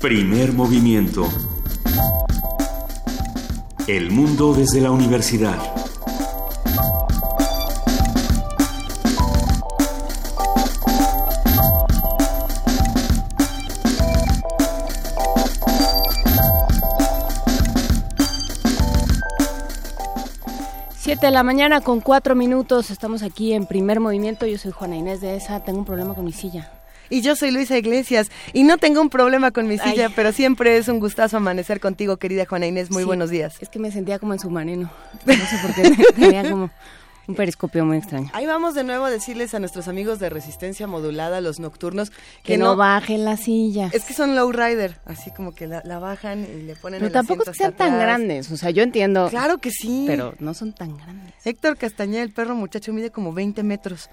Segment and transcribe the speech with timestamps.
[0.00, 1.28] Primer movimiento.
[3.86, 5.58] El mundo desde la universidad.
[20.96, 22.90] Siete de la mañana con cuatro minutos.
[22.90, 24.46] Estamos aquí en primer movimiento.
[24.46, 25.60] Yo soy Juana Inés de esa.
[25.60, 26.79] Tengo un problema con mi silla.
[27.10, 30.76] Y yo soy Luisa Iglesias y no tengo un problema con mi silla, pero siempre
[30.76, 32.90] es un gustazo amanecer contigo, querida Juana Inés.
[32.90, 33.56] Muy buenos días.
[33.60, 34.90] Es que me sentía como en submarino.
[35.26, 36.04] No sé por qué.
[36.14, 36.70] Tenía como
[37.26, 38.30] un periscopio muy extraño.
[38.32, 42.58] Ahí vamos de nuevo a decirles a nuestros amigos de resistencia modulada, los nocturnos, que,
[42.58, 43.90] no, bajen la silla.
[43.92, 47.52] Es que son low rider, así como que la, bajan y le ponen Pero tampoco
[47.52, 49.28] sean tan grandes, o sea, yo entiendo.
[49.30, 50.04] Claro que sí.
[50.06, 51.34] Pero no son tan grandes.
[51.44, 54.10] Héctor Castañeda, el perro muchacho, mide como 20 metros.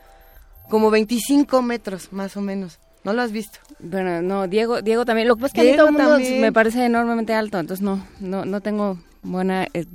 [0.70, 2.80] Como 25 metros, más o menos.
[3.08, 3.60] ¿No lo has visto?
[3.80, 5.30] Bueno, no, Diego, Diego también.
[5.30, 8.44] Lo que pasa es que todo el mundo me parece enormemente alto, entonces no, no,
[8.44, 9.86] no tengo buena eh,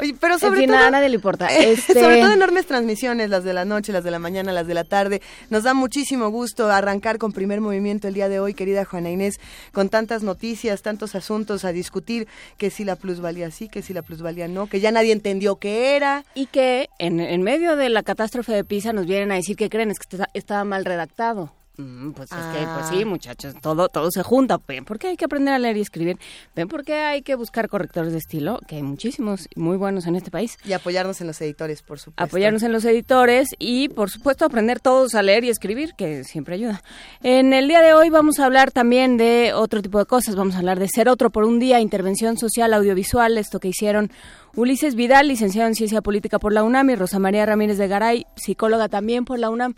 [0.00, 0.76] Oye, pero sobre todo...
[0.76, 1.46] a nadie le importa.
[1.54, 1.94] Este...
[1.94, 4.82] sobre todo enormes transmisiones, las de la noche, las de la mañana, las de la
[4.82, 5.22] tarde.
[5.48, 9.36] Nos da muchísimo gusto arrancar con primer movimiento el día de hoy, querida Juana Inés,
[9.70, 12.26] con tantas noticias, tantos asuntos a discutir,
[12.58, 15.94] que si la plusvalía sí, que si la plusvalía no, que ya nadie entendió qué
[15.94, 16.24] era.
[16.34, 19.70] Y que en, en medio de la catástrofe de Pisa nos vienen a decir que
[19.70, 21.52] creen, es que estaba mal redactado.
[21.76, 23.06] Mm, pues es que, pues sí, ah.
[23.06, 24.60] muchachos, todo, todo se junta.
[24.66, 26.18] ¿Ven por qué hay que aprender a leer y escribir?
[26.54, 28.60] ¿Ven por qué hay que buscar correctores de estilo?
[28.68, 30.56] Que hay muchísimos muy buenos en este país.
[30.64, 32.22] Y apoyarnos en los editores, por supuesto.
[32.22, 36.54] Apoyarnos en los editores y, por supuesto, aprender todos a leer y escribir, que siempre
[36.54, 36.82] ayuda.
[37.22, 40.36] En el día de hoy vamos a hablar también de otro tipo de cosas.
[40.36, 44.12] Vamos a hablar de ser otro por un día, intervención social audiovisual, esto que hicieron
[44.56, 48.26] Ulises Vidal, licenciado en Ciencia Política por la UNAM, y Rosa María Ramírez de Garay,
[48.36, 49.74] psicóloga también por la UNAM.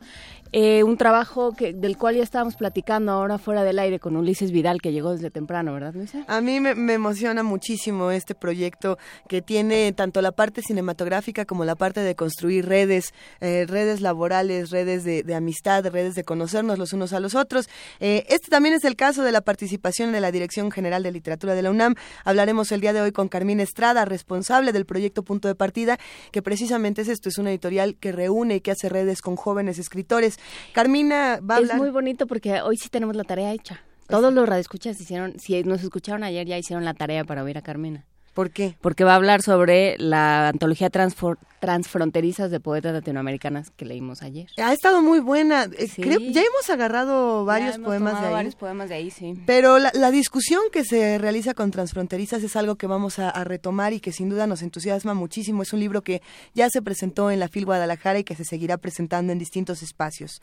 [0.52, 4.52] Eh, un trabajo que, del cual ya estábamos platicando ahora fuera del aire con Ulises
[4.52, 6.24] Vidal, que llegó desde temprano, ¿verdad, Luisa?
[6.28, 8.98] A mí me, emociona muchísimo este proyecto
[9.28, 14.70] que tiene tanto la parte cinematográfica como la parte de construir redes, eh, redes laborales,
[14.70, 17.68] redes de, amistad, redes de conocernos los unos a los otros.
[18.00, 21.54] Eh, este también es el caso de la participación de la Dirección General de Literatura
[21.54, 21.94] de la UNAM.
[22.24, 25.98] Hablaremos el día de hoy con Carmín Estrada, responsable del proyecto Punto de Partida,
[26.30, 29.78] que precisamente es esto, es una editorial que reúne y que hace redes con jóvenes
[29.78, 30.35] escritores.
[30.72, 33.80] Carmina va a Es muy bonito porque hoy sí tenemos la tarea hecha.
[34.08, 37.62] Todos los radioescuchas hicieron, si nos escucharon ayer, ya hicieron la tarea para oír a
[37.62, 38.04] Carmina.
[38.36, 38.76] ¿Por qué?
[38.82, 44.46] Porque va a hablar sobre la antología transfronterizas de poetas latinoamericanas que leímos ayer.
[44.58, 45.64] Ha estado muy buena.
[45.78, 48.32] Eh, ya hemos agarrado varios poemas de ahí.
[48.34, 49.32] varios poemas de ahí, sí.
[49.46, 54.00] Pero la, discusión que se realiza con transfronterizas es algo que vamos a, retomar y
[54.00, 55.62] que sin duda nos entusiasma muchísimo.
[55.62, 56.20] Es un libro que
[56.52, 60.42] ya se presentó en la FIL Guadalajara y que se seguirá presentando en distintos espacios.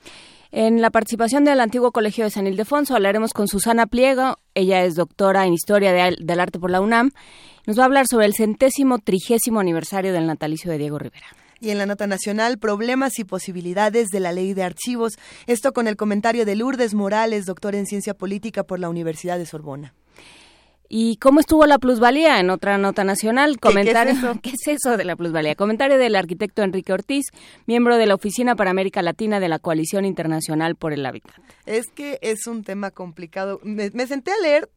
[0.52, 4.40] En la participación del antiguo Colegio de San Ildefonso hablaremos con Susana Pliego.
[4.56, 7.12] Ella es doctora en Historia del Arte por la UNAM
[7.66, 11.28] nos va a hablar sobre el centésimo trigésimo aniversario del natalicio de Diego Rivera.
[11.59, 15.13] Y en la nota nacional, problemas y posibilidades de la ley de archivos.
[15.47, 19.46] Esto con el comentario de Lourdes Morales, doctora en ciencia política por la Universidad de
[19.46, 19.94] Sorbona.
[20.90, 22.41] ¿Y cómo estuvo la plusvalía?
[22.41, 24.13] En otra nota nacional, comentario.
[24.44, 24.97] ¿Qué, es eso?
[24.97, 25.56] de la plusvalía?
[25.56, 27.28] Comentario del arquitecto Enrique Ortiz,
[27.66, 31.34] miembro de la Oficina para América Latina de la Coalición Internacional por el Hábitat.
[31.66, 33.62] Es que es un tema complicado.
[33.63, 34.69] me senté a leer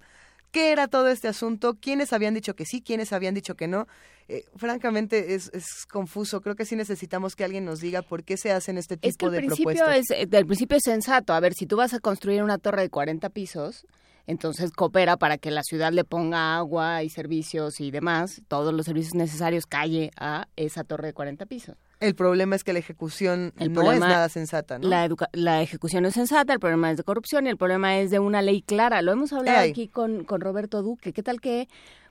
[0.56, 3.86] qué era todo este asunto, quiénes habían dicho que sí, quiénes habían dicho que no.
[4.26, 5.50] Eh, francamente es,
[5.84, 6.40] confuso.
[6.40, 9.42] Creo que sí necesitamos que alguien nos diga por qué se hacen este tipo de
[9.42, 9.98] propuestas.
[9.98, 11.34] Es, eh, del principio es sensato.
[11.34, 13.86] A ver, si tú vas a construir una torre de 40 pisos,
[14.26, 18.86] entonces coopera para que la ciudad le ponga agua y servicios y demás, todos los
[18.86, 21.76] servicios necesarios, calle a esa torre de 40 pisos.
[21.98, 24.88] El problema es que la ejecución no es nada sensata, ¿no?
[24.88, 28.10] La, la ejecución no es sensata, el problema es de corrupción y el problema es
[28.10, 29.00] de una ley clara.
[29.00, 31.12] Lo hemos hablado aquí con, con Roberto Duque.
[31.12, 31.68] ¿Qué tal que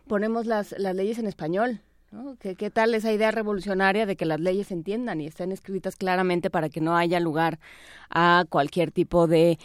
[0.08, 1.82] ponemos las, las leyes en español?
[2.40, 5.96] ¿Qué, ¿Qué, tal esa idea revolucionaria de que las leyes se entiendan y estén escritas
[5.96, 7.60] claramente para que no haya lugar
[8.10, 9.60] a cualquier tipo de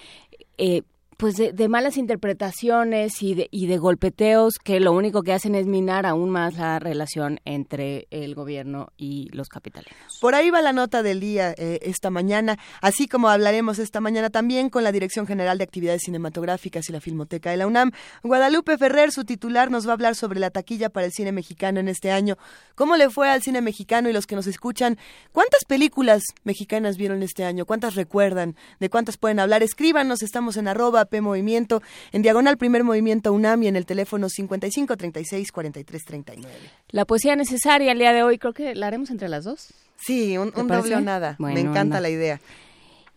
[0.59, 0.83] eh,
[1.21, 5.67] pues de, malas interpretaciones y de, y de golpeteos que lo único que hacen es
[5.67, 10.19] minar aún más la relación entre el gobierno y los capitalinos.
[10.19, 14.31] Por ahí va la nota del día eh, esta mañana, así como hablaremos esta mañana
[14.31, 17.93] también con la Dirección General de Actividades Cinematográficas y la Filmoteca de la UNAM.
[18.23, 21.81] Guadalupe Ferrer, su titular, nos va a hablar sobre la taquilla para el cine mexicano
[21.81, 22.39] en este año.
[22.75, 24.97] ¿Cómo le fue al cine mexicano y los que nos escuchan?
[25.33, 27.67] ¿Cuántas películas mexicanas vieron este año?
[27.67, 28.57] ¿Cuántas recuerdan?
[28.79, 29.63] ¿De cuántas pueden hablar?
[29.63, 34.97] Escríbanos, estamos en arroba Movimiento, en diagonal Primer Movimiento UNAM y en el teléfono 55
[34.97, 36.57] 36 43 39.
[36.91, 39.75] La poesía necesaria el día de hoy, creo que la haremos entre las dos.
[39.97, 41.37] Sí, un, doble o nada.
[41.39, 42.41] Me encanta la idea.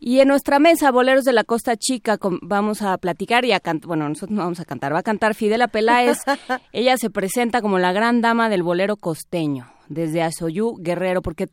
[0.06, 3.88] Y en nuestra mesa, Boleros de la Costa Chica, vamos a platicar y a cantar,
[3.88, 6.18] bueno, nosotros no vamos a cantar, va a cantar Fidela Peláez.
[6.74, 11.48] Ella se presenta como la gran dama del bolero costeño, desde Azoyú, Guerrero, porque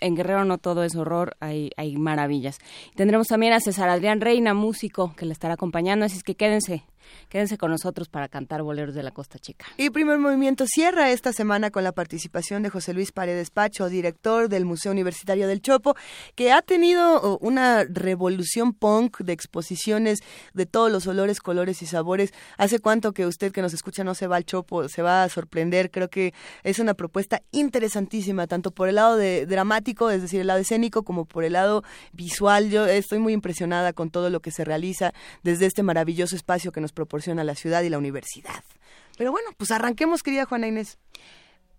[0.00, 2.58] en Guerrero no todo es horror, hay, hay maravillas.
[2.94, 6.84] Tendremos también a César Adrián Reina, músico, que le estará acompañando, así es que quédense,
[7.28, 9.66] Quédense con nosotros para cantar boleros de la Costa Chica.
[9.76, 14.48] Y Primer Movimiento cierra esta semana con la participación de José Luis Paredes Pacho, director
[14.48, 15.96] del Museo Universitario del Chopo,
[16.34, 20.20] que ha tenido una revolución punk de exposiciones
[20.52, 22.32] de todos los olores, colores y sabores.
[22.56, 24.88] ¿Hace cuánto que usted que nos escucha no se va al Chopo?
[24.88, 25.90] Se va a sorprender.
[25.90, 30.60] Creo que es una propuesta interesantísima, tanto por el lado dramático, es decir, el lado
[30.60, 32.70] escénico, como por el lado visual.
[32.70, 35.12] Yo estoy muy impresionada con todo lo que se realiza
[35.42, 38.64] desde este maravilloso espacio que nos proporciona la ciudad y la universidad.
[39.18, 40.98] Pero bueno, pues arranquemos, querida Juana Inés.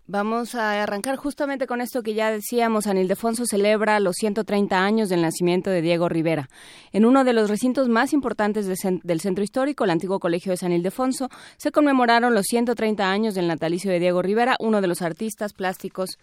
[0.08, 2.84] Vamos a arrancar justamente con esto que ya decíamos.
[2.84, 6.48] San Ildefonso celebra los 130 años del nacimiento de Diego Rivera.
[6.92, 10.70] En uno de los recintos más importantes del centro histórico, el antiguo colegio de San
[10.70, 15.52] Ildefonso, se conmemoraron los 130 años del natalicio de Diego Rivera, uno de los artistas
[15.52, 16.18] plásticos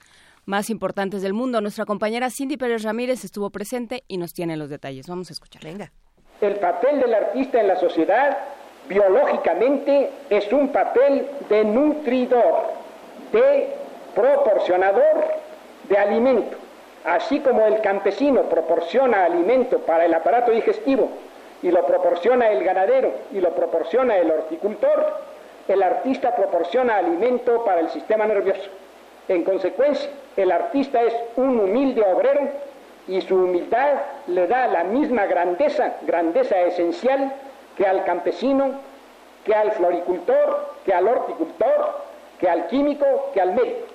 [0.45, 1.59] más importantes del mundo.
[1.59, 5.07] Nuestra compañera Cindy Pérez Ramírez estuvo presente y nos tiene los detalles.
[5.07, 5.61] Vamos a escuchar.
[5.61, 5.91] Venga.
[6.39, 8.37] El papel del artista en la sociedad
[8.87, 12.65] biológicamente es un papel de nutridor,
[13.31, 13.69] de
[14.15, 15.25] proporcionador
[15.89, 16.57] de alimento.
[17.05, 21.09] Así como el campesino proporciona alimento para el aparato digestivo
[21.61, 25.17] y lo proporciona el ganadero y lo proporciona el horticultor,
[25.67, 28.69] el artista proporciona alimento para el sistema nervioso.
[29.27, 32.41] En consecuencia, el artista es un humilde obrero
[33.07, 33.93] y su humildad
[34.27, 37.33] le da la misma grandeza, grandeza esencial
[37.77, 38.79] que al campesino,
[39.45, 42.03] que al floricultor, que al horticultor,
[42.39, 43.87] que al químico, que al médico.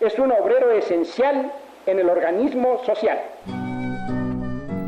[0.00, 1.52] Es un obrero esencial
[1.86, 3.20] en el organismo social.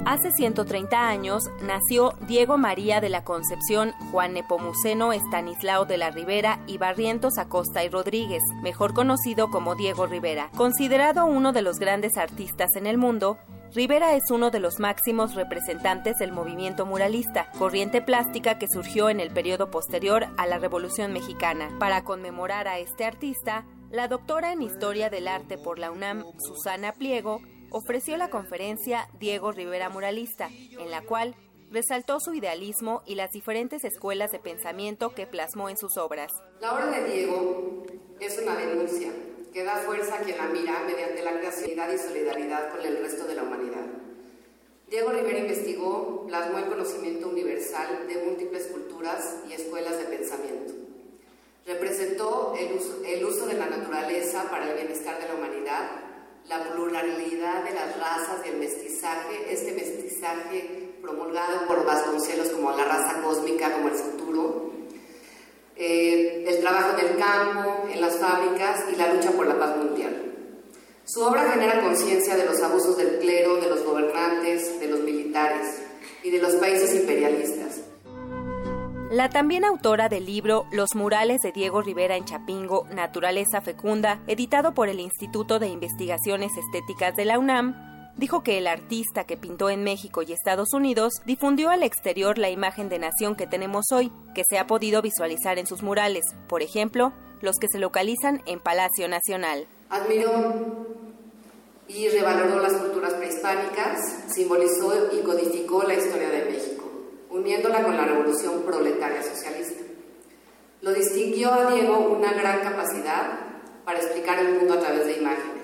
[0.09, 6.61] Hace 130 años nació Diego María de la Concepción Juan Nepomuceno Estanislao de la Rivera
[6.67, 10.49] y Barrientos Acosta y Rodríguez, mejor conocido como Diego Rivera.
[10.57, 13.37] Considerado uno de los grandes artistas en el mundo,
[13.75, 19.21] Rivera es uno de los máximos representantes del movimiento muralista, corriente plástica que surgió en
[19.21, 21.77] el periodo posterior a la Revolución Mexicana.
[21.79, 26.93] Para conmemorar a este artista, la doctora en Historia del Arte por la UNAM, Susana
[26.93, 30.49] Pliego, ofreció la conferencia Diego Rivera Muralista,
[30.79, 31.37] en la cual
[31.71, 36.33] resaltó su idealismo y las diferentes escuelas de pensamiento que plasmó en sus obras.
[36.63, 37.85] La obra de Diego
[38.19, 39.13] es una denuncia
[39.59, 43.25] que da fuerza a quien la mira mediante la creatividad y solidaridad con el resto
[43.25, 43.87] de la humanidad.
[44.89, 50.75] Diego Rivera investigó, plasmó el conocimiento universal de múltiples culturas y escuelas de pensamiento.
[51.67, 55.91] Representó el uso, el uso de la naturaleza para el bienestar de la humanidad,
[56.47, 62.85] la pluralidad de las razas y el mestizaje, este mestizaje promulgado por Vasconcelos como la
[62.85, 64.68] raza cósmica, como el futuro,
[65.79, 69.77] eh, el trabajo en el campo, en las fábricas y la lucha por la paz
[69.77, 70.29] mundial.
[71.05, 75.83] Su obra genera conciencia de los abusos del clero, de los gobernantes, de los militares
[76.23, 77.81] y de los países imperialistas.
[79.11, 84.75] La también autora del libro Los murales de Diego Rivera en Chapingo, Naturaleza Fecunda, editado
[84.75, 87.75] por el Instituto de Investigaciones Estéticas de la UNAM,
[88.19, 92.51] dijo que el artista que pintó en México y Estados Unidos difundió al exterior la
[92.51, 96.63] imagen de nación que tenemos hoy, que se ha podido visualizar en sus murales, por
[96.63, 99.67] ejemplo, los que se localizan en Palacio Nacional.
[99.89, 100.87] Admiró
[101.87, 103.99] y revaloró las culturas prehispánicas,
[104.35, 106.91] simbolizó y codificó la historia de México,
[107.31, 109.85] uniéndola con la revolución proletaria socialista.
[110.83, 113.39] Lo distinguió a Diego una gran capacidad
[113.85, 115.58] para explicar el mundo a través de imágenes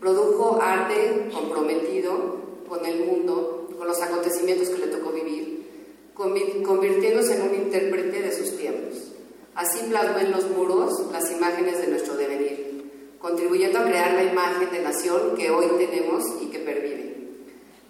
[0.00, 2.36] Produjo arte comprometido
[2.68, 5.66] con el mundo, con los acontecimientos que le tocó vivir,
[6.14, 9.12] convirtiéndose en un intérprete de sus tiempos.
[9.54, 14.70] Así plasmó en los muros las imágenes de nuestro devenir, contribuyendo a crear la imagen
[14.70, 17.16] de nación que hoy tenemos y que pervive.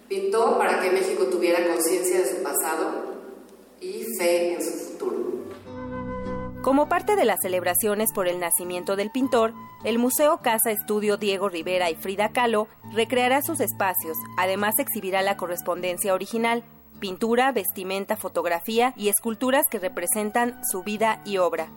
[0.07, 3.13] Pintó para que México tuviera conciencia de su pasado
[3.79, 5.38] y fe en su futuro.
[6.61, 9.53] Como parte de las celebraciones por el nacimiento del pintor,
[9.85, 15.37] el Museo Casa Estudio Diego Rivera y Frida Kahlo recreará sus espacios, además exhibirá la
[15.37, 16.63] correspondencia original,
[16.99, 21.69] pintura, vestimenta, fotografía y esculturas que representan su vida y obra.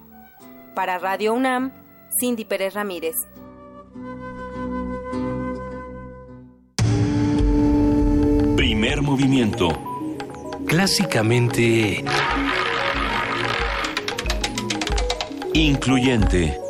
[0.75, 1.73] Para Radio UNAM,
[2.19, 3.15] Cindy Pérez Ramírez.
[8.57, 9.69] Primer movimiento.
[10.67, 12.05] Clásicamente...
[15.55, 16.62] Incluyente.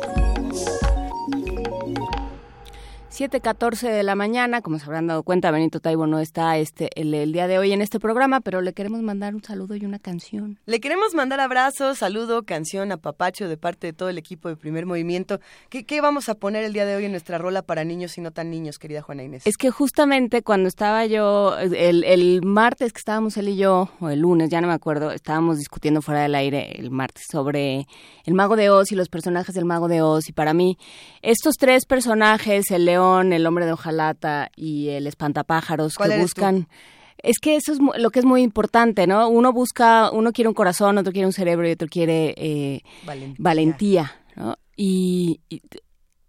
[3.13, 7.31] 7.14 de la mañana, como se habrán dado cuenta, Benito Taibo no está este el,
[7.31, 10.57] día de hoy en este programa, pero le queremos mandar un saludo y una canción.
[10.65, 14.55] Le queremos mandar abrazos, saludo, canción, a Papacho de parte de todo el equipo de
[14.55, 15.39] Primer Movimiento.
[15.69, 18.21] ¿Qué, ¿Qué, vamos a poner el día de hoy en nuestra rola para niños y
[18.21, 19.43] no tan niños, querida Juana Inés?
[19.45, 24.09] Es que justamente cuando estaba yo, el, el martes que estábamos él y yo, o
[24.09, 27.85] el lunes, ya no me acuerdo, estábamos discutiendo fuera del aire el martes sobre
[28.25, 30.79] el Mago de Oz y los personajes del Mago de Oz, y para mí
[31.21, 33.02] estos tres personajes, el león,
[33.33, 36.67] el hombre de hojalata y el espantapájaros que buscan...
[37.21, 39.29] Es que eso es lo que es muy importante, ¿no?
[39.29, 42.81] Uno busca, uno quiere un corazón, otro quiere un cerebro y otro quiere eh,
[43.37, 44.11] valentía.
[44.35, 44.57] ¿no?
[44.75, 45.39] Y,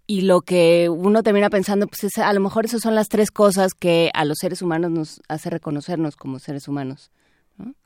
[0.07, 3.33] y, lo que uno termina pensando, pues es, a lo mejor esas son las tres
[3.33, 7.11] cosas que a los seres humanos nos hace reconocernos como seres humanos.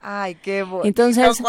[0.00, 0.86] Ay, qué bonito.
[0.86, 1.42] Entonces,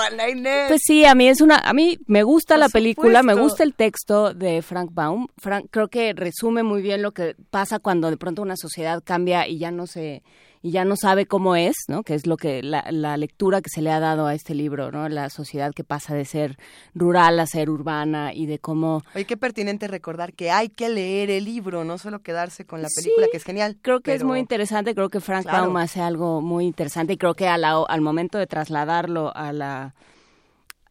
[0.67, 3.73] pues sí, a mí es una, a mí me gusta la película, me gusta el
[3.73, 5.27] texto de Frank Baum.
[5.37, 9.47] Frank creo que resume muy bien lo que pasa cuando de pronto una sociedad cambia
[9.47, 10.23] y ya no se
[10.61, 12.03] y ya no sabe cómo es, ¿no?
[12.03, 14.91] Que es lo que la, la, lectura que se le ha dado a este libro,
[14.91, 15.07] ¿no?
[15.07, 16.57] La sociedad que pasa de ser
[16.93, 19.03] rural a ser urbana y de cómo.
[19.15, 22.89] Oye, qué pertinente recordar que hay que leer el libro, no solo quedarse con la
[22.93, 23.77] película, que es genial.
[23.81, 27.35] Creo que es muy interesante, creo que Frank Baum hace algo muy interesante y creo
[27.35, 29.95] que al momento de trasladarlo a la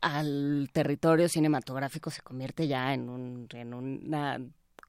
[0.01, 4.41] al territorio cinematográfico se convierte ya en un en una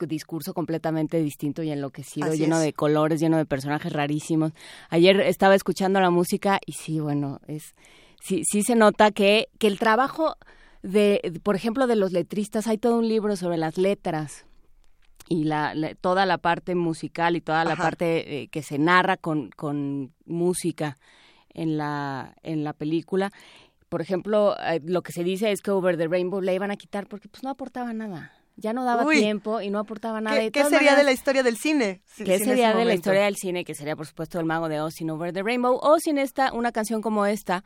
[0.07, 4.53] discurso completamente distinto y enloquecido, lleno de colores, lleno de personajes rarísimos.
[4.89, 7.73] Ayer estaba escuchando la música y sí, bueno, es
[8.21, 10.35] sí, sí se nota que, que el trabajo
[10.81, 14.45] de, por ejemplo, de los letristas, hay todo un libro sobre las letras
[15.27, 19.49] y la, toda la parte musical y toda la parte eh, que se narra con,
[19.51, 20.97] con música
[21.53, 23.31] en la, en la película.
[23.89, 26.77] Por ejemplo, eh, lo que se dice es que Over the Rainbow le iban a
[26.77, 30.39] quitar porque pues no aportaba nada ya no daba tiempo y no aportaba nada.
[30.39, 32.01] ¿Qué, ¿qué sería de la historia del cine?
[32.17, 33.63] ¿Qué sería de la historia del cine?
[33.63, 36.53] Que sería, por supuesto, El Mago de Oz sin Over the Rainbow o sin esta,
[36.53, 37.63] una canción como esta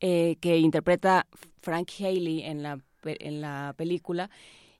[0.00, 1.26] eh, que interpreta
[1.60, 4.30] Frank Haley en la, en la película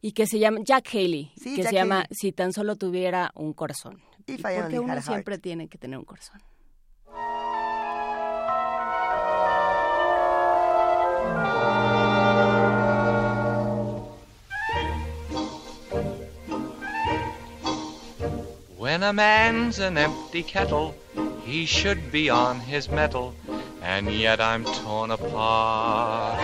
[0.01, 4.03] y que se llama Jack Haley, que se llama Si tan solo tuviera un corazón.
[4.27, 6.41] porque uno siempre tiene que tener un corazón.
[18.93, 20.95] When a man's an empty kettle,
[21.47, 23.35] he should be on his mettle,
[23.81, 26.39] and yet I'm torn apart.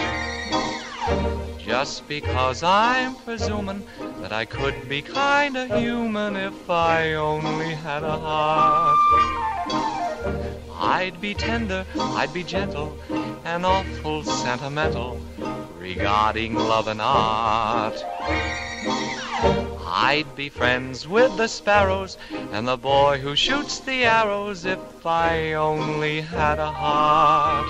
[1.59, 3.85] Just because I'm presuming
[4.23, 8.99] that I could be kinda human if I only had a heart.
[10.79, 12.97] I'd be tender, I'd be gentle,
[13.45, 15.21] and awful sentimental
[15.79, 18.05] regarding love and art.
[19.91, 22.17] I'd be friends with the sparrows
[22.53, 27.69] and the boy who shoots the arrows if I only had a heart.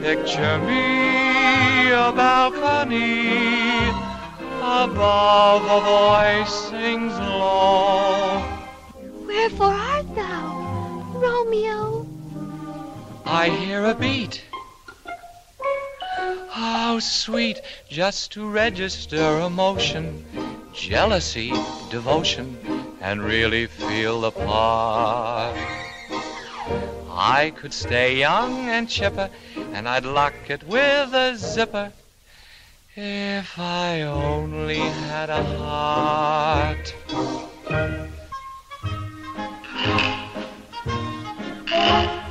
[0.00, 3.88] Picture me a balcony
[4.60, 8.44] above a voice sings low.
[9.26, 10.49] Wherefore art thou,
[11.20, 12.06] Romeo?
[13.24, 14.42] I hear a beat
[16.50, 20.24] how sweet just to register emotion,
[20.74, 21.50] jealousy,
[21.88, 22.58] devotion,
[23.00, 25.56] and really feel the part.
[27.08, 29.30] I could stay young and chipper,
[29.72, 31.92] and I'd lock it with a zipper
[32.96, 36.94] if I only had a heart.
[41.70, 42.29] Thank you.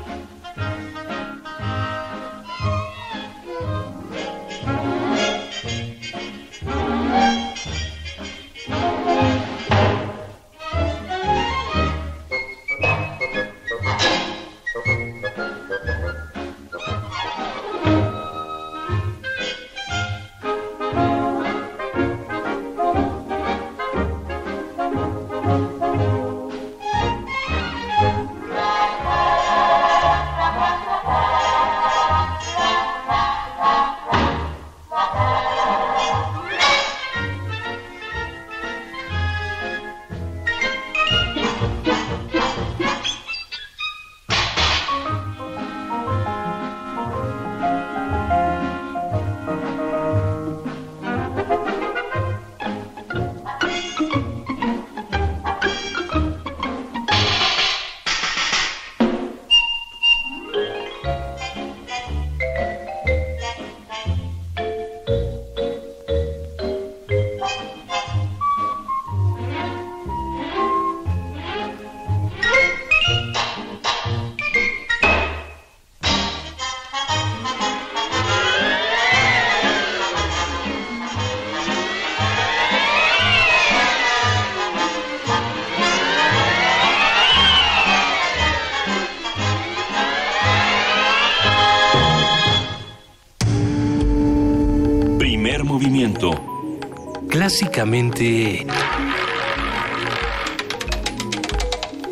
[97.59, 98.65] Básicamente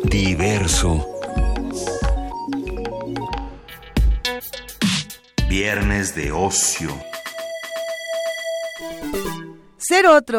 [0.04, 1.06] diverso.
[5.48, 6.90] Viernes de ocio.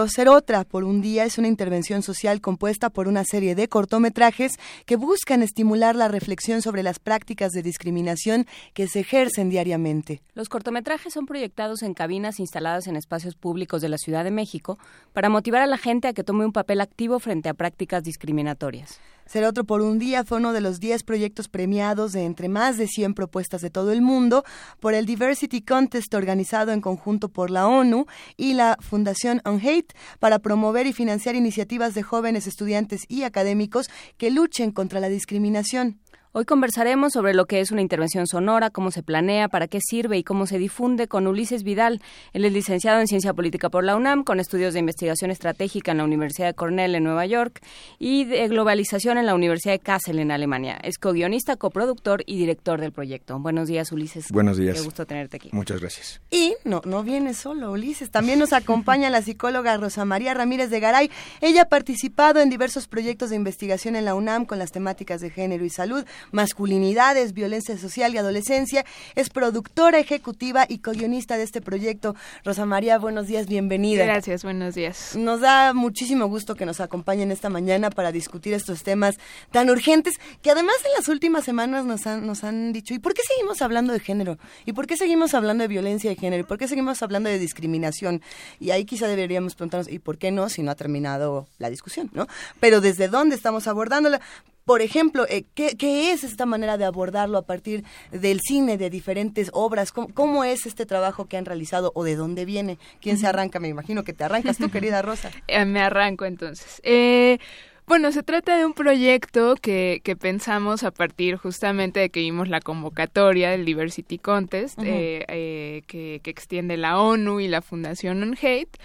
[0.08, 4.54] Ser otra por un día es una intervención social compuesta por una serie de cortometrajes
[4.88, 10.24] que buscan estimular la reflexión sobre las prácticas de discriminación que se ejercen diariamente.
[10.34, 14.80] Los cortometrajes son proyectados en cabinas instaladas en espacios públicos de la Ciudad de México
[15.14, 19.00] para motivar a la gente a que tome un papel activo frente a prácticas discriminatorias.
[19.30, 22.80] Ser otro por un día fue uno de los 10 proyectos premiados de entre más
[22.80, 24.44] de 100 propuestas de todo el mundo
[24.80, 28.08] por el Diversity Contest organizado en conjunto por la ONU
[28.38, 33.92] y la Fundación On Hate para promover y financiar iniciativas de jóvenes estudiantes y académicos
[34.18, 36.00] que luchen contra la discriminación.
[36.32, 40.16] Hoy conversaremos sobre lo que es una intervención sonora, cómo se planea, para qué sirve
[40.20, 42.04] y cómo se difunde con Ulises Vidal.
[42.34, 45.98] Él es licenciado en Ciencia Política por la UNAM, con estudios de investigación estratégica en
[45.98, 47.62] la Universidad de Cornell en Nueva York
[47.98, 50.78] y de globalización en la Universidad de Kassel en Alemania.
[50.84, 53.40] Es co-guionista, coproductor y director del proyecto.
[53.40, 54.32] Buenos días, Ulises.
[54.32, 54.78] Buenos días.
[54.78, 55.50] Qué gusto tenerte aquí.
[55.52, 56.22] Muchas gracias.
[56.30, 58.12] Y no, no viene solo, Ulises.
[58.12, 61.10] También nos acompaña la psicóloga Rosa María Ramírez de Garay.
[61.42, 65.32] Ella ha participado en diversos proyectos de investigación en la UNAM con las temáticas de
[65.32, 68.86] género y salud, masculinidades, violencia social y adolescencia.
[69.16, 72.16] Es productora ejecutiva y co-guionista de este proyecto.
[72.44, 74.06] Rosa María, buenos días, bienvenida.
[74.06, 75.16] Gracias, buenos días.
[75.16, 79.18] Nos da muchísimo gusto que nos acompañen esta mañana para discutir estos temas
[79.52, 83.14] tan urgentes que además en las últimas semanas nos han, nos han dicho, ¿y por
[83.14, 84.38] qué seguimos hablando de género?
[84.66, 86.42] ¿Y por qué seguimos hablando de violencia de género?
[86.42, 88.22] ¿Y por qué seguimos hablando de discriminación?
[88.60, 92.10] Y ahí quizá deberíamos preguntarnos, ¿y por qué no si no ha terminado la discusión?
[92.14, 92.28] ¿no?
[92.60, 94.22] Pero ¿desde dónde estamos abordándola?
[94.70, 98.92] Por ejemplo, eh, ¿qué, ¿qué, es esta manera de abordarlo a partir del cine, de
[98.92, 99.92] diferentes obras?
[99.92, 102.78] ¿Cómo, cómo es este trabajo que han realizado o de dónde viene?
[103.02, 103.60] ¿Quién se arranca?
[103.60, 105.32] Me imagino que te arrancas tú, querida Rosa.
[105.48, 106.82] Eh, me arranco entonces.
[106.84, 107.40] Eh,
[107.88, 112.48] bueno, se trata de un proyecto que, que, pensamos a partir justamente de que vimos
[112.48, 115.26] la convocatoria del Diversity Contest uh -huh.
[115.28, 118.78] eh, que, que, extiende la ONU y la Fundación On Hate.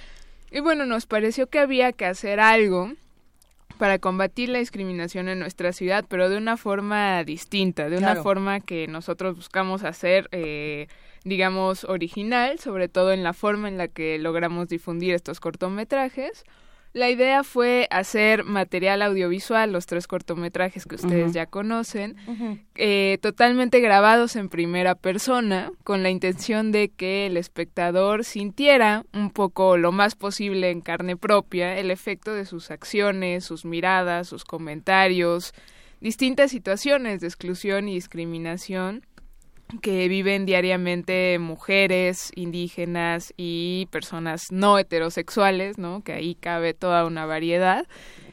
[0.51, 2.94] Y bueno, nos pareció que había que hacer algo
[3.85, 8.61] para combatir la discriminación en nuestra ciudad, pero de una forma distinta, de una forma
[8.61, 10.88] que nosotros buscamos hacer, eh,
[11.23, 16.44] digamos, original, sobre todo en la forma en la que logramos difundir estos cortometrajes.
[16.94, 22.14] La idea fue hacer material audiovisual, los tres cortometrajes que ustedes ya conocen,
[22.76, 29.30] eh, totalmente grabados en primera persona, con la intención de que el espectador sintiera un
[29.30, 34.44] poco lo más posible en carne propia el efecto de sus acciones, sus miradas, sus
[34.44, 35.52] comentarios,
[36.00, 39.04] distintas situaciones de exclusión y discriminación
[39.81, 46.03] que viven diariamente mujeres, indígenas y personas no heterosexuales, ¿no?
[46.03, 47.87] Que ahí cabe toda una variedad.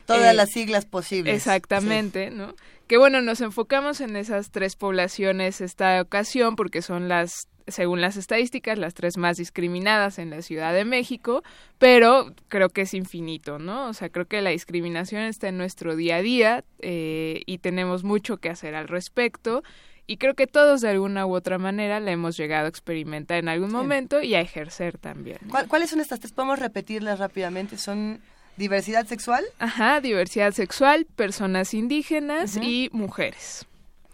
[0.05, 1.35] Todas Eh, las siglas posibles.
[1.35, 2.55] Exactamente, ¿no?
[2.87, 8.17] Que bueno, nos enfocamos en esas tres poblaciones esta ocasión porque son las, según las
[8.17, 11.43] estadísticas, las tres más discriminadas en la Ciudad de México,
[11.77, 13.87] pero creo que es infinito, ¿no?
[13.87, 18.03] O sea, creo que la discriminación está en nuestro día a día eh, y tenemos
[18.03, 19.63] mucho que hacer al respecto.
[20.11, 23.47] Y creo que todos de alguna u otra manera la hemos llegado a experimentar en
[23.47, 23.75] algún Sí.
[23.77, 25.37] momento y a ejercer también.
[25.49, 26.33] ¿Cuál- ¿Cuáles son estas tres?
[26.33, 27.77] ¿Podemos repetirlas rápidamente?
[27.77, 28.19] ¿Son
[28.57, 29.45] diversidad sexual?
[29.57, 33.65] Ajá, diversidad sexual, personas indígenas y mujeres.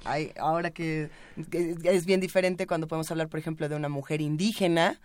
[0.05, 1.09] Ay, ahora que,
[1.51, 4.99] que es bien diferente cuando podemos hablar, por ejemplo, de una mujer indígena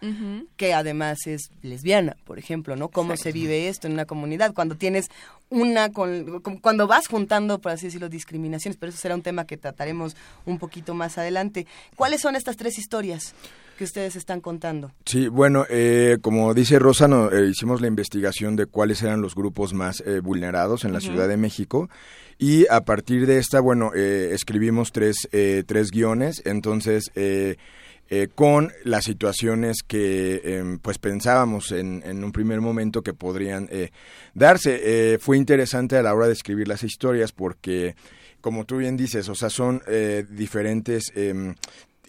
[0.57, 2.89] que además es lesbiana, por ejemplo, ¿no?
[2.89, 4.55] ¿Cómo se vive esto en una comunidad?
[4.55, 5.09] Cuando tienes
[5.51, 9.57] una, con- cuando vas juntando, por así decirlo, discriminaciones, pero eso será un tema que
[9.57, 10.15] trataremos
[10.47, 11.67] un poquito más adelante.
[11.97, 13.35] ¿Cuáles son estas tres historias
[13.83, 14.93] que ustedes están contando?
[15.05, 19.35] Sí, bueno, eh, como dice Rosa, no, eh, hicimos la investigación de cuáles eran los
[19.35, 21.01] grupos más eh, vulnerados en la.
[21.01, 21.91] Ciudad de México
[22.39, 27.11] y a partir de esta, bueno, eh, escribimos tres, eh, tres guiones, entonces...
[27.17, 27.57] eh,
[28.11, 33.69] eh, con las situaciones que em, pues pensábamos en, en un primer momento que podrían
[33.71, 33.91] eh,
[34.35, 34.81] darse.
[34.83, 37.95] Eh, fue interesante a la hora de escribir las historias porque,
[38.43, 41.55] como tú bien dices, o sea, son eh, diferentes em,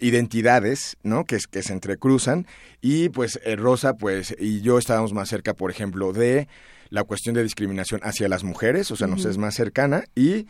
[0.00, 1.24] identidades, ¿no?
[1.24, 2.46] Que, es- que se entrecruzan
[2.80, 6.48] y pues eh, Rosa pues y yo estábamos más cerca, por ejemplo, de
[6.90, 10.46] la cuestión de discriminación hacia las mujeres, o sea, nos es más cercana y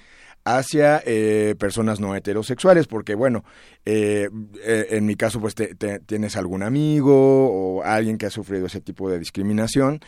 [0.46, 3.44] hacia eh, personas no heterosexuales, porque bueno,
[3.86, 4.28] eh,
[4.62, 7.14] eh, en mi caso pues te- te- tienes algún amigo
[7.48, 10.00] o alguien que ha sufrido ese tipo de discriminación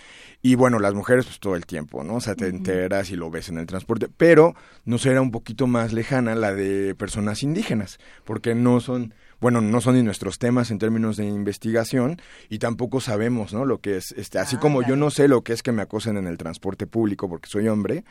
[0.43, 2.17] y bueno, las mujeres pues todo el tiempo, ¿no?
[2.17, 5.67] O sea, te enteras y lo ves en el transporte, pero nos era un poquito
[5.67, 10.71] más lejana la de personas indígenas, porque no son bueno, no son ni nuestros temas
[10.71, 13.65] en términos de investigación y tampoco sabemos, ¿no?
[13.65, 16.17] Lo que es, este, así como yo no sé lo que es que me acosen
[16.17, 18.05] en el transporte público porque soy hombre,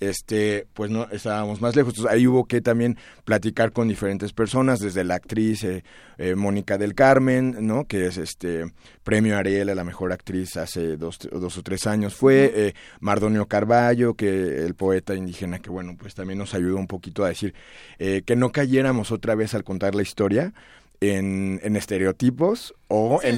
[0.00, 1.94] este, pues no, estábamos más lejos.
[1.94, 5.82] Entonces ahí hubo que también platicar con diferentes personas, desde la actriz eh,
[6.18, 7.84] eh, Mónica del Carmen, ¿no?
[7.84, 8.64] Que es este
[9.02, 13.46] premio Ariel a la mejor actriz hace dos, dos o tres años fue, eh, Mardonio
[13.46, 17.54] Carballo, que el poeta indígena que bueno, pues también nos ayudó un poquito a decir
[17.98, 20.52] que no cayéramos otra vez al contar la historia,
[21.00, 23.36] en, en estereotipos o en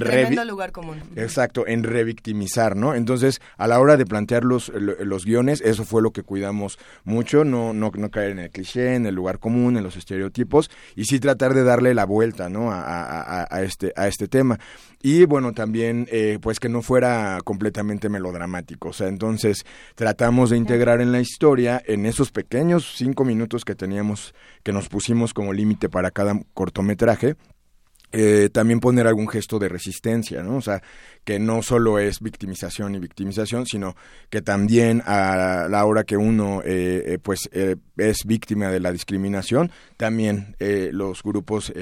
[0.48, 0.98] lugar común.
[1.16, 2.94] Exacto, en revictimizar, ¿no?
[2.94, 7.44] Entonces, a la hora de plantear los, los guiones, eso fue lo que cuidamos mucho,
[7.44, 11.04] no, no, no caer en el cliché, en el lugar común, en los estereotipos, y
[11.04, 12.70] sí tratar de darle la vuelta, ¿no?
[12.70, 14.58] A, a, a este, a este tema.
[15.02, 19.64] Y bueno, también, eh, pues que no fuera completamente melodramático, o sea, entonces
[19.96, 24.88] tratamos de integrar en la historia, en esos pequeños cinco minutos que teníamos, que nos
[24.88, 27.34] pusimos como límite para cada cortometraje,
[28.12, 30.56] eh, también poner algún gesto de resistencia, ¿no?
[30.56, 30.82] O sea,
[31.24, 33.94] que no solo es victimización y victimización, sino
[34.30, 39.70] que también a la hora que uno eh, eh, pues es víctima de la discriminación,
[39.96, 41.72] también los grupos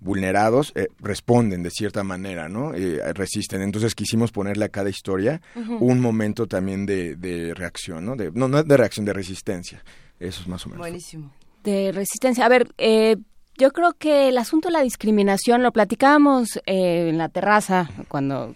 [0.00, 2.72] vulnerados responden de cierta manera, ¿no?
[3.14, 3.62] resisten.
[3.62, 8.16] Entonces quisimos ponerle a cada historia un momento también de, de reacción, ¿no?
[8.16, 9.82] De, no, no de reacción, de resistencia.
[10.18, 10.80] Eso es más o menos.
[10.80, 11.32] Buenísimo.
[11.64, 12.44] De resistencia.
[12.44, 13.16] A ver, eh,
[13.60, 18.54] yo creo que el asunto de la discriminación lo platicábamos eh, en la terraza cuando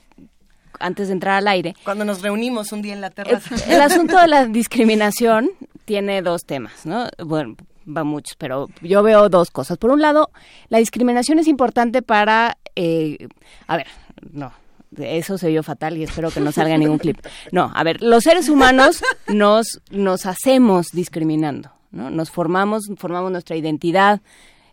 [0.81, 1.77] antes de entrar al aire.
[1.85, 3.55] Cuando nos reunimos un día en la terraza.
[3.69, 5.51] El, asunto de la discriminación
[5.85, 7.07] tiene dos temas, ¿no?
[7.23, 7.55] Bueno,
[7.87, 9.77] va muchos, pero yo veo dos cosas.
[9.77, 10.31] Por un lado,
[10.71, 13.29] la discriminación es importante para, eh,
[13.67, 13.87] a ver,
[14.33, 14.53] no,
[14.99, 17.19] eso se vio fatal y espero que no salga ningún clip.
[17.53, 22.09] No, a ver, los seres humanos nos, nos hacemos discriminando, ¿no?
[22.09, 24.23] Nos formamos, formamos nuestra identidad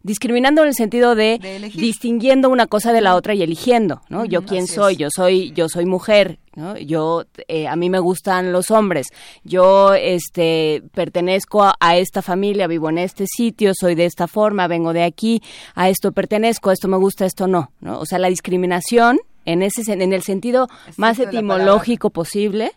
[0.03, 4.25] discriminando en el sentido de, distinguiendo una cosa de la otra y eligiendo, ¿no?
[4.25, 6.77] yo quién soy, yo soy, yo soy mujer, ¿no?
[6.77, 9.07] Yo, eh, a mí me gustan los hombres,
[9.43, 14.93] yo, este, pertenezco a, esta familia, vivo en este sitio, soy de esta forma, vengo
[14.93, 15.41] de aquí,
[15.75, 17.99] a esto pertenezco, a esto me gusta, a esto no, ¿no?
[17.99, 22.71] O sea, la discriminación en ese, en el sentido más etimológico posible,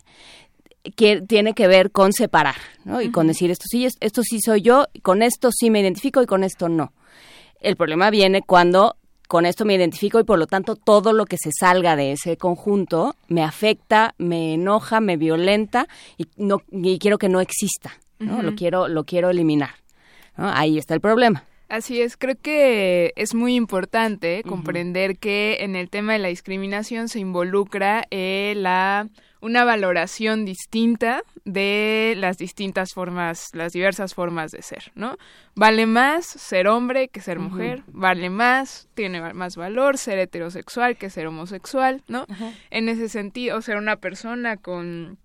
[0.95, 3.01] que tiene que ver con separar, ¿no?
[3.01, 6.27] Y con decir esto sí, esto sí soy yo, con esto sí me identifico y
[6.27, 6.93] con esto no.
[7.59, 8.95] El problema viene cuando
[9.27, 12.37] con esto me identifico y por lo tanto todo lo que se salga de ese
[12.37, 15.87] conjunto me afecta, me enoja, me violenta
[16.17, 18.41] y no y quiero que no exista, ¿no?
[18.43, 19.71] Lo quiero lo quiero eliminar.
[20.35, 21.45] Ahí está el problema.
[21.67, 27.09] Así es, creo que es muy importante comprender que en el tema de la discriminación
[27.09, 29.09] se involucra eh, la
[29.45, 35.19] una valoración distinta de las distintas formas, las diversas formas de ser, ¿no?
[35.53, 41.11] Vale más ser hombre que ser mujer, vale más, tiene más valor ser heterosexual que
[41.11, 42.25] ser homosexual, ¿no?
[42.71, 45.19] En ese sentido, ser una persona con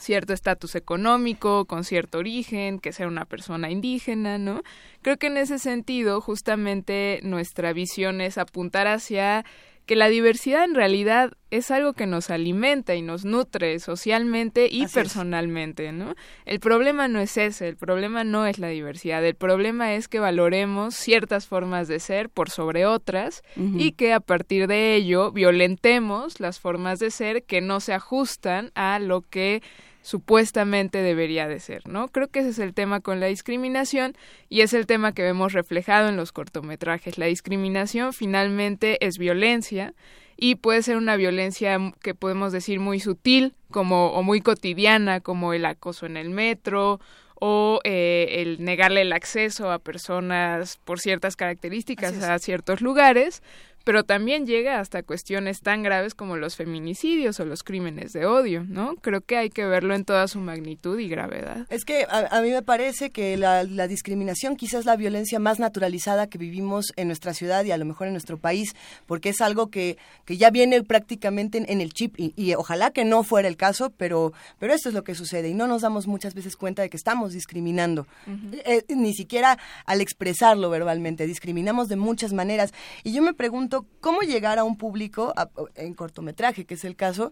[0.00, 4.62] cierto estatus económico, con cierto origen, que ser una persona indígena, ¿no?
[5.02, 9.44] Creo que en ese sentido, justamente nuestra visión es apuntar hacia
[9.90, 14.86] que la diversidad en realidad es algo que nos alimenta y nos nutre socialmente y
[14.86, 16.14] personalmente, ¿no?
[16.44, 20.20] El problema no es ese, el problema no es la diversidad, el problema es que
[20.20, 26.38] valoremos ciertas formas de ser por sobre otras y que a partir de ello violentemos
[26.38, 29.60] las formas de ser que no se ajustan a lo que
[30.02, 32.08] supuestamente debería de ser, ¿no?
[32.08, 34.16] Creo que ese es el tema con la discriminación
[34.48, 37.18] y es el tema que vemos reflejado en los cortometrajes.
[37.18, 39.94] La discriminación finalmente es violencia
[40.36, 45.52] y puede ser una violencia que podemos decir muy sutil como o muy cotidiana como
[45.52, 46.98] el acoso en el metro
[47.34, 53.42] o eh, el negarle el acceso a personas por ciertas características a ciertos lugares
[53.84, 58.64] pero también llega hasta cuestiones tan graves como los feminicidios o los crímenes de odio,
[58.68, 58.96] ¿no?
[58.96, 61.66] Creo que hay que verlo en toda su magnitud y gravedad.
[61.70, 66.28] Es que a, mí me parece que la, discriminación quizás es la violencia más naturalizada
[66.28, 68.74] que vivimos en nuestra ciudad y a lo mejor en nuestro país,
[69.06, 73.22] porque es algo que, que ya viene prácticamente en, el chip y, ojalá que no
[73.22, 76.34] fuera el caso, pero, pero esto es lo que sucede y no nos damos muchas
[76.34, 78.06] veces cuenta de que estamos discriminando,
[78.64, 82.72] eh, ni siquiera al expresarlo verbalmente, discriminamos de muchas maneras.
[83.04, 83.69] Y yo me pregunto,
[84.00, 85.32] cómo llegar a un público,
[85.74, 87.30] en cortometraje, que es el caso,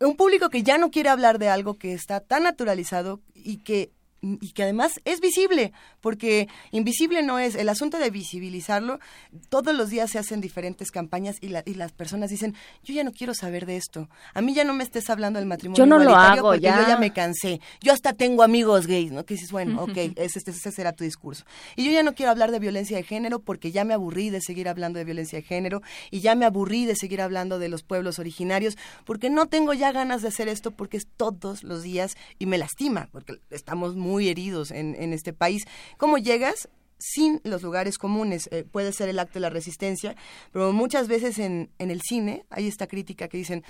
[0.00, 3.92] un público que ya no quiere hablar de algo que está tan naturalizado y que
[4.22, 9.00] y que además es visible, porque invisible no es, el asunto de visibilizarlo,
[9.48, 12.54] todos los días se hacen diferentes campañas y, y las personas dicen,
[12.84, 15.48] yo ya no quiero saber de esto, a mí ya no me estés hablando del
[15.48, 19.10] matrimonio yo no lo hago, porque yo ya me cansé, yo hasta tengo amigos gays,
[19.10, 19.24] ¿no?
[19.24, 21.44] Que dices, bueno, ok, ese, ese será tu discurso.
[21.76, 24.40] Y yo ya no quiero hablar de violencia de género porque ya me aburrí de
[24.40, 27.82] seguir hablando de violencia de género y ya me aburrí de seguir hablando de los
[27.82, 32.16] pueblos originarios porque no tengo ya ganas de hacer esto porque es todos los días
[32.38, 35.64] y me lastima, porque estamos muy muy heridos en, en este país.
[35.96, 36.68] ¿Cómo llegas?
[37.04, 38.48] sin los lugares comunes.
[38.52, 40.14] Eh, puede ser el acto de la resistencia,
[40.52, 43.64] pero muchas veces en, en el cine hay esta crítica que dicen,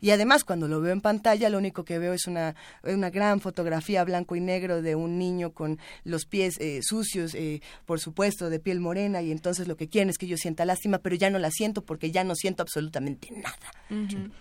[0.00, 3.40] y además, cuando lo veo en pantalla, lo único que veo es una, una gran
[3.40, 8.50] fotografía blanco y negro de un niño con los pies eh, sucios, eh, por supuesto,
[8.50, 11.30] de piel morena, y entonces lo que quieren es que yo sienta lástima, pero ya
[11.30, 13.56] no la siento porque ya no siento absolutamente nada.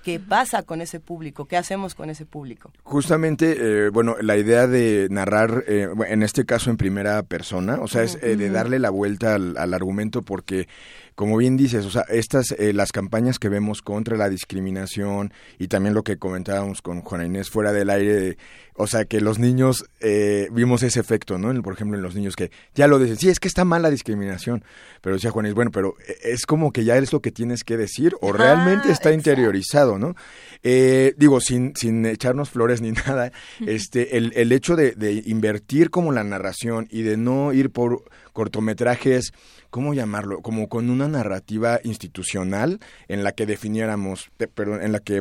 [0.03, 1.45] ¿Qué pasa con ese público?
[1.45, 2.71] ¿Qué hacemos con ese público?
[2.83, 8.03] Justamente, eh, bueno, la idea de narrar, en este caso en primera persona, o sea,
[8.03, 10.67] es de darle la vuelta al, al argumento porque
[11.15, 15.69] como bien dices, o sea, estas, eh, las campañas que vemos contra la discriminación y
[15.69, 18.37] también lo que comentábamos con Juana Inés fuera del aire,
[18.73, 21.61] o sea, que los niños, eh, vimos ese efecto, ¿no?
[21.63, 23.89] Por ejemplo, en los niños que ya lo dicen, sí, es que está mal la
[23.89, 24.65] discriminación,
[25.01, 27.63] pero decía Juana Inés, bueno, pero eh, es como que ya es lo que tienes
[27.63, 30.15] que decir o realmente está interiorizado, ¿no?
[30.61, 33.31] digo, sin, sin echarnos flores ni nada,
[33.65, 38.03] este, el, el hecho de, de invertir como la narración y de no ir por
[38.35, 39.33] cortometrajes
[39.75, 40.41] ¿cómo llamarlo?
[40.41, 45.19] Como con una narrativa institucional en la que definiéramos, perdón, en la que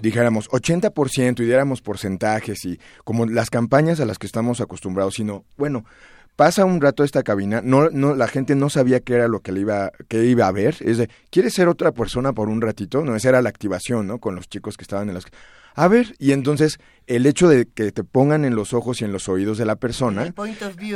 [0.00, 5.44] dijéramos 80% y diéramos porcentajes y como las campañas a las que estamos acostumbrados, sino,
[5.58, 5.84] bueno,
[6.34, 9.52] pasa un rato esta cabina, no, no, la gente no sabía qué era lo que
[9.52, 13.04] le iba, que iba a ver, es de, ¿quieres ser otra persona por un ratito?
[13.04, 14.18] No, esa era la activación, ¿no?
[14.18, 15.26] Con los chicos que estaban en las
[15.74, 16.78] a ver, y entonces
[17.10, 19.74] el hecho de que te pongan en los ojos y en los oídos de la
[19.74, 20.32] persona,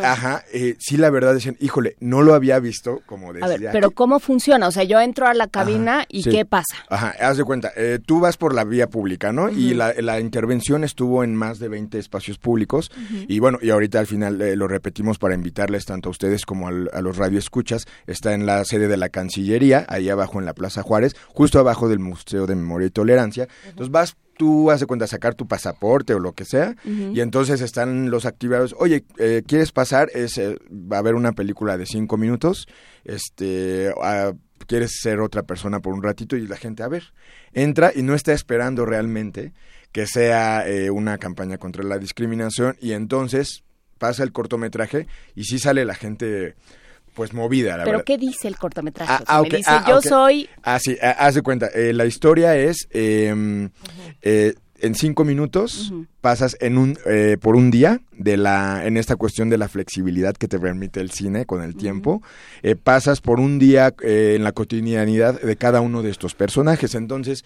[0.04, 3.46] ajá, eh, sí la verdad decían, híjole, no lo había visto, como decía.
[3.46, 4.68] A ver, pero ¿cómo funciona?
[4.68, 6.76] O sea, yo entro a la cabina y ¿qué pasa?
[6.88, 9.50] Ajá, haz de cuenta, eh, tú vas por la vía pública, ¿no?
[9.50, 12.92] Y la, la, intervención estuvo en más de 20 espacios públicos,
[13.26, 16.68] y bueno, y ahorita al final eh, lo repetimos para invitarles tanto a ustedes como
[16.68, 20.82] a los radioescuchas, está en la sede de la Cancillería, ahí abajo en la Plaza
[20.82, 25.34] Juárez, justo abajo del Museo de Memoria y Tolerancia, entonces vas tú hace cuenta sacar
[25.34, 30.10] tu pasaporte o lo que sea y entonces están los activados oye eh, quieres pasar
[30.14, 32.66] es eh, va a haber una película de cinco minutos
[33.04, 33.92] este
[34.66, 37.12] quieres ser otra persona por un ratito y la gente a ver
[37.52, 39.52] entra y no está esperando realmente
[39.92, 43.62] que sea eh, una campaña contra la discriminación y entonces
[43.98, 46.56] pasa el cortometraje y sí sale la gente
[47.14, 49.12] pues movida, la ¿Pero qué dice el cortometraje?
[49.12, 50.48] Ah, ah, dice, ah, yo soy...
[50.62, 51.68] Ah, sí, haz de cuenta.
[51.68, 53.70] Eh, la historia es, em,
[54.22, 59.16] eh, en cinco minutos pasas en un, eh, por un día de la, en esta
[59.16, 62.22] cuestión de la flexibilidad que te permite el cine con el tiempo,
[62.82, 66.94] pasas por un día en la cotidianidad de cada uno de estos personajes.
[66.94, 67.44] Entonces,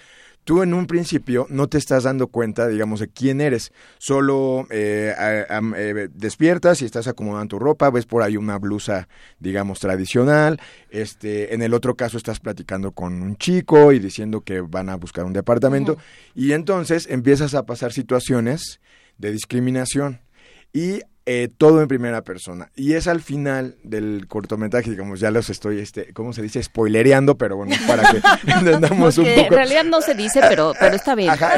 [0.48, 3.70] tú en un principio no te estás dando cuenta, digamos, de quién eres.
[3.98, 9.08] Solo eh, eh, despiertas y estás acomodando tu ropa, ves por ahí una blusa,
[9.40, 10.58] digamos, tradicional.
[10.88, 14.96] Este, en el otro caso estás platicando con un chico y diciendo que van a
[14.96, 15.98] buscar un departamento.
[16.34, 18.80] Y entonces empiezas a pasar situaciones
[19.18, 20.22] de discriminación.
[20.72, 22.70] Y eh, todo en primera persona.
[22.74, 26.62] Y es al final del cortometraje, digamos, ya los estoy, este, ¿cómo se dice?
[26.62, 29.40] Spoilereando, pero bueno, para que entendamos un poco.
[29.40, 31.28] En realidad no se dice, pero, pero está bien.
[31.28, 31.56] Ajá,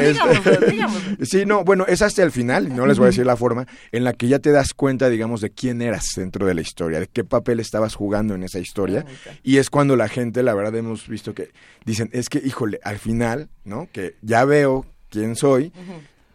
[1.21, 4.03] Sí, no, bueno, es hasta el final, no les voy a decir la forma, en
[4.03, 7.07] la que ya te das cuenta, digamos, de quién eras dentro de la historia, de
[7.07, 9.05] qué papel estabas jugando en esa historia.
[9.07, 11.51] Ah, y es cuando la gente, la verdad, hemos visto que
[11.85, 13.87] dicen, es que, híjole, al final, ¿no?
[13.93, 15.71] Que ya veo quién soy.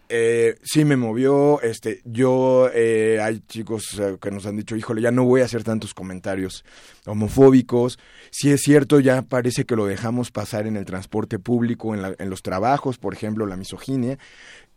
[0.08, 5.02] Eh, sí me movió, este, yo, eh, hay chicos eh, que nos han dicho, híjole,
[5.02, 6.64] ya no voy a hacer tantos comentarios
[7.06, 7.98] homofóbicos,
[8.30, 12.30] si es cierto, ya parece que lo dejamos pasar en el transporte público, en, en
[12.30, 14.16] los trabajos, por ejemplo, la misoginia,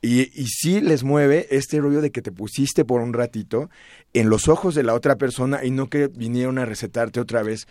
[0.02, 3.70] y, y sí les mueve este rollo de que te pusiste por un ratito
[4.14, 7.68] en los ojos de la otra persona y no que vinieron a recetarte otra vez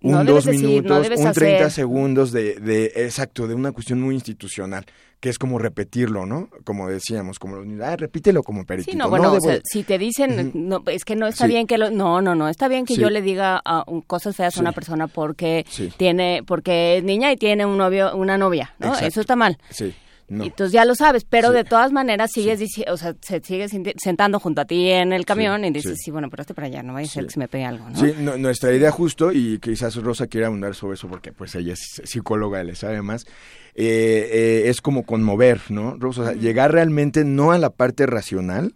[0.00, 4.86] un dos minutos, un treinta segundos de, de, exacto, de una cuestión muy institucional
[5.22, 6.48] que es como repetirlo, ¿no?
[6.64, 8.90] Como decíamos, como ah, repítelo como peritito.
[8.90, 12.20] Sí, no, bueno, si te dicen, no, es que no está bien que lo, no,
[12.20, 15.64] no, no, está bien que yo le diga uh, cosas feas a una persona porque
[15.96, 18.98] tiene, porque es niña y tiene un novio, una novia, ¿no?
[18.98, 19.58] Eso está mal.
[19.70, 19.94] Sí.
[20.28, 24.40] Entonces ya lo sabes, pero de todas maneras sigues diciendo, o sea, se sigue sentando
[24.40, 26.10] junto a ti en el camión y dices, sí.
[26.10, 27.98] bueno, pero este para allá, no vaya a ser que se me pegue algo, ¿no?
[27.98, 32.02] Sí, nuestra idea justo, y quizás Rosa quiera abundar sobre eso porque pues ella es
[32.04, 33.26] psicóloga le sabe más,
[33.74, 35.96] eh, eh, es como conmover, ¿no?
[35.98, 38.74] Rosa, llegar realmente no a la parte racional,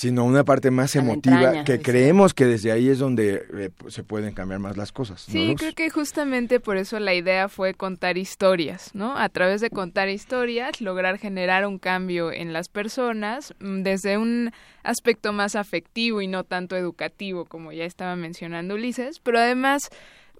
[0.00, 4.32] sino una parte más emotiva que creemos que desde ahí es donde eh, se pueden
[4.32, 5.20] cambiar más las cosas.
[5.20, 9.18] Sí, creo que justamente por eso la idea fue contar historias, ¿no?
[9.18, 14.52] A través de contar historias, lograr generar un cambio en las personas mm, desde un
[14.84, 19.90] aspecto más afectivo y no tanto educativo, como ya estaba mencionando Ulises, pero además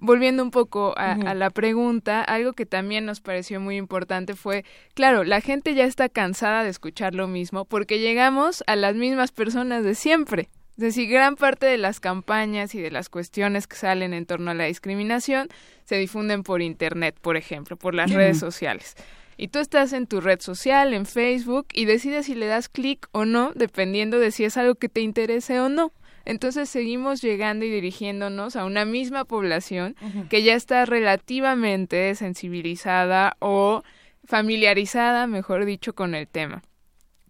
[0.00, 5.24] volviendo un poco a, la pregunta, algo que también nos pareció muy importante fue, claro,
[5.24, 9.84] la gente ya está cansada de escuchar lo mismo porque llegamos a las mismas personas
[9.84, 10.48] de siempre.
[10.76, 14.50] Es decir, gran parte de las campañas y de las cuestiones que salen en torno
[14.50, 15.48] a la discriminación
[15.84, 18.96] se difunden por Internet, por ejemplo, por las redes sociales.
[19.36, 23.08] Y tú estás en tu red social, en Facebook, y decides si le das clic
[23.12, 25.92] o no, dependiendo de si es algo que te interese o no.
[26.24, 29.96] Entonces seguimos llegando y dirigiéndonos a una misma población
[30.28, 33.82] que ya está relativamente sensibilizada o
[34.24, 36.62] familiarizada, mejor dicho, con el tema.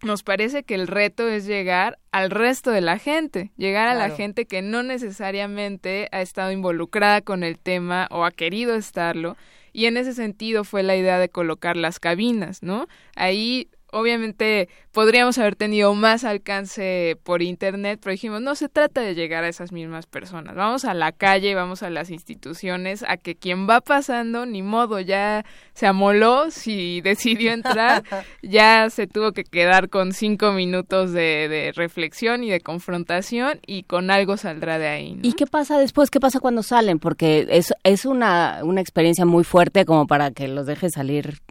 [0.03, 4.09] Nos parece que el reto es llegar al resto de la gente, llegar a la
[4.09, 9.37] gente que no necesariamente ha estado involucrada con el tema o ha querido estarlo,
[9.73, 12.87] y en ese sentido fue la idea de colocar las cabinas, ¿no?
[13.15, 19.15] Ahí obviamente podríamos haber tenido más alcance por internet, pero dijimos, no se trata de
[19.15, 23.35] llegar a esas mismas personas, vamos a la calle, vamos a las instituciones, a que
[23.35, 28.03] quien va pasando, ni modo, ya se amoló, si decidió entrar,
[28.41, 34.11] ya se tuvo que quedar con cinco minutos de, reflexión y de confrontación y con
[34.11, 35.19] algo saldrá de ahí.
[35.21, 36.09] ¿Y qué pasa después?
[36.09, 36.99] ¿Qué pasa cuando salen?
[36.99, 41.41] Porque es, es una, una experiencia muy fuerte como para que los deje salir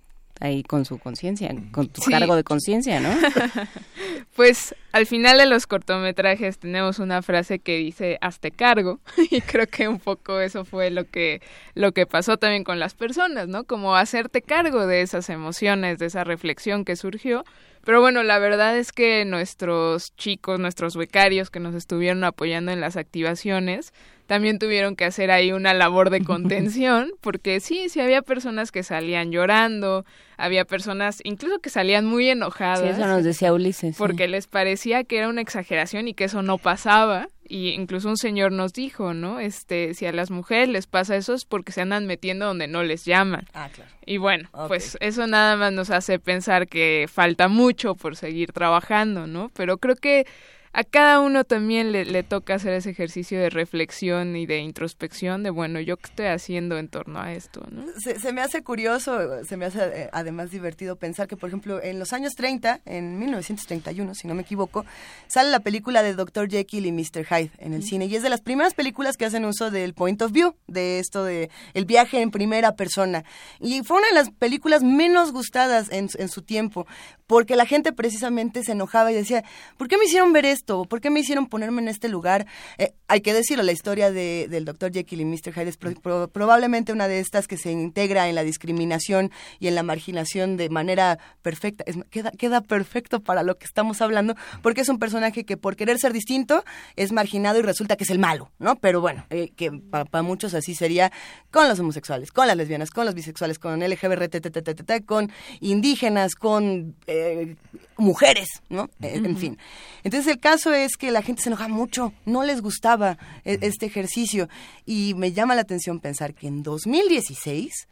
[0.41, 3.11] ahí con su conciencia, con tu cargo de conciencia, ¿no?
[4.35, 9.01] pues al final de los cortometrajes tenemos una frase que dice hazte cargo
[9.31, 11.43] y creo que un poco eso fue lo que
[11.75, 13.65] lo que pasó también con las personas, ¿no?
[13.65, 17.45] Como hacerte cargo de esas emociones, de esa reflexión que surgió.
[17.85, 22.81] Pero bueno, la verdad es que nuestros chicos, nuestros becarios que nos estuvieron apoyando en
[22.81, 23.95] las activaciones,
[24.31, 28.85] también tuvieron que hacer ahí una labor de contención, porque sí, sí había personas que
[28.85, 30.05] salían llorando,
[30.37, 32.83] había personas incluso que salían muy enojadas.
[32.83, 33.97] Sí, eso nos decía Ulises.
[33.99, 37.27] Porque les parecía que era una exageración y que eso no pasaba.
[37.49, 39.41] Y incluso un señor nos dijo, ¿no?
[39.41, 42.85] Este, si a las mujeres les pasa eso es porque se andan metiendo donde no
[42.85, 43.49] les llaman.
[43.53, 43.91] Ah, claro.
[44.07, 49.27] Y bueno, pues eso nada más nos hace pensar que falta mucho por seguir trabajando,
[49.27, 49.51] ¿no?
[49.57, 50.25] Pero creo que
[50.73, 55.51] a cada uno también le, toca hacer ese ejercicio de reflexión y de introspección de,
[55.51, 57.67] bueno, ¿yo qué estoy haciendo en torno a esto?
[57.73, 57.87] ¿no?
[57.99, 61.99] Se, me hace curioso, se me hace eh, además divertido pensar que, por ejemplo, en
[61.99, 64.87] los años 30, en 1931, si no me equivoco,
[65.27, 66.49] sale la película de Dr.
[66.49, 67.27] Jekyll y Mr.
[67.27, 70.23] Hyde en el cine y es de las primeras películas que hacen uso del point
[70.23, 73.25] of view, de esto de el viaje en primera persona.
[73.59, 76.87] Y fue una de las películas menos gustadas en, en su tiempo,
[77.27, 79.43] porque la gente precisamente se enojaba y decía,
[79.77, 80.60] ¿por qué me hicieron ver esto?
[80.65, 82.47] ¿Por qué me hicieron ponerme en este lugar?
[82.79, 84.93] Eh, hay que decirlo, la historia de, del Dr.
[84.93, 85.53] Jekyll y Mr.
[85.53, 89.83] Hyde es probablemente una de estas que se integra en la discriminación y en la
[89.83, 91.85] marginación de manera perfecta.
[91.87, 95.77] Es, queda, queda perfecto para lo que estamos hablando, porque es un personaje que por
[95.77, 96.65] querer ser distinto
[96.97, 98.77] es marginado y resulta que es el malo, ¿no?
[98.77, 101.13] Pero bueno, eh, que para muchos así sería
[101.51, 106.95] con los homosexuales, con las lesbianas, con los bisexuales, con LGBT, con indígenas, con...
[107.07, 107.57] Eh,
[108.01, 108.89] mujeres, ¿no?
[109.01, 109.59] En fin.
[110.03, 113.87] Entonces el caso es que la gente se enoja mucho, no les gustaba e, este
[113.87, 114.49] ejercicio
[114.87, 117.89] y me llama la atención pensar que en 2016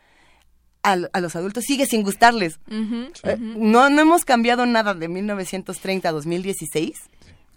[0.83, 2.61] a, a los adultos sigue sin gustarles.
[2.71, 6.99] Eh, no, no hemos cambiado nada de 1930 a 2016.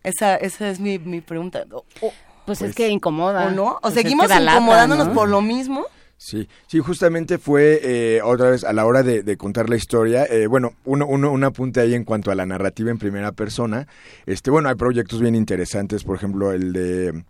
[0.03, 1.65] Esa, esa es mi, mi pregunta.
[2.45, 3.47] pues, es que incomoda.
[3.47, 3.73] ¿O no?
[3.73, 5.85] ¿O pues seguimos incomodándonos por lo mismo?
[6.23, 10.23] Sí, sí, justamente fue eh, otra vez a la hora de, contar la historia.
[10.25, 13.88] Eh, bueno, uno, uno, un apunte ahí en cuanto a la narrativa en primera persona.
[14.27, 17.23] Este, bueno, hay proyectos bien interesantes, por ejemplo, el de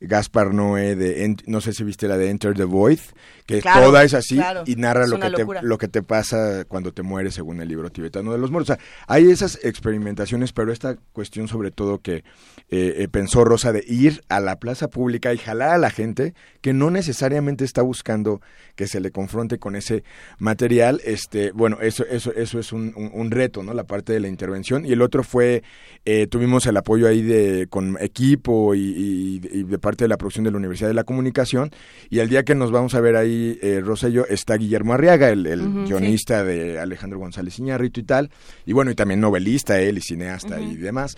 [0.00, 2.98] Gaspar Noé de no sé si viste la de Enter the Void,
[3.46, 7.02] que toda es así y narra lo que te lo que te pasa cuando te
[7.02, 8.70] mueres según el libro tibetano de los muertos.
[8.70, 12.24] O sea, hay esas experimentaciones, pero esta cuestión sobre todo que eh,
[12.70, 16.72] eh, pensó Rosa de ir a la plaza pública y jalar a la gente que
[16.72, 18.40] no necesariamente está buscando
[18.74, 20.02] que se le confronte con ese
[20.38, 23.72] material, este, bueno, eso eso eso es un, un, reto, ¿no?
[23.72, 25.62] La parte de la intervención y el otro fue
[26.04, 30.44] eh, tuvimos el apoyo ahí de con equipo y, y de parte de la producción
[30.44, 31.70] de la Universidad de la Comunicación.
[32.10, 34.94] Y el día que nos vamos a ver ahí, eh, Rosa y yo, está Guillermo
[34.94, 35.44] Arriaga, el,
[35.86, 38.30] guionista de Alejandro González Iñárritu y tal.
[38.64, 41.16] Y bueno, y también novelista él y cineasta y demás.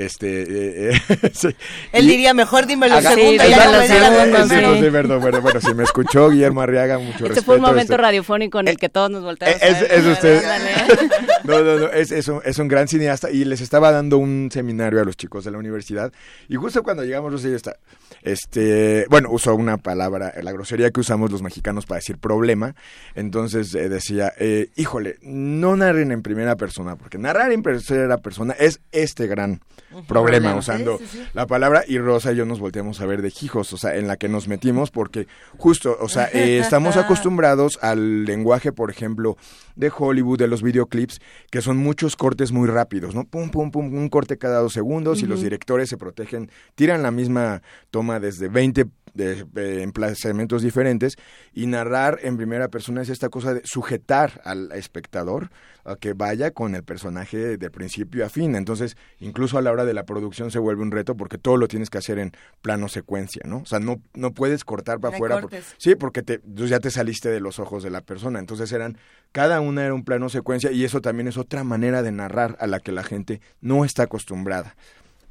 [0.00, 1.02] Este, eh,
[1.92, 3.42] Él diría, mejor dime lo segundo.
[3.42, 7.44] Sí, sí, perdón, bueno, bueno, si me escuchó Guillermo Arriaga, mucho este respeto.
[7.44, 10.42] fue un momento radiofónico en el que todos nos volteamos es, es usted.
[11.44, 14.48] no, no, no, es, es, un, es un gran cineasta y les estaba dando un
[14.50, 16.10] seminario a los chicos de la universidad
[16.48, 17.76] y justo cuando llegamos, Rosy está,
[18.22, 22.74] este, bueno, usó una palabra, la grosería que usamos los mexicanos para decir problema,
[23.14, 28.54] entonces eh, decía, eh, híjole, no narren en primera persona, porque narrar en tercera persona
[28.58, 29.60] es este gran
[30.06, 30.98] problema, usando
[31.34, 34.06] la palabra, y Rosa y yo nos volteamos a ver de hijos, o sea, en
[34.06, 35.26] la que nos metimos, porque
[35.58, 39.36] justo, o sea, eh, estamos acostumbrados al lenguaje, por ejemplo,
[39.76, 41.20] de Hollywood, de los videoclips,
[41.50, 43.24] que son muchos cortes muy rápidos, ¿no?
[43.24, 47.10] Pum, pum, pum, un corte cada dos segundos, y los directores se protegen, tiran la
[47.10, 51.16] misma toma desde 20 de, emplazamientos diferentes
[51.52, 55.50] y narrar en primera persona es esta cosa de sujetar al espectador
[55.84, 58.54] a que vaya con el personaje de principio a fin.
[58.54, 61.68] Entonces, incluso a la hora de la producción se vuelve un reto porque todo lo
[61.68, 62.32] tienes que hacer en
[62.62, 63.58] plano secuencia, ¿no?
[63.58, 65.40] O sea, no, no puedes cortar para afuera.
[65.78, 68.38] sí, porque te, ya te saliste de los ojos de la persona.
[68.38, 68.98] Entonces eran,
[69.32, 72.66] cada una era un plano secuencia y eso también es otra manera de narrar a
[72.66, 74.76] la que la gente no está acostumbrada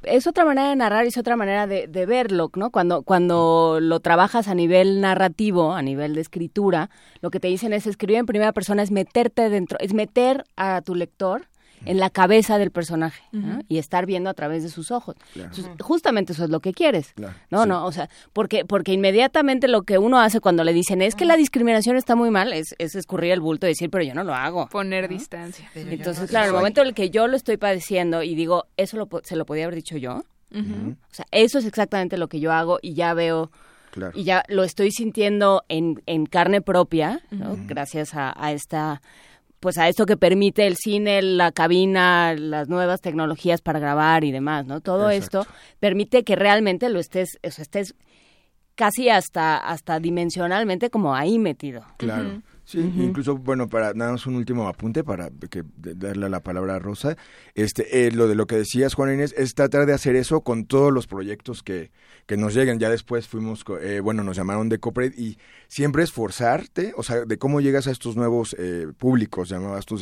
[0.02, 2.70] es otra manera de narrar y es otra manera de, verlo, ¿no?
[2.70, 6.90] Cuando, cuando lo trabajas a nivel narrativo, a nivel de escritura,
[7.20, 10.82] lo que te dicen es escribir en primera persona, es meterte dentro, es meter a
[10.82, 11.48] tu lector
[11.84, 13.22] en la cabeza del personaje
[13.68, 15.16] y estar viendo a través de sus ojos.
[15.80, 17.14] justamente eso es lo que quieres.
[17.50, 21.14] no, no, o sea, porque porque inmediatamente lo que uno hace cuando le dicen es
[21.14, 24.14] que la discriminación está muy mal, es, es escurrir el bulto y decir, pero yo
[24.14, 24.68] no lo hago.
[24.68, 25.70] Poner distancia.
[25.74, 29.08] Entonces, claro, el momento en el que yo lo estoy padeciendo y digo, eso lo,
[29.22, 30.24] se lo podía haber dicho yo.
[30.52, 33.50] O sea, eso es exactamente lo que yo hago y ya veo
[34.14, 39.00] Y ya lo estoy sintiendo en, en carne propia, gracias a, a, esta
[39.60, 44.32] pues a esto que permite el cine, la cabina, las nuevas tecnologías para grabar y
[44.32, 44.80] demás, ¿no?
[44.80, 45.46] Todo esto
[45.78, 47.94] permite que realmente lo estés, o estés
[48.74, 51.84] casi hasta hasta dimensionalmente como ahí metido.
[51.98, 52.40] Claro.
[52.70, 56.78] Sí, incluso, bueno, para nada más un último apunte para que, darle la palabra a
[56.78, 57.16] Rosa.
[57.56, 60.66] Este, eh, lo de lo que decías, Juan Inés, es tratar de hacer eso con
[60.66, 61.90] todos los proyectos que,
[62.26, 62.78] que nos lleguen.
[62.78, 67.38] Ya después fuimos, eh, bueno, nos llamaron de Copred y siempre esforzarte, o sea, de
[67.38, 69.98] cómo llegas a estos nuevos eh, públicos, llamabas tú,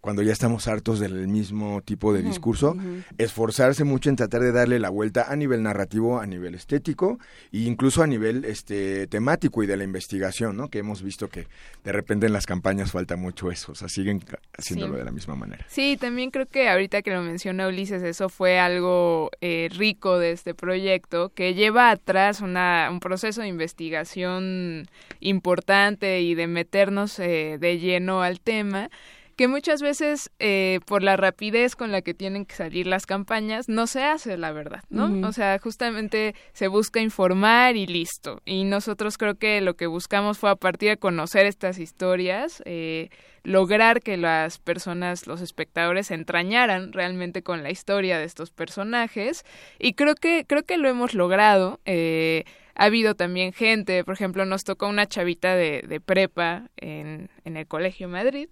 [0.00, 2.76] cuando ya estamos hartos del mismo tipo de discurso,
[3.18, 7.18] esforzarse mucho en tratar de darle la vuelta a nivel narrativo, a nivel estético
[7.52, 10.68] e incluso a nivel este temático y de la investigación, ¿no?
[10.68, 11.46] Que hemos visto que
[11.84, 14.22] de repente en las campañas falta mucho eso, o sea, siguen
[14.56, 15.66] haciéndolo de la misma manera.
[15.68, 20.32] Sí, también creo que ahorita que lo menciona Ulises, eso fue algo eh, rico de
[20.32, 24.88] este proyecto que lleva atrás una, un proceso de investigación
[25.20, 28.90] importante y de meternos eh, de lleno al tema
[29.40, 33.70] que muchas veces eh, por la rapidez con la que tienen que salir las campañas
[33.70, 35.26] no se hace la verdad, ¿no?
[35.26, 38.42] O sea, justamente se busca informar y listo.
[38.44, 43.08] Y nosotros creo que lo que buscamos fue a partir de conocer estas historias, eh,
[43.42, 49.46] lograr que las personas, los espectadores, se entrañaran realmente con la historia de estos personajes.
[49.78, 51.80] Y creo que creo que lo hemos logrado.
[51.86, 57.30] Eh, ha habido también gente, por ejemplo, nos tocó una chavita de, de prepa en,
[57.44, 58.48] en, el Colegio Madrid,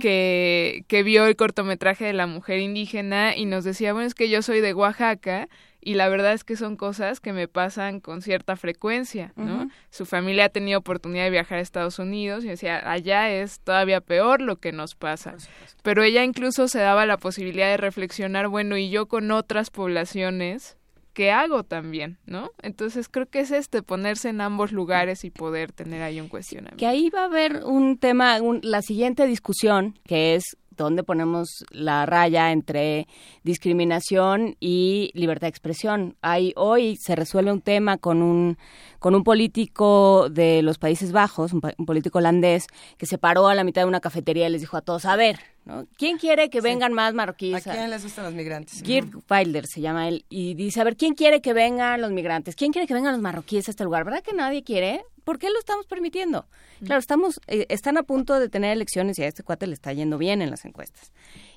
[0.00, 4.28] que, que vio el cortometraje de la mujer indígena y nos decía, bueno, es que
[4.28, 5.48] yo soy de Oaxaca
[5.84, 9.68] y la verdad es que son cosas que me pasan con cierta frecuencia, ¿no?
[9.90, 14.00] Su familia ha tenido oportunidad de viajar a Estados Unidos y decía, allá es todavía
[14.00, 15.34] peor lo que nos pasa.
[15.82, 20.76] Pero ella incluso se daba la posibilidad de reflexionar, bueno, y yo con otras poblaciones
[21.12, 22.50] ¿qué hago también, ¿no?
[22.62, 26.78] Entonces creo que es este, ponerse en ambos lugares y poder tener ahí un cuestionamiento.
[26.78, 32.06] Que ahí va a haber un tema, la siguiente discusión, que es dónde ponemos la
[32.06, 33.06] raya entre
[33.42, 36.16] discriminación y libertad de expresión.
[36.22, 38.58] Hay, hoy se resuelve un tema con un,
[38.98, 42.66] con un político de los Países Bajos, un, político holandés,
[42.98, 45.16] que se paró a la mitad de una cafetería y les dijo a todos, a
[45.16, 45.86] ver, ¿no?
[45.96, 47.66] ¿quién quiere que vengan más marroquíes?
[47.66, 48.82] ¿A quién les gustan los migrantes?
[48.82, 52.56] Geert Wilder se llama él, y dice, a ver, ¿quién quiere que vengan los migrantes?
[52.56, 54.04] ¿Quién quiere que vengan los marroquíes a este lugar?
[54.04, 55.04] ¿Verdad que nadie quiere?
[55.24, 56.46] ¿Por qué lo estamos permitiendo?
[56.84, 59.92] Claro, estamos, eh, están a punto de tener elecciones y a este cuate le está
[59.92, 61.12] yendo bien en las encuestas.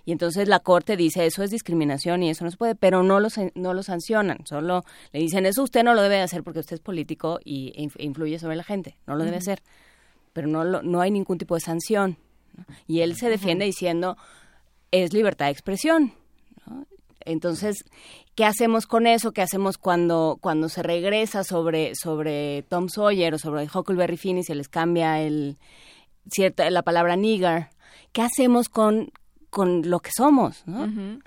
[0.05, 3.19] Y entonces la corte dice eso es discriminación y eso no se puede, pero no
[3.19, 6.75] lo, no lo sancionan, solo le dicen eso usted no lo debe hacer porque usted
[6.75, 9.63] es político y e influye sobre la gente, no lo debe hacer.
[10.33, 12.17] Pero no, no hay ningún tipo de sanción.
[12.87, 14.17] Y él se defiende diciendo
[14.91, 16.13] es libertad de expresión.
[17.21, 17.83] Entonces,
[18.35, 19.31] ¿qué hacemos con eso?
[19.31, 24.43] ¿Qué hacemos cuando, cuando se regresa sobre, sobre Tom Sawyer o sobre Huckleberry Finn y
[24.43, 25.57] se les cambia el,
[26.29, 27.69] cierta, la palabra nigger?
[28.11, 29.11] ¿Qué hacemos con,
[29.49, 30.63] con lo que somos?
[30.65, 31.19] ¿no?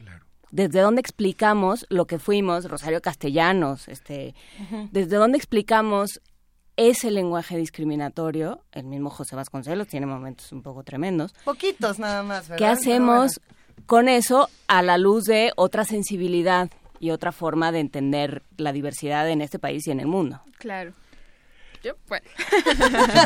[0.50, 4.34] desde dónde explicamos lo que fuimos, Rosario Castellanos, este,
[4.92, 6.20] desde dónde explicamos
[6.76, 11.34] ese lenguaje discriminatorio, el mismo José Vasconcelos tiene momentos un poco tremendos.
[11.44, 12.59] Poquitos nada más, ¿verdad?
[12.59, 13.40] ¿Qué hacemos
[13.86, 16.70] con eso a la luz de otra sensibilidad
[17.01, 20.40] y otra forma de entender la diversidad en este país y en el mundo?
[20.59, 20.92] Claro.
[21.82, 22.26] Yo, bueno.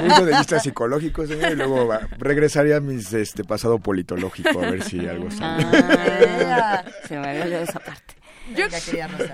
[0.01, 4.71] punto de vista psicológico, señor, y luego va, regresaría a mi este, pasado politológico a
[4.71, 5.65] ver si algo sale.
[5.73, 8.15] Ah, se me había olvidado esa parte.
[8.57, 8.67] Yo,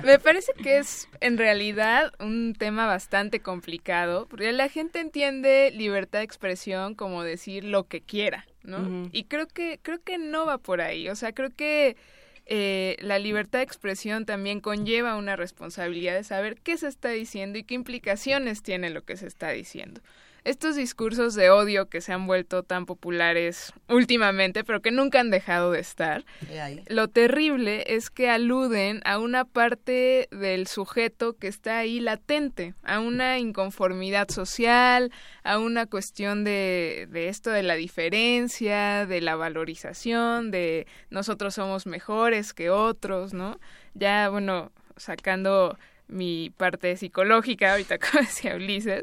[0.05, 6.19] me parece que es en realidad un tema bastante complicado, porque la gente entiende libertad
[6.19, 9.09] de expresión como decir lo que quiera, ¿no?
[9.11, 11.97] Y creo que creo que no va por ahí, o sea, creo que
[12.51, 17.59] eh, la libertad de expresión también conlleva una responsabilidad de saber qué se está diciendo
[17.59, 20.01] y qué implicaciones tiene lo que se está diciendo
[20.49, 25.31] estos discursos de odio que se han vuelto tan populares últimamente, pero que nunca han
[25.31, 26.25] dejado de estar,
[26.89, 33.01] lo terrible es que aluden a una parte del sujeto que está ahí latente, a
[33.01, 35.13] una inconformidad social,
[35.45, 41.87] a una cuestión de, de esto de la diferencia, de la valorización, de nosotros somos
[41.87, 43.59] mejores que otros, ¿no?
[43.95, 45.77] Ya, bueno, sacando
[46.09, 49.03] mi parte psicológica, ahorita como decía Ulises,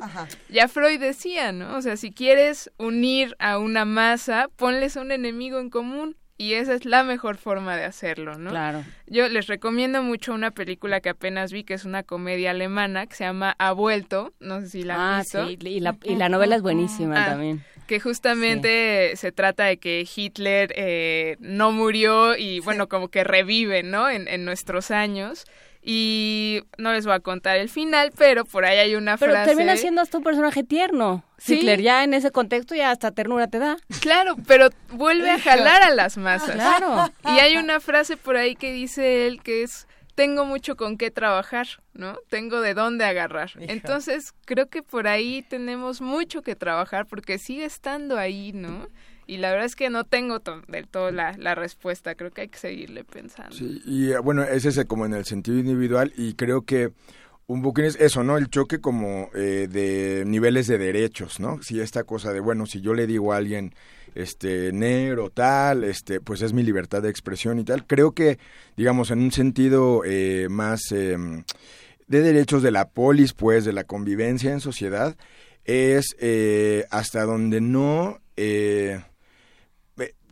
[0.49, 1.77] ya Freud decía, ¿no?
[1.77, 6.17] O sea, si quieres unir a una masa, ponles un enemigo en común.
[6.37, 8.49] Y esa es la mejor forma de hacerlo, ¿no?
[8.49, 8.83] Claro.
[9.07, 13.15] Yo les recomiendo mucho una película que apenas vi, que es una comedia alemana, que
[13.15, 15.47] se llama Ha vuelto, no sé si la han ah, visto.
[15.47, 17.63] Sí, y la, y la novela es buenísima Ah, también.
[17.87, 23.83] Que justamente se trata de que Hitler eh, no murió y, bueno, como que revive,
[23.83, 24.09] ¿no?
[24.09, 25.45] En, en nuestros años.
[25.87, 29.49] Y no les voy a contar el final, pero por ahí hay una Pero frase.
[29.51, 31.23] termina siendo hasta un personaje tierno.
[31.37, 31.59] Sí.
[31.59, 33.77] Hitler ya en ese contexto ya hasta ternura te da.
[34.01, 36.55] Claro, pero vuelve a jalar a las masas.
[36.55, 37.13] Claro.
[37.25, 41.11] Y hay una frase por ahí que dice él que es tengo mucho con qué
[41.11, 42.17] trabajar, ¿no?
[42.29, 43.51] Tengo de dónde agarrar.
[43.59, 48.87] Entonces, creo que por ahí tenemos mucho que trabajar porque sigue estando ahí, ¿no?
[49.27, 52.41] Y la verdad es que no tengo to- del todo la, la respuesta, creo que
[52.41, 53.55] hay que seguirle pensando.
[53.55, 56.91] Sí, y eh, bueno, ese es como en el sentido individual y creo que
[57.47, 58.37] un poco es eso, ¿no?
[58.37, 61.61] El choque como eh, de niveles de derechos, ¿no?
[61.61, 63.73] Si esta cosa de, bueno, si yo le digo a alguien,
[64.15, 67.85] este, negro, tal, este, pues es mi libertad de expresión y tal.
[67.85, 68.39] Creo que,
[68.77, 71.17] digamos, en un sentido eh, más eh,
[72.07, 75.15] de derechos de la polis, pues, de la convivencia en sociedad,
[75.65, 78.19] es eh, hasta donde no...
[78.37, 79.01] Eh,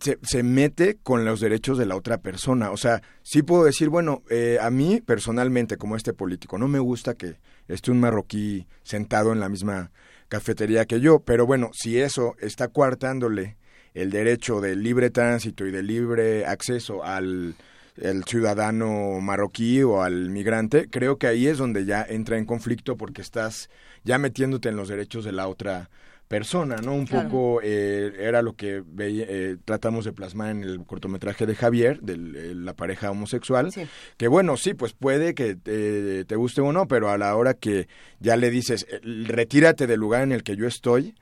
[0.04, 2.72] se, se, mete con los derechos de la otra persona.
[2.72, 6.80] O sea, sí puedo decir, bueno, eh, a mí personalmente, como este político, no me
[6.80, 7.38] gusta que
[7.70, 9.92] esté un marroquí sentado en la misma
[10.28, 13.56] cafetería que yo, pero bueno, si eso está coartándole
[13.94, 17.56] el derecho del libre tránsito y del libre acceso al
[18.26, 23.22] ciudadano marroquí o al migrante, creo que ahí es donde ya entra en conflicto porque
[23.22, 23.70] estás
[24.04, 26.03] ya metiéndote en los derechos de la otra persona,
[26.82, 26.94] ¿no?
[26.96, 27.30] Un Claro.
[27.30, 32.00] poco eh, era lo que veía- eh, tratamos de plasmar en el cortometraje de Javier,
[32.02, 32.18] de
[32.56, 33.72] la pareja homosexual,
[34.18, 37.54] que bueno, sí, pues puede que te, te guste o no, pero a la hora
[37.54, 37.88] que
[38.20, 41.16] ya le dices, eh, retírate del lugar en el que yo estoy,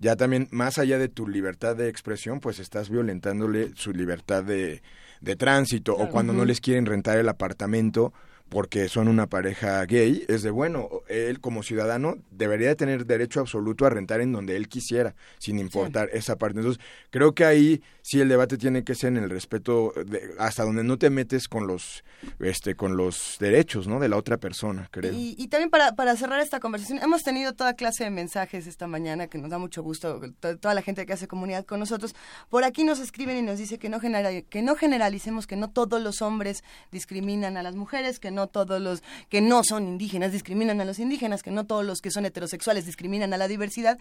[0.00, 4.80] ya también, más allá de tu libertad de expresión, pues estás violentándole su libertad de,
[5.20, 8.12] de tránsito, o cuando no les quieren rentar el apartamento
[8.48, 13.84] porque son una pareja gay, es de bueno, él como ciudadano debería tener derecho absoluto
[13.84, 16.58] a rentar en donde él quisiera, sin importar esa parte.
[16.58, 20.64] Entonces, creo que ahí sí el debate tiene que ser en el respeto de- hasta
[20.64, 22.04] donde no te metes con los
[22.40, 24.00] este con los derechos, ¿no?
[24.00, 25.12] de la otra persona, creo.
[25.12, 28.86] Y, y también para, para cerrar esta conversación, hemos tenido toda clase de mensajes esta
[28.86, 32.14] mañana que nos da mucho gusto, to- toda la gente que hace comunidad con nosotros.
[32.48, 35.68] Por aquí nos escriben y nos dice que no, genera- que no generalicemos, que no
[35.70, 40.32] todos los hombres discriminan a las mujeres, que no todos los que no son indígenas
[40.32, 43.98] discriminan a los indígenas, que no todos los que son heterosexuales discriminan a la diversidad.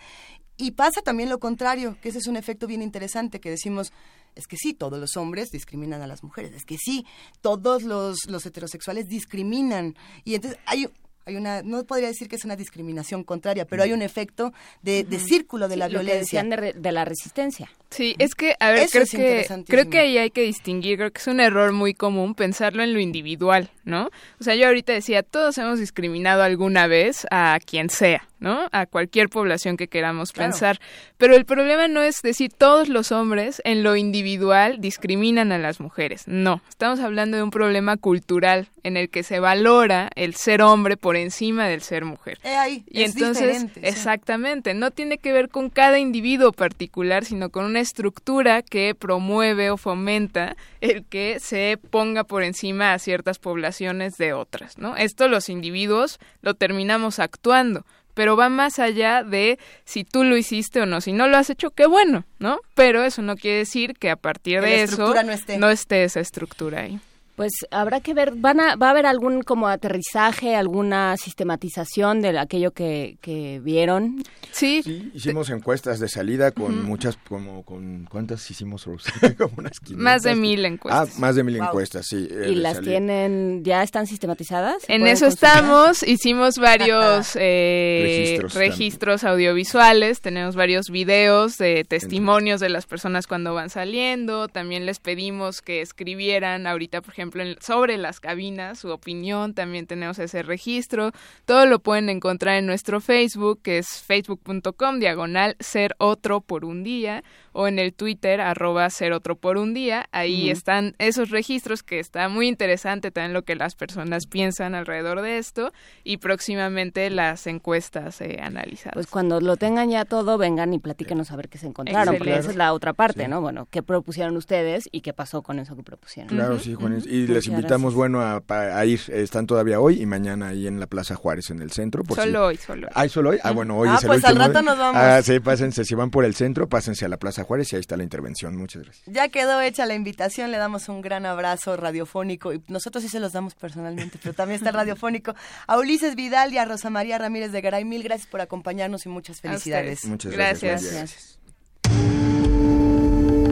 [0.56, 3.92] Y pasa también lo contrario, que ese es un efecto bien interesante, que decimos,
[4.36, 7.06] es que sí, todos los hombres discriminan a las mujeres, es que sí,
[7.42, 9.96] todos los, los heterosexuales discriminan.
[10.24, 10.88] Y entonces hay,
[11.28, 15.04] hay una, no podría decir que es una discriminación contraria, pero hay un efecto de,
[15.04, 16.20] de círculo de la lo que violencia.
[16.42, 17.70] decían de, re- de la resistencia.
[17.90, 20.98] Sí, es que, a ver, Eso creo es que, creo que ahí hay que distinguir,
[20.98, 24.10] creo que es un error muy común pensarlo en lo individual, ¿no?
[24.40, 28.68] O sea, yo ahorita decía, todos hemos discriminado alguna vez a quien sea, ¿no?
[28.74, 30.52] A cualquier población que queramos Claro.
[30.52, 30.80] pensar.
[31.18, 35.80] Pero el problema no es decir todos los hombres en lo individual discriminan a las
[35.80, 36.24] mujeres.
[36.28, 40.98] No, estamos hablando de un problema cultural en el que se valora el ser hombre
[40.98, 42.40] por encima del ser mujer.
[42.44, 47.80] ahí, y entonces, exactamente, no tiene que ver con cada individuo particular, sino con una
[47.80, 54.34] estructura que promueve o fomenta el que se ponga por encima a ciertas poblaciones de
[54.34, 54.96] otras, ¿no?
[54.96, 60.82] Esto los individuos lo terminamos actuando, pero va más allá de si tú lo hiciste
[60.82, 61.02] o no.
[61.02, 62.60] Si no lo has hecho, qué bueno, ¿no?
[62.74, 65.14] Pero eso no quiere decir que a partir de eso
[65.60, 67.00] no esté esa estructura ahí.
[67.38, 72.40] Pues habrá que ver, van a, va a haber algún como aterrizaje, alguna sistematización de
[72.40, 74.24] aquello que, que vieron.
[74.52, 75.12] Sí.
[75.14, 78.86] hicimos encuestas de salida con muchas, como con cuántas hicimos,
[79.38, 81.12] como unas Más de mil encuestas.
[81.14, 82.28] Ah, más de mil encuestas, sí.
[82.28, 84.78] Eh, ¿Y las tienen, ya están sistematizadas?
[84.88, 92.88] En eso estamos, hicimos varios eh, registros, audiovisuales, tenemos varios videos de testimonios de las
[92.88, 97.27] personas cuando van saliendo, también les pedimos que escribieran ahorita, por ejemplo,
[97.60, 101.12] sobre las cabinas, su opinión, también tenemos ese registro.
[101.46, 106.84] Todo lo pueden encontrar en nuestro Facebook, que es facebook.com diagonal ser otro por un
[106.84, 107.24] día,
[107.58, 110.08] o en el Twitter arroba ser otro por un día.
[110.12, 115.24] Ahí están esos registros que está muy interesante también lo que las personas piensan alrededor
[115.24, 115.72] de esto
[116.04, 118.94] y próximamente las encuestas eh, analizadas.
[118.94, 122.38] Pues cuando lo tengan ya todo, vengan y platíquenos a ver qué se encontraron, porque
[122.38, 123.42] esa es la otra parte, ¿no?
[123.42, 126.30] Bueno, qué propusieron ustedes y qué pasó con eso que propusieron.
[126.30, 129.02] Claro, sí, Juan y les invitamos, bueno, a, ir.
[129.08, 132.04] Están todavía hoy y mañana ahí en la Plaza Juárez, en el centro.
[132.14, 132.94] solo hoy, solo hoy.
[132.94, 133.40] ¿Ah, solo hoy?
[133.42, 135.02] Ah, bueno, hoy ah, es el pues al rato nos vamos.
[135.02, 135.84] Ah, sí, pásense.
[135.86, 138.56] Si van por el centro, pásense a la Plaza Juárez y ahí está la intervención.
[138.56, 139.06] Muchas gracias.
[139.08, 140.52] Ya quedó hecha la invitación.
[140.52, 142.54] Le damos un gran abrazo radiofónico.
[142.54, 145.34] Y nosotros sí se los damos personalmente, pero también está radiofónico.
[145.66, 149.10] A Ulises Vidal y a Rosa María Ramírez de Garay, mil gracias por acompañarnos y
[149.10, 150.06] muchas felicidades.
[150.06, 150.84] Muchas gracias.
[150.84, 151.40] gracias.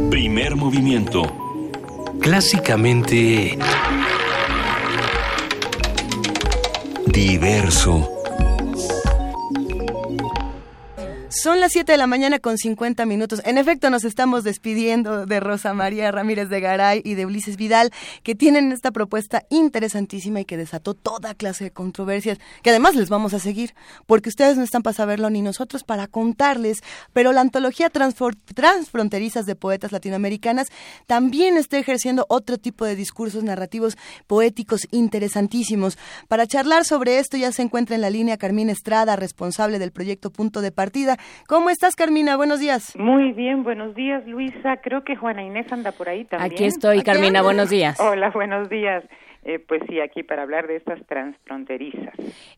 [0.09, 1.23] Primer movimiento
[2.19, 3.57] clásicamente
[7.07, 8.14] diverso.
[11.35, 13.41] Son las 7 de la mañana con 50 minutos.
[13.43, 17.91] En efecto, nos estamos despidiendo de Rosa María Ramírez de Garay y de Ulises Vidal,
[18.23, 23.09] que tienen esta propuesta interesantísima y que desató toda clase de controversias, que además les
[23.09, 23.75] vamos a seguir,
[24.05, 26.81] porque ustedes no están para saberlo ni nosotros para contarles,
[27.11, 30.69] pero la antología transfronterizas de poetas latinoamericanas
[31.05, 35.97] también está ejerciendo otro tipo de discursos narrativos poéticos interesantísimos.
[36.29, 40.31] Para charlar sobre esto ya se encuentra en la línea Carmina Estrada, responsable del proyecto
[40.31, 41.19] Punto de Partida.
[41.47, 42.35] ¿Cómo estás, Carmina?
[42.37, 42.95] Buenos días.
[42.95, 44.77] Muy bien, buenos días, Luisa.
[44.77, 46.51] Creo que Juana Inés anda por ahí también.
[46.51, 47.41] Aquí estoy, Carmina.
[47.41, 47.99] Buenos días.
[47.99, 49.03] Hola, buenos días.
[49.47, 52.15] Eh, pues sí, aquí para hablar de estas transfronterizas.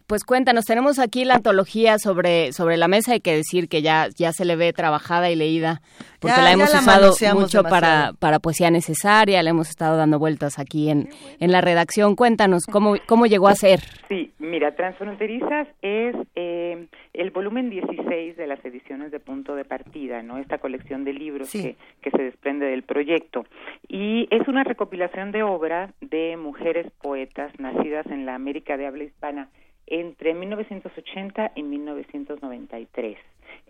[0.08, 4.08] Pues cuéntanos, tenemos aquí la antología sobre, sobre la mesa, hay que decir que ya,
[4.16, 5.82] ya se le ve trabajada y leída,
[6.20, 10.90] porque la hemos usado mucho para, para poesía necesaria, le hemos estado dando vueltas aquí
[10.90, 11.10] en,
[11.40, 12.16] en la redacción.
[12.16, 13.80] Cuéntanos, ¿cómo, ¿cómo llegó a ser?
[14.08, 20.22] Sí, mira, Transfronterizas es eh, el volumen 16 de las ediciones de Punto de Partida,
[20.24, 20.38] ¿no?
[20.38, 23.46] Esta colección de libros que, que se desprende del proyecto.
[23.88, 29.04] Y es una recopilación de obras de mujeres poetas nacidas en la América de habla
[29.04, 29.50] hispana
[29.88, 33.18] entre 1980 y 1993.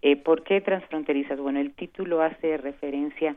[0.01, 1.39] Eh, ¿Por qué transfronterizas?
[1.39, 3.35] Bueno, el título hace referencia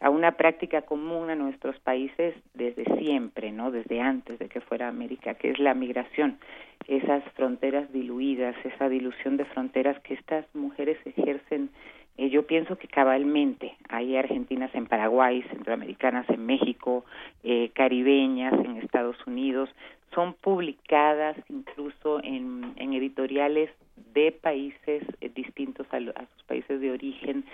[0.00, 3.70] a una práctica común a nuestros países desde siempre, ¿no?
[3.70, 6.38] Desde antes de que fuera América, que es la migración,
[6.86, 11.70] esas fronteras diluidas, esa dilución de fronteras que estas mujeres ejercen
[12.18, 17.04] eh, yo pienso que cabalmente hay argentinas en Paraguay, centroamericanas en México,
[17.44, 19.70] eh, caribeñas en Estados Unidos,
[20.12, 23.70] son publicadas incluso en, editoriales
[24.12, 27.44] de países eh, distintos a, sus países de origen.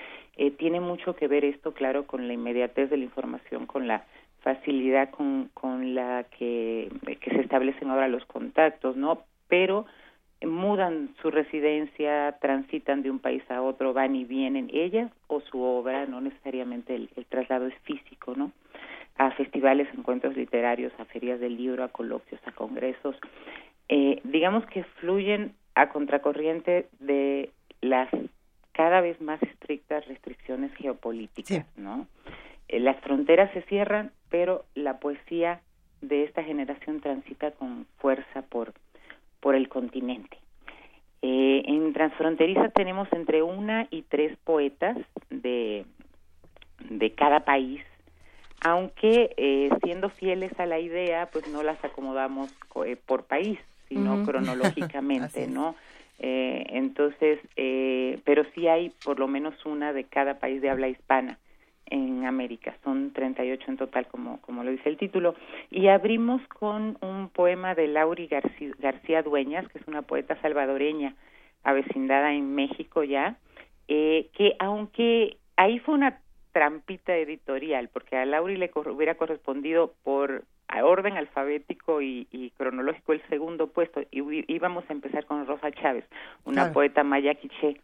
[0.57, 4.05] tiene mucho que ver esto, claro, con la inmediatez de la información, con la
[4.41, 6.91] facilidad con, con la que,
[7.21, 9.25] que se establecen ahora los contactos, ¿no?
[9.49, 9.85] Pero
[10.47, 15.61] mudan su residencia, transitan de un país a otro, van y vienen ellas o su
[15.61, 18.53] obra, no necesariamente el, traslado es físico, ¿no?
[19.17, 23.17] A festivales, encuentros literarios, a ferias del libro, a coloquios, a congresos.
[23.89, 28.09] Eh, digamos que fluyen a contracorriente de las
[28.73, 32.09] cada vez más estrictas restricciones geopolíticas, ¿no?
[32.69, 35.61] Eh, las fronteras se cierran, pero la poesía
[36.01, 38.75] de esta generación transita con fuerza por
[39.45, 40.39] por el continente.
[41.21, 44.97] Eh, en Transfronteriza tenemos entre una y tres poetas
[45.29, 45.85] de,
[46.89, 47.83] de cada país,
[48.63, 52.55] aunque eh, siendo fieles a la idea, pues no las acomodamos
[52.87, 53.59] eh, por país,
[53.91, 55.77] sino cronológicamente, ¿no?
[56.17, 57.41] entonces,
[58.25, 61.39] pero sí hay por lo menos una de cada país de habla hispana
[61.87, 62.77] en América.
[62.85, 65.35] Son 38 en total, como, como lo dice el título.
[65.71, 71.15] Y abrimos con un poema de Lauri García, Dueñas, que es una poeta salvadoreña
[71.63, 73.37] avecindada en México ya,
[73.89, 76.21] eh, que aunque ahí fue una
[76.53, 80.45] trampita editorial, porque a Lauri le hubiera correspondido por
[80.83, 86.05] orden alfabético y, cronológico el segundo puesto, y íbamos a empezar con Rosa Chávez,
[86.45, 87.81] una poeta maya quiché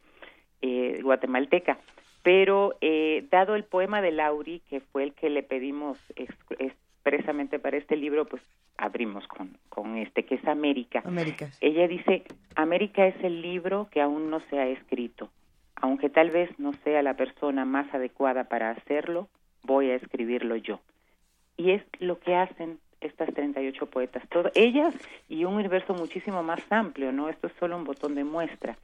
[0.62, 1.78] eh, guatemalteca.
[2.22, 7.78] Pero eh, dado el poema de Lauri, que fue el que le pedimos expresamente para
[7.78, 8.42] este libro, pues
[8.76, 11.02] abrimos con, con este, que es América.
[11.04, 11.50] América.
[11.60, 12.24] Ella dice,
[12.56, 15.30] América es el libro que aún no se ha escrito.
[15.76, 19.28] Aunque tal vez no sea la persona más adecuada para hacerlo,
[19.62, 20.80] voy a escribirlo yo.
[21.56, 24.94] Y es lo que hacen estas 38 poetas, todas ellas
[25.28, 27.28] y un universo muchísimo más amplio, ¿no?
[27.28, 28.76] Esto es solo un botón de muestra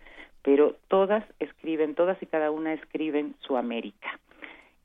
[0.47, 4.21] pero todas escriben, todas y cada una escriben su América.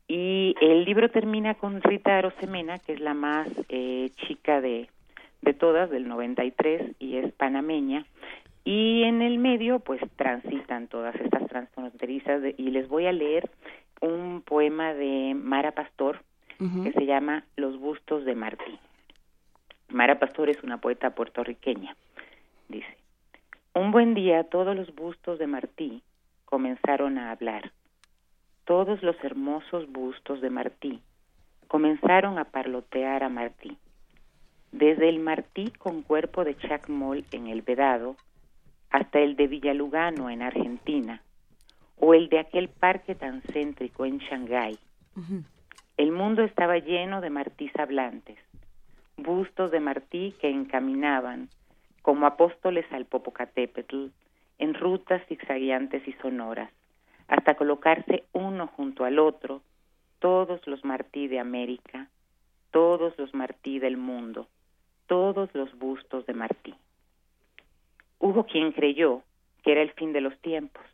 [0.07, 4.89] Y el libro termina con Rita Arosemena, que es la más eh, chica de,
[5.43, 8.07] de todas, del 93, y es panameña.
[8.63, 13.47] Y en el medio, pues transitan todas estas transfronterizas, y les voy a leer
[14.01, 16.23] un poema de Mara Pastor,
[16.57, 18.79] que se llama Los bustos de Martí.
[19.91, 21.95] Mara Pastor es una poeta puertorriqueña.
[22.69, 22.97] Dice,
[23.73, 26.01] un buen día todos los bustos de Martí
[26.45, 27.71] comenzaron a hablar.
[28.65, 31.01] Todos los hermosos bustos de Martí
[31.67, 33.77] comenzaron a parlotear a Martí.
[34.71, 38.15] Desde el Martí con cuerpo de Chacmol en el Vedado
[38.89, 41.21] hasta el de Villalugano en Argentina
[41.97, 44.77] o el de aquel parque tan céntrico en Shanghái.
[45.97, 48.37] El mundo estaba lleno de Martís hablantes,
[49.17, 51.49] bustos de Martí que encaminaban
[52.01, 54.07] como apóstoles al Popocatépetl,
[54.57, 56.71] en rutas zigzagueantes y sonoras,
[57.27, 59.61] hasta colocarse uno junto al otro,
[60.19, 62.07] todos los Martí de América,
[62.71, 64.47] todos los Martí del mundo,
[65.07, 66.75] todos los bustos de Martí.
[68.19, 69.23] Hubo quien creyó
[69.63, 70.85] que era el fin de los tiempos.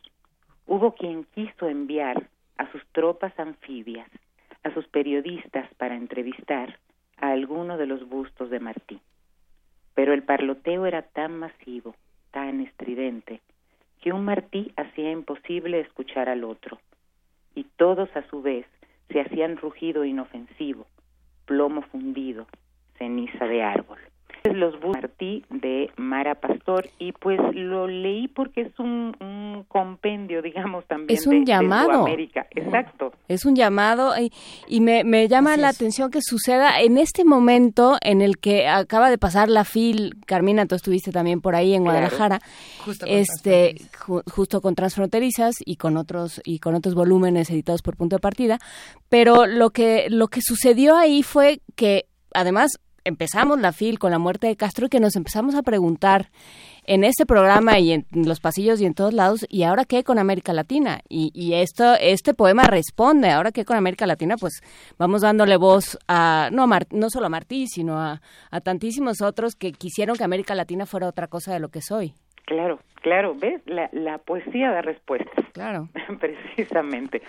[0.66, 4.10] Hubo quien quiso enviar a sus tropas anfibias,
[4.64, 6.78] a sus periodistas para entrevistar
[7.20, 9.00] a alguno de los bustos de Martí.
[9.94, 11.94] Pero el parloteo era tan masivo,
[12.30, 13.40] tan estridente,
[14.00, 16.78] que un martí hacía imposible escuchar al otro,
[17.54, 18.66] y todos a su vez
[19.10, 20.86] se hacían rugido inofensivo,
[21.46, 22.46] plomo fundido,
[22.98, 23.98] ceniza de árbol
[24.44, 29.16] los Martí de Mara Pastor y pues lo leí porque es un,
[29.68, 32.06] compendio, digamos, también es un llamado.
[32.06, 32.46] América.
[32.50, 33.12] Exacto.
[33.28, 34.14] Es un llamado
[34.68, 39.18] y, me, llama la atención que suceda en este momento en el que acaba de
[39.18, 42.40] pasar la FIL, Carmina, tú estuviste también por ahí en Guadalajara,
[42.84, 43.76] justo con este
[44.26, 48.58] justo con Transfronterizas y con otros y con otros volúmenes editados por Punto de Partida,
[49.08, 52.78] pero lo que lo que sucedió ahí fue que además
[53.08, 56.30] empezamos la FIL con la muerte de Castro y que nos empezamos a preguntar
[56.84, 60.18] en este programa y en los pasillos y en todos lados, ¿y ahora qué con
[60.18, 61.00] América Latina?
[61.08, 64.36] Y, esto, este poema responde, ¿ahora qué con América Latina?
[64.38, 64.60] Pues
[64.98, 69.72] vamos dándole voz a, no, no solo a Martí, sino a, a tantísimos otros que
[69.72, 72.14] quisieron que América Latina fuera otra cosa de lo que soy.
[72.48, 73.60] Claro, claro, ¿ves?
[73.66, 75.44] La, la poesía da respuestas.
[75.52, 75.90] Claro.
[76.18, 77.20] Precisamente.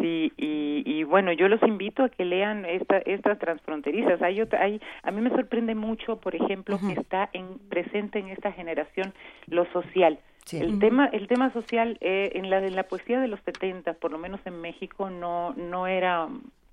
[0.00, 4.22] Sí, y, bueno, yo los invito a que lean esta, estas transfronterizas.
[4.22, 8.28] Hay otra, hay, a mí me sorprende mucho, por ejemplo, que está en, presente en
[8.28, 9.12] esta generación
[9.48, 10.20] lo social.
[10.52, 14.12] El tema, el tema social eh, en la en la poesía de los 70, por
[14.12, 16.28] lo menos en México, no no era,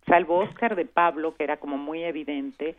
[0.05, 2.75] salvo Oscar de Pablo, que era como muy evidente,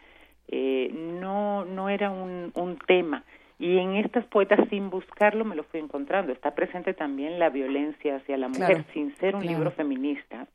[0.49, 3.25] eh, no no era un, un tema
[3.63, 6.33] y en estas poetas, sin buscarlo, me lo fui encontrando.
[6.33, 10.49] Está presente también la violencia hacia la mujer, sin ser un libro feminista.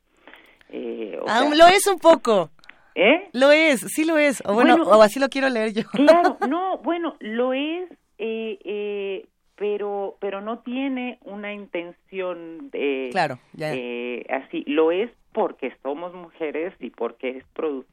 [0.68, 1.18] Eh,
[1.56, 2.50] lo es un poco.
[2.94, 3.30] ¿Eh?
[3.32, 4.42] Lo es, sí lo es.
[4.44, 5.84] O bueno, o así lo quiero leer yo.
[5.92, 9.24] Claro, no, bueno, lo es, eh, eh,
[9.56, 13.08] pero, pero no tiene una intención de...
[13.10, 13.72] Claro, ya.
[13.74, 17.44] Eh, así, lo es porque somos mujeres y porque es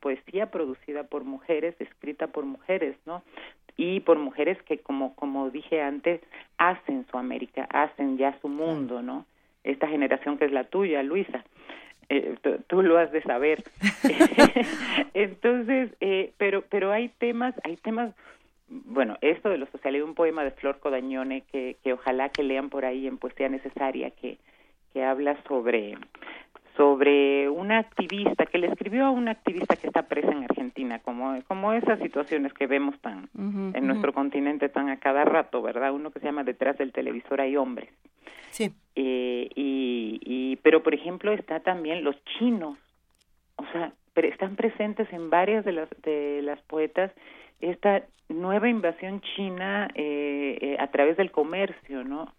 [0.01, 3.24] poesía producida por mujeres, escrita por mujeres, ¿no?
[3.78, 6.21] Y por mujeres que como como dije antes
[6.57, 9.26] hacen su América hacen ya su mundo no
[9.63, 11.43] esta generación que es la tuya Luisa
[12.07, 12.36] eh,
[12.67, 13.63] tú, lo has de saber.
[15.15, 18.13] Entonces eh, pero pero hay temas hay temas
[18.67, 22.43] bueno esto de lo social hay un poema de Flor Codañone que que ojalá que
[22.43, 24.38] lean por ahí en poesía necesaria que
[24.93, 25.97] que habla sobre
[26.76, 31.41] sobre una activista que le escribió a una activista que está presa en Argentina, como,
[31.47, 35.93] como esas situaciones que vemos tan en nuestro continente tan a cada rato, ¿verdad?
[35.93, 37.89] Uno que se llama Detrás del televisor hay hombres.
[38.49, 38.71] Sí.
[38.95, 42.78] Eh, y, y, pero, por ejemplo, está también los chinos.
[43.71, 47.11] sea, están presentes en varias de las de las poetas
[47.59, 52.34] esta nueva invasión china eh, eh, a través del comercio, ¿no?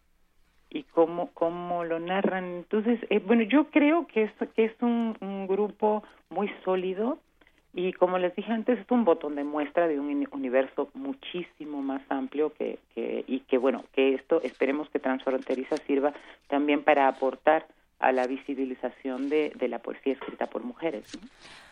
[0.71, 2.45] Y cómo, cómo lo narran.
[2.45, 7.19] Entonces, eh, bueno, yo creo que es, que es un, un grupo muy sólido
[7.77, 12.01] y como les dije antes, es un botón de muestra de un universo muchísimo más
[12.09, 16.15] amplio que, que y que, bueno, que esto esperemos que Transfronteriza sirva
[16.49, 17.67] también para aportar
[17.99, 21.19] a la visibilización de, de la poesía escrita por mujeres.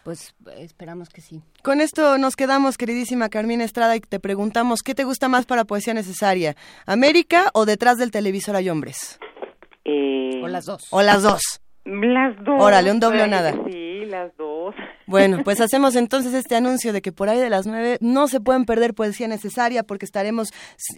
[0.04, 1.42] Pues esperamos que sí.
[1.62, 5.64] Con esto nos quedamos, queridísima Carmina Estrada, y te preguntamos, ¿qué te gusta más para
[5.64, 6.56] Poesía Necesaria?
[6.86, 9.18] ¿América o detrás del televisor hay hombres?
[9.84, 10.82] Eh, o las dos.
[10.90, 11.60] O las dos.
[11.84, 12.60] Las dos.
[12.60, 13.52] Órale, un doble o nada.
[13.66, 14.53] Sí, las dos.
[15.06, 18.40] Bueno, pues hacemos entonces este anuncio de que por ahí de las nueve no se
[18.40, 20.48] pueden perder poesía necesaria porque estaremos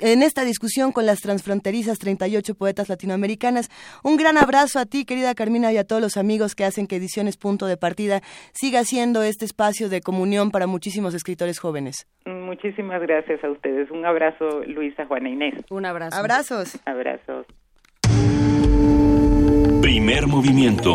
[0.01, 3.69] en esta discusión con las transfronterizas 38 poetas latinoamericanas.
[4.05, 6.97] Un gran abrazo a ti, querida Carmina, y a todos los amigos que hacen que
[6.97, 8.21] Ediciones Punto de Partida
[8.53, 12.07] siga siendo este espacio de comunión para muchísimos escritores jóvenes.
[12.25, 13.91] Muchísimas gracias a ustedes.
[13.91, 15.55] Un abrazo, Luisa, Juana Inés.
[15.71, 16.17] Un abrazo.
[16.17, 16.81] Abrazos.
[16.85, 17.47] Abrazos.
[19.83, 20.95] Primer movimiento.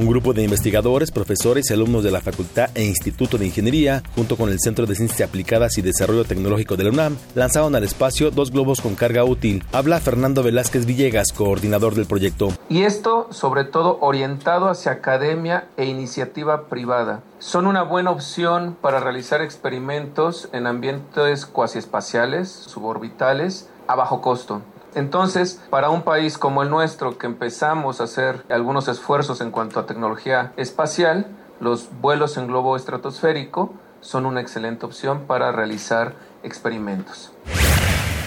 [0.00, 4.38] Un grupo de investigadores, profesores y alumnos de la Facultad e Instituto de Ingeniería, junto
[4.38, 8.30] con el Centro de Ciencias Aplicadas y Desarrollo Tecnológico de la UNAM, lanzaron al espacio
[8.30, 9.62] dos globos con carga útil.
[9.72, 12.48] Habla Fernando Velázquez Villegas, coordinador del proyecto.
[12.70, 17.20] Y esto, sobre todo, orientado hacia academia e iniciativa privada.
[17.38, 24.62] Son una buena opción para realizar experimentos en ambientes cuasi espaciales, suborbitales, a bajo costo.
[24.94, 29.78] Entonces, para un país como el nuestro, que empezamos a hacer algunos esfuerzos en cuanto
[29.80, 31.26] a tecnología espacial,
[31.60, 37.32] los vuelos en globo estratosférico son una excelente opción para realizar experimentos.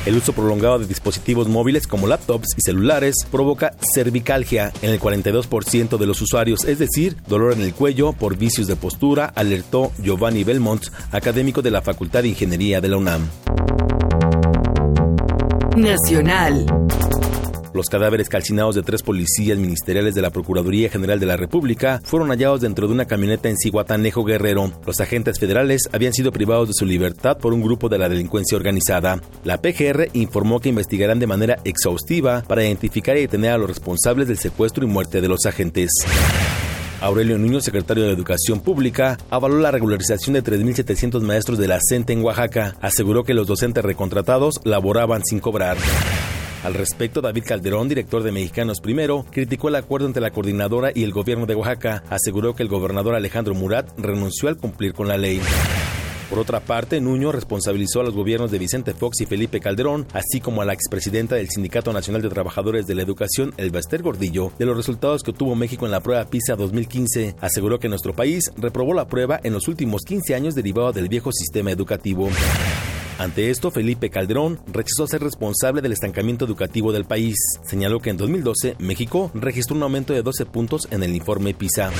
[0.05, 5.97] El uso prolongado de dispositivos móviles como laptops y celulares provoca cervicalgia en el 42%
[5.97, 10.43] de los usuarios, es decir, dolor en el cuello por vicios de postura, alertó Giovanni
[10.43, 13.29] Belmont, académico de la Facultad de Ingeniería de la UNAM.
[15.75, 16.67] Nacional.
[17.73, 22.29] Los cadáveres calcinados de tres policías ministeriales de la Procuraduría General de la República fueron
[22.29, 24.71] hallados dentro de una camioneta en Cihuatanejo Guerrero.
[24.85, 28.55] Los agentes federales habían sido privados de su libertad por un grupo de la delincuencia
[28.55, 29.19] organizada.
[29.43, 34.27] La PGR informó que investigarán de manera exhaustiva para identificar y detener a los responsables
[34.27, 35.89] del secuestro y muerte de los agentes.
[37.03, 42.13] Aurelio Nuño, secretario de Educación Pública, avaló la regularización de 3.700 maestros de la CENTE
[42.13, 42.75] en Oaxaca.
[42.79, 45.75] Aseguró que los docentes recontratados laboraban sin cobrar.
[46.63, 51.03] Al respecto, David Calderón, director de Mexicanos Primero, criticó el acuerdo entre la coordinadora y
[51.03, 52.03] el gobierno de Oaxaca.
[52.09, 55.41] Aseguró que el gobernador Alejandro Murat renunció al cumplir con la ley.
[56.33, 60.41] Por otra parte, Nuño responsabilizó a los gobiernos de Vicente Fox y Felipe Calderón, así
[60.41, 64.65] como a la expresidenta del Sindicato Nacional de Trabajadores de la Educación, Elbester Gordillo, de
[64.65, 67.35] los resultados que obtuvo México en la prueba PISA 2015.
[67.39, 71.31] Aseguró que nuestro país reprobó la prueba en los últimos 15 años derivado del viejo
[71.31, 72.27] sistema educativo.
[73.19, 77.35] Ante esto, Felipe Calderón rechazó ser responsable del estancamiento educativo del país.
[77.63, 81.91] Señaló que en 2012 México registró un aumento de 12 puntos en el informe PISA.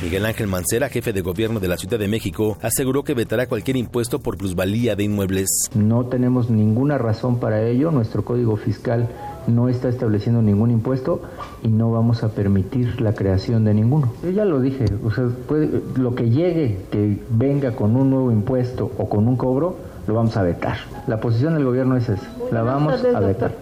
[0.00, 3.76] Miguel Ángel Mancera, jefe de gobierno de la Ciudad de México, aseguró que vetará cualquier
[3.76, 5.48] impuesto por plusvalía de inmuebles.
[5.74, 7.90] No tenemos ninguna razón para ello.
[7.90, 9.08] Nuestro código fiscal
[9.48, 11.22] no está estableciendo ningún impuesto
[11.64, 14.12] y no vamos a permitir la creación de ninguno.
[14.22, 18.30] Yo ya lo dije, o sea, puede, lo que llegue, que venga con un nuevo
[18.30, 19.76] impuesto o con un cobro,
[20.06, 20.78] lo vamos a vetar.
[21.08, 23.56] La posición del gobierno es esa, la vamos a vetar.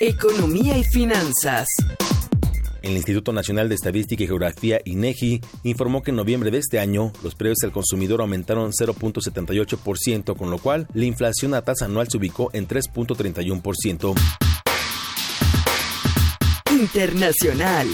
[0.00, 1.68] Economía y finanzas.
[2.84, 7.12] El Instituto Nacional de Estadística y Geografía, INEGI, informó que en noviembre de este año
[7.22, 12.18] los precios al consumidor aumentaron 0.78%, con lo cual la inflación a tasa anual se
[12.18, 14.14] ubicó en 3.31%.
[16.72, 17.88] Internacional.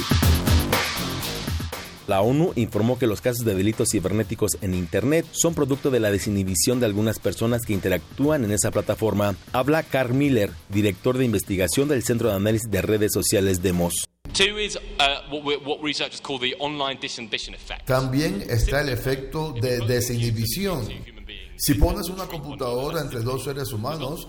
[2.11, 6.11] La ONU informó que los casos de delitos cibernéticos en Internet son producto de la
[6.11, 9.37] desinhibición de algunas personas que interactúan en esa plataforma.
[9.53, 14.09] Habla Carl Miller, director de investigación del Centro de Análisis de Redes Sociales Demos.
[17.87, 20.89] También está el efecto de desinhibición.
[21.59, 24.27] Si pones una computadora entre dos seres humanos,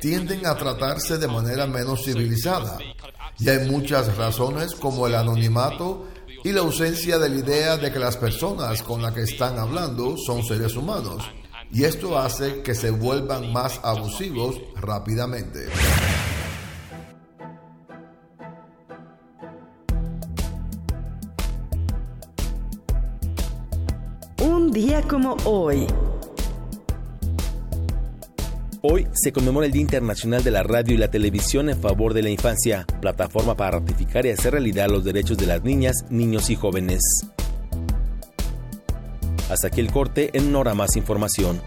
[0.00, 2.78] tienden a tratarse de manera menos civilizada.
[3.40, 6.13] Y hay muchas razones como el anonimato
[6.44, 10.14] y la ausencia de la idea de que las personas con las que están hablando
[10.18, 11.24] son seres humanos.
[11.72, 15.66] Y esto hace que se vuelvan más abusivos rápidamente.
[24.38, 25.86] Un día como hoy.
[28.86, 32.22] Hoy se conmemora el Día Internacional de la Radio y la Televisión en favor de
[32.22, 36.54] la infancia, plataforma para ratificar y hacer realidad los derechos de las niñas, niños y
[36.54, 37.00] jóvenes.
[39.48, 41.62] Hasta aquí el corte, en una hora más información.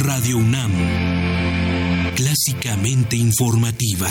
[0.00, 0.70] Radio UNAM,
[2.14, 4.10] clásicamente informativa.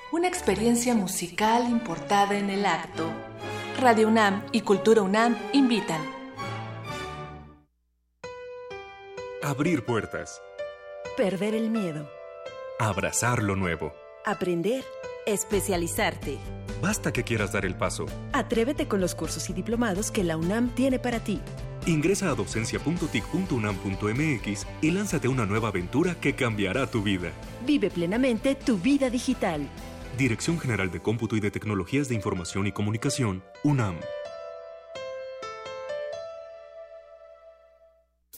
[0.11, 3.09] Una experiencia musical importada en el acto.
[3.79, 6.01] Radio UNAM y Cultura UNAM invitan.
[9.41, 10.41] Abrir puertas.
[11.15, 12.09] Perder el miedo.
[12.77, 13.93] Abrazar lo nuevo.
[14.25, 14.83] Aprender.
[15.25, 16.39] Especializarte.
[16.81, 18.05] Basta que quieras dar el paso.
[18.33, 21.39] Atrévete con los cursos y diplomados que la UNAM tiene para ti.
[21.85, 27.31] Ingresa a docencia.tic.unam.mx y lánzate a una nueva aventura que cambiará tu vida.
[27.65, 29.69] Vive plenamente tu vida digital.
[30.17, 33.95] Dirección General de Cómputo y de Tecnologías de Información y Comunicación, UNAM.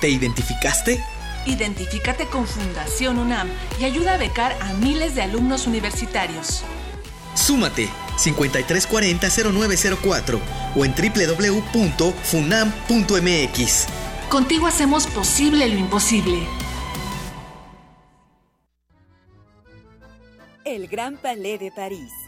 [0.00, 1.00] ¿Te identificaste?
[1.46, 3.48] Identifícate con Fundación UNAM
[3.80, 6.62] y ayuda a becar a miles de alumnos universitarios.
[7.34, 7.88] Súmate
[8.18, 10.38] 5340-0904
[10.76, 12.18] o en www.funam.mx.
[14.28, 16.46] Contigo hacemos posible lo imposible.
[20.64, 22.12] El Gran Palais de París,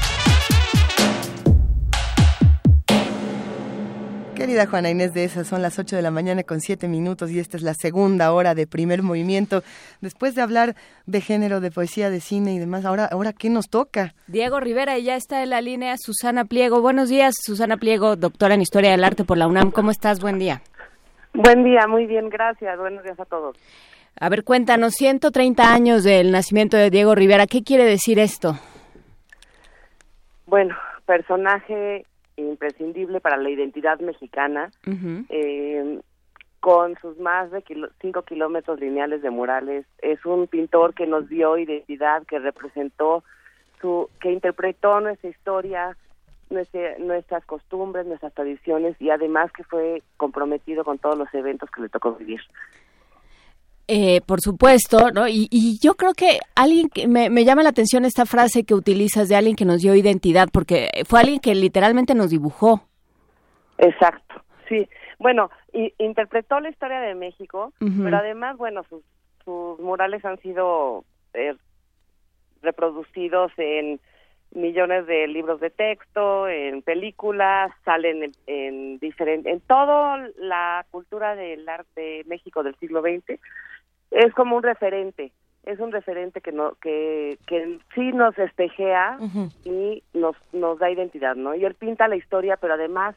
[4.43, 7.39] Querida Juana Inés de esas, son las 8 de la mañana con 7 minutos y
[7.39, 9.63] esta es la segunda hora de primer movimiento.
[10.01, 10.75] Después de hablar
[11.07, 14.15] de género, de poesía, de cine y demás, ahora, ahora ¿qué nos toca?
[14.27, 16.81] Diego Rivera y ya está en la línea Susana Pliego.
[16.81, 19.71] Buenos días, Susana Pliego, doctora en Historia del Arte por la UNAM.
[19.71, 20.21] ¿Cómo estás?
[20.21, 20.61] Buen día.
[21.35, 22.77] Buen día, muy bien, gracias.
[22.81, 23.57] Buenos días a todos.
[24.19, 28.59] A ver, cuéntanos, 130 años del nacimiento de Diego Rivera, ¿qué quiere decir esto?
[30.47, 30.75] Bueno,
[31.07, 32.07] personaje
[32.49, 34.71] imprescindible para la identidad mexicana,
[35.29, 36.01] eh,
[36.61, 37.65] con sus más de
[38.01, 39.85] 5 kilómetros lineales de murales.
[39.99, 43.25] Es un pintor que nos dio identidad, que representó,
[43.81, 45.97] su, que interpretó nuestra historia,
[46.51, 51.83] nuestra, nuestras costumbres, nuestras tradiciones y además que fue comprometido con todos los eventos que
[51.83, 52.41] le tocó vivir.
[53.95, 55.29] Eh, por supuesto, ¿no?
[55.29, 59.29] Y, yo creo que alguien que me, me, llama la atención esta frase que utilizas
[59.29, 62.89] de alguien que nos dio identidad, porque fue alguien que literalmente nos dibujó.
[63.77, 64.89] Exacto, sí.
[65.19, 69.03] Bueno, y, interpretó la historia de México, pero además, bueno, sus,
[69.45, 71.55] sus murales han sido eh,
[72.63, 74.01] reproducidos en
[74.53, 81.37] millones de libros de texto, en películas, salen en, en diferente, en toda la cultura
[81.37, 83.39] del arte de México del siglo XX,
[84.13, 85.33] es como un referente,
[85.65, 89.19] es un referente que no, que, que sí nos espejea
[89.65, 91.55] y nos, nos da identidad, ¿no?
[91.55, 93.17] Y él pinta la historia, pero además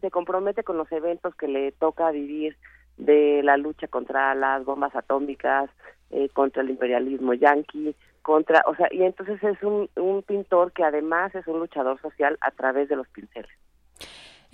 [0.00, 2.56] se compromete con los eventos que le toca vivir
[2.96, 5.70] de la lucha contra las bombas atómicas,
[6.10, 10.84] eh, contra el imperialismo yanqui, contra, o sea, y entonces es un, un pintor que
[10.84, 13.50] además es un luchador social a través de los pinceles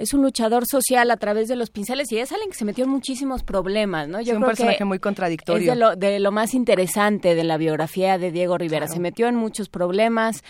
[0.01, 2.84] es un luchador social a través de los pinceles y es alguien que se metió
[2.84, 4.22] en muchísimos problemas, ¿no?
[4.22, 5.72] Yo un personaje muy contradictorio.
[5.72, 8.88] Es de lo, de lo, más interesante de la biografía de Diego Rivera.
[8.88, 10.42] Se metió en muchos problemas,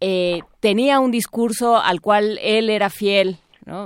[0.00, 3.38] eh, tenía un discurso al cual él era fiel,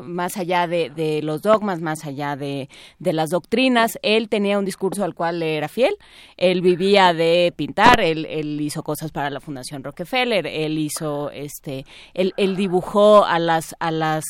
[0.05, 2.68] más allá de, los dogmas, más allá de,
[2.99, 5.95] las doctrinas, él tenía un discurso al cual era fiel,
[6.37, 12.57] él vivía de pintar, él, hizo cosas para la Fundación Rockefeller, él hizo, este, él,
[12.57, 14.25] dibujó a las, a las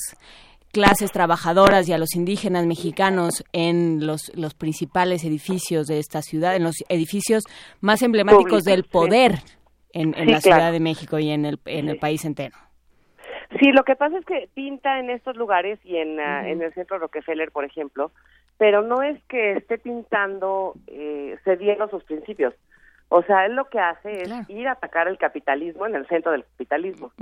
[0.72, 6.56] clases trabajadoras y a los indígenas mexicanos en los, los principales edificios de esta ciudad,
[6.56, 7.44] en los edificios
[7.80, 9.34] más emblemáticos del poder
[9.92, 12.56] en, la Ciudad de México y en el, en el país entero.
[13.60, 16.72] Sí, lo que pasa es que pinta en estos lugares y en, ah, en el
[16.72, 18.10] centro Rockefeller, por ejemplo,
[18.56, 22.54] pero no es que esté pintando eh, cediendo sus principios.
[23.08, 26.32] O sea, él lo que hace es ir a atacar el capitalismo en el centro
[26.32, 27.12] del capitalismo.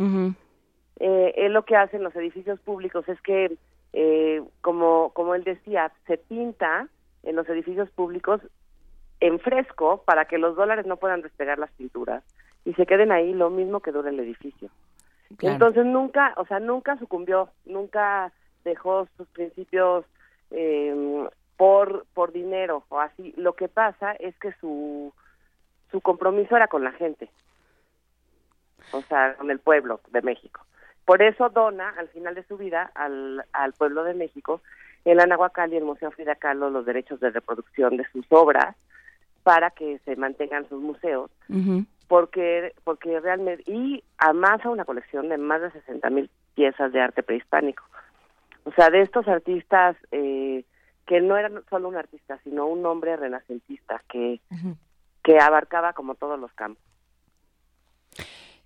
[1.01, 3.57] Eh, él lo que hace en los edificios públicos es que,
[3.95, 6.89] eh, como, como él decía, se pinta
[7.23, 8.43] en los edificios públicos
[9.21, 12.23] en fresco para que los dólares no puedan despegar las pinturas
[12.67, 14.69] y se queden ahí lo mismo que dura el edificio.
[15.41, 18.33] Entonces nunca, o sea, nunca sucumbió, nunca
[18.65, 20.05] dejó sus principios
[20.51, 23.33] eh, por por dinero o así.
[23.37, 25.15] Lo que pasa es que su
[25.91, 27.31] su compromiso era con la gente,
[28.93, 30.61] o sea, con el pueblo de México.
[31.05, 34.61] Por eso dona al final de su vida al, al pueblo de México
[35.05, 38.77] el Anahuacal y el Museo Frida Kahlo los derechos de reproducción de sus obras
[39.43, 41.31] para que se mantengan sus museos
[42.09, 47.23] porque porque realmente y amasa una colección de más de 60 mil piezas de arte
[47.23, 47.85] prehispánico.
[48.65, 50.65] O sea de estos artistas eh,
[51.07, 54.41] que no eran solo un artista sino un hombre renacentista que
[55.23, 56.83] que abarcaba como todos los campos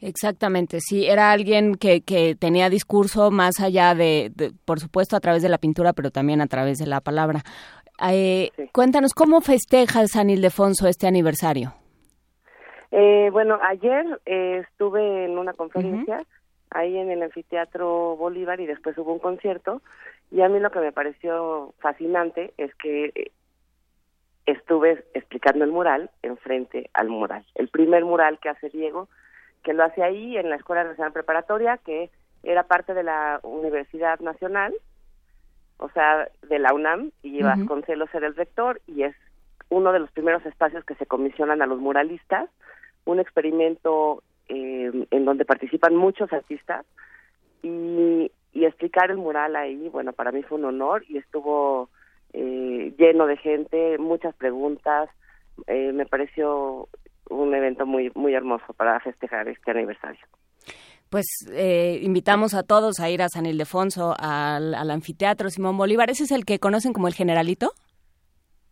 [0.06, 4.30] Exactamente, sí, era alguien que, que tenía discurso más allá de,
[4.66, 7.40] por supuesto, a través de la pintura, pero también a través de la palabra.
[8.10, 11.72] Eh, Cuéntanos, ¿cómo festeja San Ildefonso este aniversario?
[12.90, 16.22] Eh, bueno, ayer eh, estuve en una conferencia
[16.70, 19.80] ahí en el anfiteatro Bolívar y después hubo un concierto
[20.30, 23.32] y a mí lo que me pareció fascinante es que eh,
[24.44, 29.08] estuve explicando el mural enfrente al mural, el primer mural que hace Diego,
[29.64, 32.10] que lo hace ahí en la Escuela Nacional Preparatoria, que
[32.44, 34.72] era parte de la Universidad Nacional,
[35.78, 39.16] o sea, de la UNAM, y Vasconcelos era el rector, y es
[39.70, 42.48] uno de los primeros espacios que se comisionan a los muralistas
[43.06, 46.84] un experimento eh, en donde participan muchos artistas
[47.62, 51.90] y, explicar el mural ahí, bueno, para mí fue un honor y estuvo
[52.32, 55.10] eh, lleno de gente, muchas preguntas,
[55.66, 56.88] eh, me pareció
[57.30, 60.24] un evento muy muy hermoso para festejar este aniversario.
[61.10, 61.26] Pues
[62.00, 66.10] invitamos a todos a ir a San Ildefonso, al, al anfiteatro Simón Bolívar.
[66.10, 67.72] ¿Ese es el que conocen como el Generalito?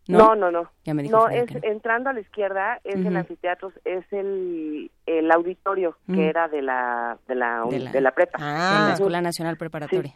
[0.08, 0.68] No, no, no.
[0.84, 6.20] no, es entrando a la izquierda es el anfiteatro, es el, el auditorio que mm.
[6.20, 10.12] era de la de la de la, prepa, ah, la Escuela Nacional Preparatoria.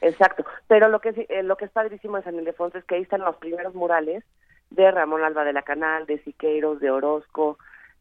[0.00, 0.44] exacto.
[0.68, 3.20] Pero lo que eh, lo que es padrísimo en San Ildefonso es que ahí están
[3.20, 4.24] los primeros murales
[4.70, 7.58] de Ramón Alba de la Canal, de Siqueiros, de Orozco,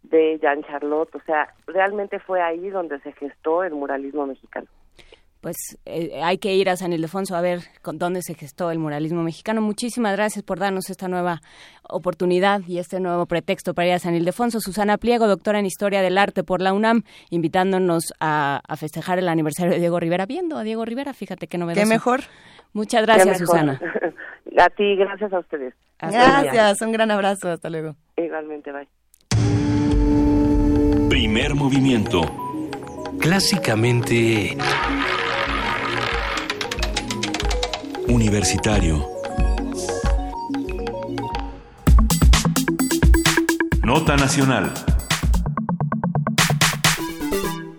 [0.09, 4.67] de Jean Charlotte, o sea, realmente fue ahí donde se gestó el muralismo mexicano
[5.45, 8.79] pues eh, hay que ir a San Ildefonso a ver con dónde se gestó el
[8.79, 9.61] muralismo mexicano.
[9.61, 11.39] Muchísimas gracias por darnos esta nueva
[11.87, 14.59] oportunidad y este nuevo pretexto para ir a San Ildefonso.
[14.59, 19.73] Susana Pliego, doctora en Historia del Arte por la UNAM, invitándonos a, festejar el aniversario
[19.73, 20.25] de Diego Rivera.
[20.25, 21.83] Viendo a Diego Rivera, fíjate qué novedoso.
[21.83, 22.21] Qué mejor.
[22.73, 23.79] Muchas gracias, Susana.
[24.57, 25.75] a ti, gracias a ustedes.
[25.99, 27.95] gracias, un gran abrazo, hasta luego.
[28.17, 28.87] Igualmente, bye.
[31.15, 32.23] Primer movimiento.
[33.21, 34.57] Clásicamente...
[38.09, 39.07] Universitario.
[43.81, 44.73] Nota Nacional.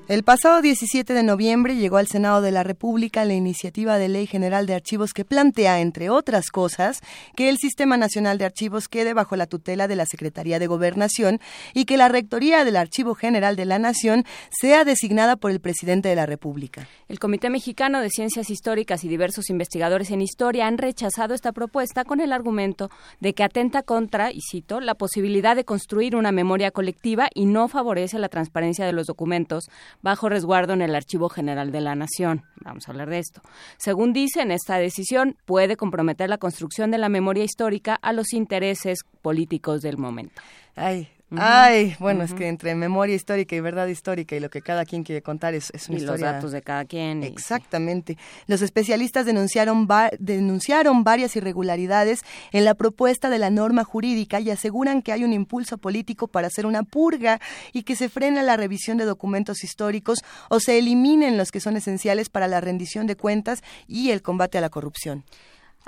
[0.08, 4.28] El pasado 17 de noviembre llegó al Senado de la República la iniciativa de Ley
[4.28, 7.00] General de Archivos que plantea, entre otras cosas,
[7.34, 11.40] que el Sistema Nacional de Archivos quede bajo la tutela de la Secretaría de Gobernación
[11.74, 16.08] y que la Rectoría del Archivo General de la Nación sea designada por el presidente
[16.08, 16.86] de la República.
[17.08, 22.04] El Comité Mexicano de Ciencias Históricas y diversos investigadores en historia han rechazado esta propuesta
[22.04, 26.70] con el argumento de que atenta contra, y cito, la posibilidad de construir una memoria
[26.70, 29.68] colectiva y no favorece la transparencia de los documentos
[30.02, 32.44] bajo resguardo en el Archivo General de la Nación.
[32.60, 33.40] Vamos a hablar de esto.
[33.77, 39.01] Según dicen, esta decisión puede comprometer la construcción de la memoria histórica a los intereses
[39.23, 40.40] políticos del momento.
[40.74, 44.84] Ay, Ay, bueno, es que entre memoria histórica y verdad histórica y lo que cada
[44.84, 46.26] quien quiere contar es, es una y historia.
[46.26, 47.24] los datos de cada quien.
[47.24, 48.16] Exactamente.
[48.46, 49.88] Los especialistas denunciaron,
[50.20, 52.20] denunciaron varias irregularidades
[52.52, 56.46] en la propuesta de la norma jurídica y aseguran que hay un impulso político para
[56.46, 57.40] hacer una purga
[57.72, 61.76] y que se frena la revisión de documentos históricos o se eliminen los que son
[61.76, 65.24] esenciales para la rendición de cuentas y el combate a la corrupción.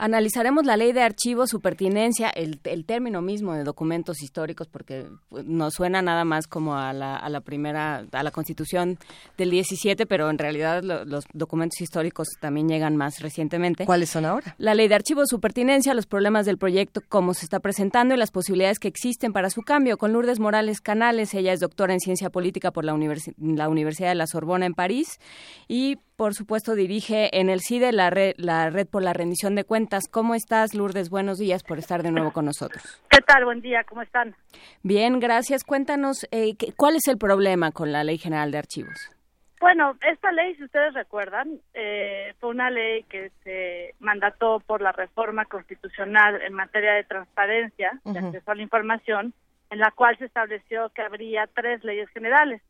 [0.01, 5.07] Analizaremos la ley de archivos, su pertinencia, el, el, término mismo de documentos históricos, porque
[5.29, 8.97] pues, nos suena nada más como a la, a la primera, a la constitución
[9.37, 13.87] del 17, pero en realidad lo, los documentos históricos también llegan más recientemente.
[13.87, 14.55] ¿Cuáles son ahora?
[14.59, 18.19] La ley de archivos, su pertinencia, los problemas del proyecto, cómo se está presentando y
[18.19, 19.99] las posibilidades que existen para su cambio.
[19.99, 24.11] Con Lourdes Morales Canales, ella es doctora en ciencia política por la, Univers la Universidad
[24.11, 25.19] de la Sorbona en París
[25.67, 29.63] y por supuesto, dirige en el CIDE la red, la red por la rendición de
[29.63, 30.09] cuentas.
[30.11, 31.11] ¿Cómo estás, Lourdes?
[31.11, 32.83] Buenos días por estar de nuevo con nosotros.
[33.09, 33.45] ¿Qué tal?
[33.45, 34.35] Buen día, ¿cómo están?
[34.83, 35.63] Bien, gracias.
[35.63, 39.13] Cuéntanos, eh, ¿cuál es el problema con la Ley General de Archivos?
[39.61, 44.91] Bueno, esta ley, si ustedes recuerdan, eh, fue una ley que se mandató por la
[44.91, 48.13] reforma constitucional en materia de transparencia, uh -huh.
[48.13, 49.35] de acceso a la información,
[49.71, 52.61] en la cual se estableció que habría tres leyes generales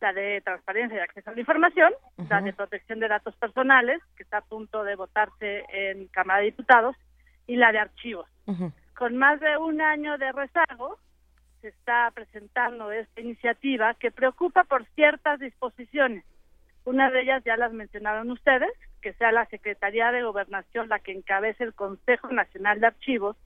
[0.00, 2.28] la de transparencia y acceso a la información, uh -huh.
[2.28, 6.46] la de protección de datos personales, que está a punto de votarse en Cámara de
[6.46, 6.96] Diputados,
[7.46, 8.28] y la de archivos.
[8.46, 8.72] Uh -huh.
[8.96, 10.98] Con más de un año de rezago,
[11.60, 16.24] se está presentando esta iniciativa que preocupa por ciertas disposiciones.
[16.84, 18.70] Una de ellas ya las mencionaron ustedes,
[19.02, 23.36] que sea la Secretaría de Gobernación la que encabece el Consejo Nacional de Archivos,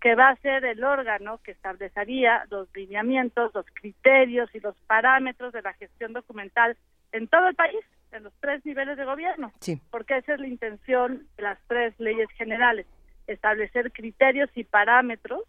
[0.00, 5.52] que va a ser el órgano que establecería los lineamientos, los criterios y los parámetros
[5.52, 6.76] de la gestión documental
[7.12, 7.80] en todo el país,
[8.12, 9.52] en los tres niveles de gobierno.
[9.60, 9.80] Sí.
[9.90, 12.86] Porque esa es la intención de las tres leyes generales,
[13.26, 15.42] establecer criterios y parámetros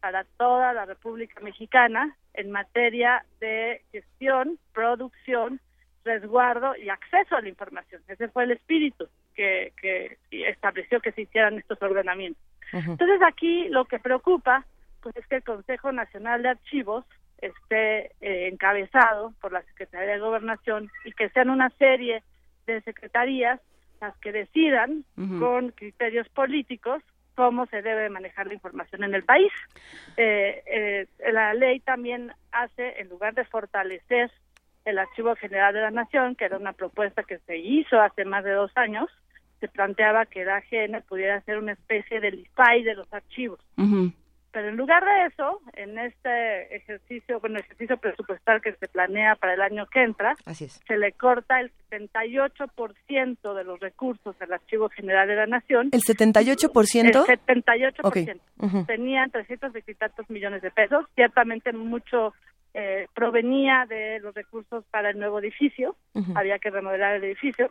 [0.00, 5.60] para toda la República Mexicana en materia de gestión, producción,
[6.04, 8.02] resguardo y acceso a la información.
[8.08, 12.42] Ese fue el espíritu que, que estableció que se hicieran estos ordenamientos.
[12.72, 12.90] Uh -huh.
[12.92, 14.64] Entonces aquí lo que preocupa
[15.02, 17.04] pues es que el Consejo Nacional de Archivos
[17.38, 22.22] esté eh, encabezado por la Secretaría de Gobernación y que sean una serie
[22.66, 23.60] de secretarías
[24.00, 25.38] las que decidan uh -huh.
[25.40, 27.02] con criterios políticos
[27.34, 29.52] cómo se debe manejar la información en el país.
[30.16, 34.30] Eh, eh, la ley también hace, en lugar de fortalecer
[34.84, 38.44] el Archivo General de la Nación, que era una propuesta que se hizo hace más
[38.44, 39.08] de dos años,
[39.62, 43.60] se planteaba que la AGN pudiera ser una especie de IFAI de los archivos.
[43.76, 44.12] Uh -huh.
[44.50, 49.54] Pero en lugar de eso, en este ejercicio, bueno, ejercicio presupuestal que se planea para
[49.54, 50.80] el año que entra, Así es.
[50.86, 55.88] se le corta el 78% de los recursos al Archivo General de la Nación.
[55.92, 57.24] ¿El 78%?
[57.28, 58.00] El 78%.
[58.02, 58.26] Okay.
[58.58, 58.86] Uh -huh.
[58.86, 61.06] Tenían 300 y tantos millones de pesos.
[61.14, 62.34] Ciertamente mucho
[62.74, 65.94] eh, provenía de los recursos para el nuevo edificio.
[66.14, 66.38] Uh -huh.
[66.38, 67.70] Había que remodelar el edificio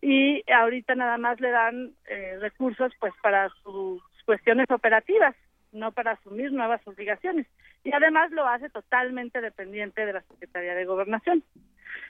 [0.00, 5.34] y ahorita nada más le dan eh, recursos pues para sus cuestiones operativas,
[5.72, 7.46] no para asumir nuevas obligaciones.
[7.84, 11.42] Y además lo hace totalmente dependiente de la Secretaría de Gobernación.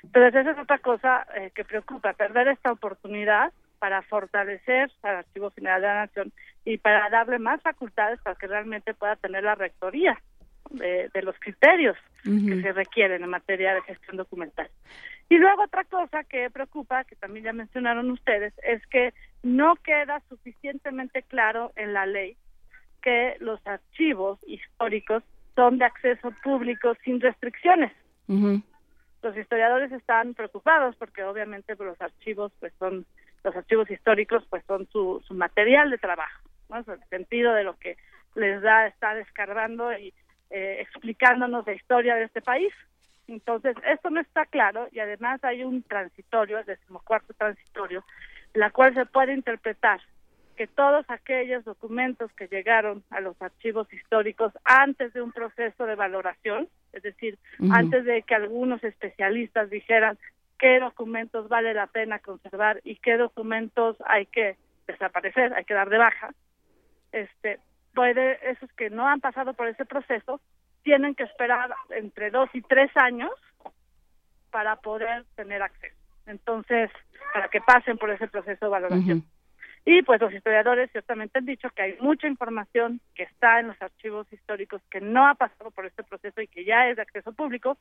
[0.02, 5.50] Entonces esa es otra cosa eh, que preocupa, perder esta oportunidad para fortalecer al Archivo
[5.50, 6.32] General de la Nación
[6.64, 10.18] y para darle más facultades para que realmente pueda tener la rectoría
[10.70, 12.48] de, de los criterios uh -huh.
[12.48, 14.68] que se requieren en materia de gestión documental.
[15.28, 19.12] Y luego otra cosa que preocupa, que también ya mencionaron ustedes, es que
[19.42, 22.36] no queda suficientemente claro en la ley
[23.02, 25.22] que los archivos históricos
[25.54, 27.92] son de acceso público sin restricciones.
[28.28, 28.62] Uh -huh.
[29.22, 33.06] Los historiadores están preocupados porque obviamente pues, los archivos pues son
[33.42, 36.78] los archivos históricos pues son su, su material de trabajo, ¿no?
[36.78, 37.96] el sentido de lo que
[38.34, 40.12] les da estar escarbando y
[40.50, 42.72] eh, explicándonos la historia de este país.
[43.28, 48.04] Entonces, esto no está claro y además hay un transitorio, el decimocuarto transitorio,
[48.54, 50.00] la cual se puede interpretar
[50.56, 55.94] que todos aquellos documentos que llegaron a los archivos históricos antes de un proceso de
[55.94, 57.38] valoración, es decir,
[57.70, 60.18] antes de que algunos especialistas dijeran
[60.58, 65.90] qué documentos vale la pena conservar y qué documentos hay que desaparecer, hay que dar
[65.90, 66.32] de baja,
[67.12, 67.60] este,
[67.94, 70.40] puede, esos que no han pasado por ese proceso,
[70.86, 73.32] tienen que esperar entre dos y tres años
[74.52, 75.96] para poder tener acceso.
[76.26, 76.92] Entonces,
[77.34, 79.24] para que pasen por ese proceso de valoración.
[79.84, 83.82] Y pues los historiadores ciertamente han dicho que hay mucha información que está en los
[83.82, 87.32] archivos históricos que no ha pasado por este proceso y que ya es de acceso
[87.32, 87.78] público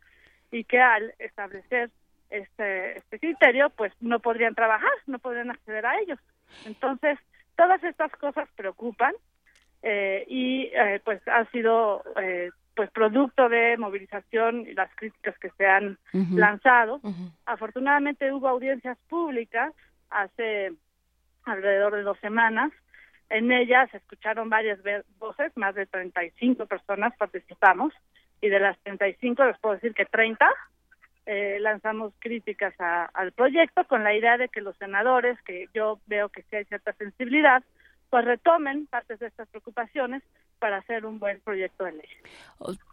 [0.51, 1.91] y que al establecer
[2.31, 6.19] este, este criterio pues no podrían trabajar, no podrían acceder a ellos.
[6.65, 7.19] Entonces,
[7.55, 9.13] todas estas cosas preocupan
[9.83, 15.49] eh, y eh, pues ha sido eh, pues producto de movilización y las críticas que
[15.51, 15.97] se han
[16.31, 16.99] lanzado.
[17.45, 19.73] Afortunadamente hubo audiencias públicas
[20.09, 20.73] hace
[21.45, 22.71] alrededor de dos semanas.
[23.29, 24.79] En ellas se escucharon varias
[25.17, 27.93] voces, más de 35 personas participamos
[28.41, 30.47] y de las 35 les puedo decir que 30
[31.25, 36.29] eh, lanzamos críticas al proyecto con la idea de que los senadores, que yo veo
[36.29, 37.63] que sí hay cierta sensibilidad,
[38.15, 40.23] pues retomen partes de estas preocupaciones
[40.59, 42.07] para hacer un buen proyecto de ley.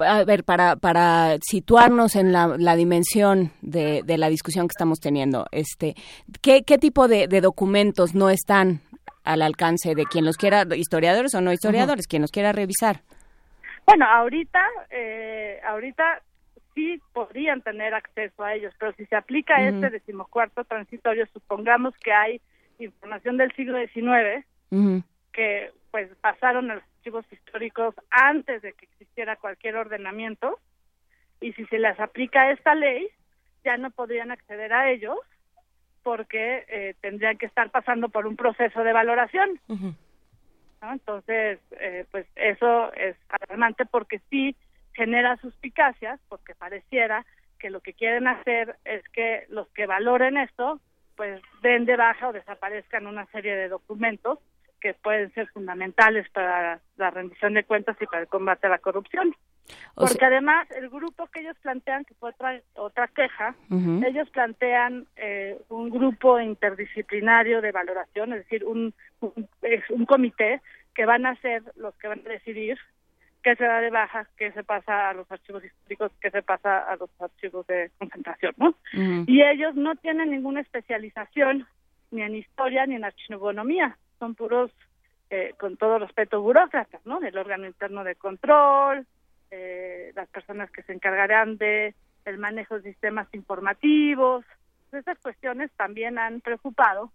[0.01, 4.99] A ver, para, para situarnos en la, la dimensión de, de, la discusión que estamos
[4.99, 5.95] teniendo, este,
[6.43, 8.81] ¿qué, qué tipo de, de, documentos no están
[9.23, 13.03] al alcance de quien los quiera, historiadores o no historiadores, quien los quiera revisar?
[13.87, 16.21] Bueno, ahorita, eh, ahorita
[16.75, 22.13] sí podrían tener acceso a ellos, pero si se aplica este decimocuarto transitorio, supongamos que
[22.13, 22.41] hay
[22.81, 24.45] información del siglo XIX
[25.33, 30.59] que pues pasaron a los archivos históricos antes de que existiera cualquier ordenamiento
[31.41, 33.09] y si se les aplica esta ley
[33.65, 35.19] ya no podrían acceder a ellos
[36.03, 39.61] porque eh, tendrían que estar pasando por un proceso de valoración.
[40.83, 44.57] Entonces, eh, pues eso es alarmante porque sí
[44.95, 47.25] genera suspicacias, porque pareciera
[47.61, 50.81] que lo que quieren hacer es que los que valoren esto,
[51.17, 54.41] pues den de baja o desaparezcan una serie de documentos
[54.83, 58.79] que pueden ser fundamentales para la rendición de cuentas y para el combate a la
[58.79, 59.35] corrupción.
[59.95, 65.57] Porque además el grupo que ellos plantean, que fue otra, otra queja, ellos plantean eh,
[65.69, 69.49] un grupo interdisciplinario de valoración, es decir, un, un,
[69.91, 70.61] un comité
[70.95, 72.77] que van a ser los que van a decidir
[73.45, 76.81] qué se da de baja, qué se pasa a los archivos históricos, qué se pasa
[76.81, 78.75] a los archivos de concentración, ¿no?
[79.27, 81.67] Y ellos no tienen ninguna especialización
[82.11, 84.71] ni en historia ni en archivonomía, son puros,
[85.31, 87.19] eh, con todo respeto, burócratas, ¿no?
[87.19, 89.05] Del órgano interno de control,
[89.51, 94.45] eh, las personas que se encargarán de el manejo de sistemas informativos.
[94.93, 97.11] Esas cuestiones también han preocupado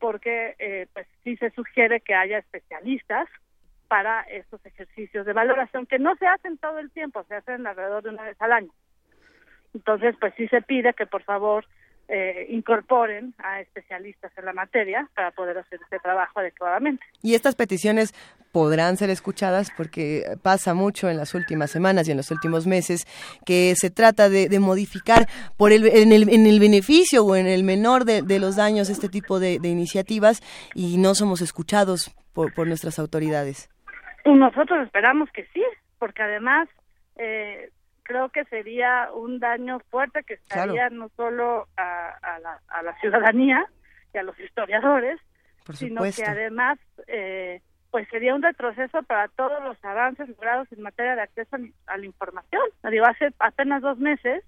[0.00, 3.28] porque eh, pues sí se sugiere que haya especialistas
[3.86, 8.02] para estos ejercicios de valoración que no se hacen todo el tiempo, se hacen alrededor
[8.02, 8.72] de una vez al año.
[9.74, 11.64] Entonces, pues sí se pide que por favor
[12.08, 17.04] eh, incorporen a especialistas en la materia para poder hacer este trabajo adecuadamente.
[17.22, 18.14] Y estas peticiones
[18.50, 23.06] podrán ser escuchadas porque pasa mucho en las últimas semanas y en los últimos meses
[23.44, 25.26] que se trata de, modificar
[25.56, 29.08] por el, en, el, en el beneficio o en el menor de, los daños este
[29.08, 30.40] tipo de, iniciativas
[30.74, 33.68] y no somos escuchados por, por nuestras autoridades.
[34.24, 35.62] Nosotros esperamos que sí,
[35.98, 36.68] porque además
[37.16, 37.70] eh,
[38.08, 43.66] creo que sería un daño fuerte que estaría no solo a, la, a, la, ciudadanía
[44.14, 45.20] y a los historiadores,
[45.74, 47.60] sino que además eh,
[47.90, 51.56] pues sería un retroceso para todos los avances logrados en materia de acceso
[51.86, 52.62] a, la información.
[52.90, 54.42] Digo, hace apenas dos meses,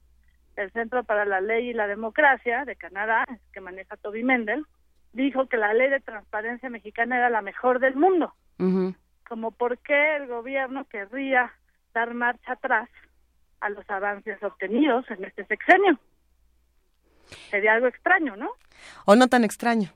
[0.57, 4.65] el Centro para la Ley y la Democracia de Canadá, que maneja Toby Mendel,
[5.13, 8.33] dijo que la ley de transparencia mexicana era la mejor del mundo.
[9.29, 11.53] Como por qué el gobierno querría
[11.93, 12.89] dar marcha atrás
[13.61, 15.99] a los avances obtenidos en este sexenio.
[17.51, 18.51] Sería algo extraño, ¿no?
[19.05, 19.93] O no tan extraño.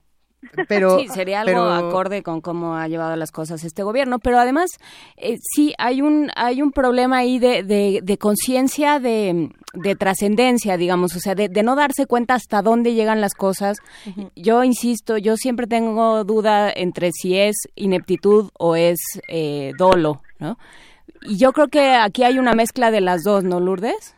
[0.68, 4.70] Pero, sí, sería algo acorde con cómo ha llevado las cosas este gobierno, pero además
[5.16, 7.62] eh, sí hay un hay un problema ahí de,
[8.02, 13.20] de, conciencia de, de trascendencia, digamos, o sea, de, no darse cuenta hasta dónde llegan
[13.20, 13.78] las cosas.
[14.36, 20.58] Yo insisto, yo siempre tengo duda entre si es ineptitud o es eh, dolo, ¿no?
[21.24, 24.14] Y yo creo que aquí hay una mezcla de las dos, ¿no, Lourdes?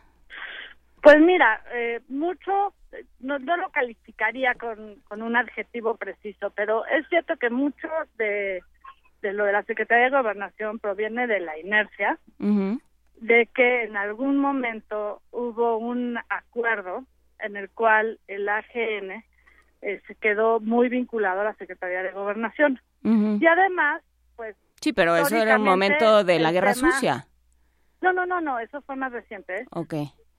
[1.01, 2.73] Pues mira, eh, mucho,
[3.21, 8.61] no, no, lo calificaría con, con un adjetivo preciso, pero es cierto que mucho de,
[9.21, 14.37] de lo de la Secretaría de Gobernación proviene de la inercia, de que en algún
[14.37, 17.05] momento hubo un acuerdo
[17.39, 19.23] en el cual el AGN
[19.81, 22.81] eh, se quedó muy vinculado a la Secretaría de Gobernación.
[23.03, 24.03] Y además,
[24.35, 24.57] pues...
[24.81, 27.27] Sí, pero eso era un momento de la Guerra Sucia.
[28.01, 29.61] No, no, no, no, eso fue más reciente.
[29.61, 29.65] ¿eh?
[29.71, 29.93] Ok.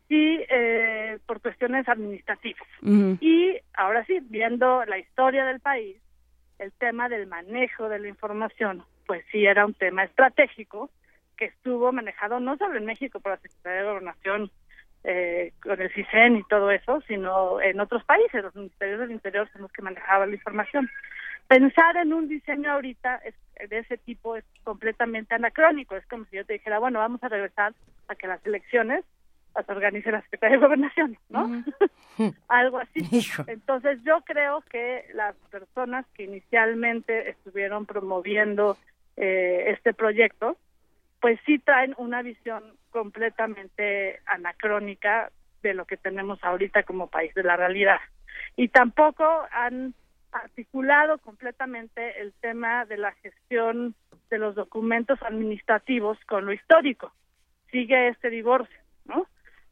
[0.09, 2.67] Y eh, por cuestiones administrativas.
[2.83, 5.97] Y ahora sí, viendo la historia del país,
[6.59, 10.91] el tema del manejo de la información, pues sí era un tema estratégico
[11.37, 14.51] que estuvo manejado no solo en México por la Secretaría de Gobernación,
[15.05, 19.49] eh, con el CISEN y todo eso, sino en otros países, los ministerios del Interior
[19.53, 20.91] son los que manejaban la información.
[21.49, 23.21] Pensar en un diseño ahorita
[23.69, 27.29] de ese tipo es completamente anacrónico, es como si yo te dijera, bueno, vamos a
[27.29, 27.75] regresar
[28.07, 29.05] a que las elecciones
[29.55, 31.65] las organice la Secretaría de Gobernación, ¿no?
[32.49, 33.01] Algo así.
[33.47, 38.77] Entonces yo creo que las personas que inicialmente estuvieron promoviendo
[39.17, 40.57] eh, este proyecto,
[41.21, 47.43] pues sí traen una visión completamente anacrónica de lo que tenemos ahorita como país, de
[47.43, 47.99] la realidad.
[48.55, 49.95] Y tampoco han
[50.33, 53.95] articulado completamente el tema de la gestión
[54.31, 57.13] de los documentos administrativos con lo histórico.
[57.71, 59.27] Sigue este divorcio, ¿no?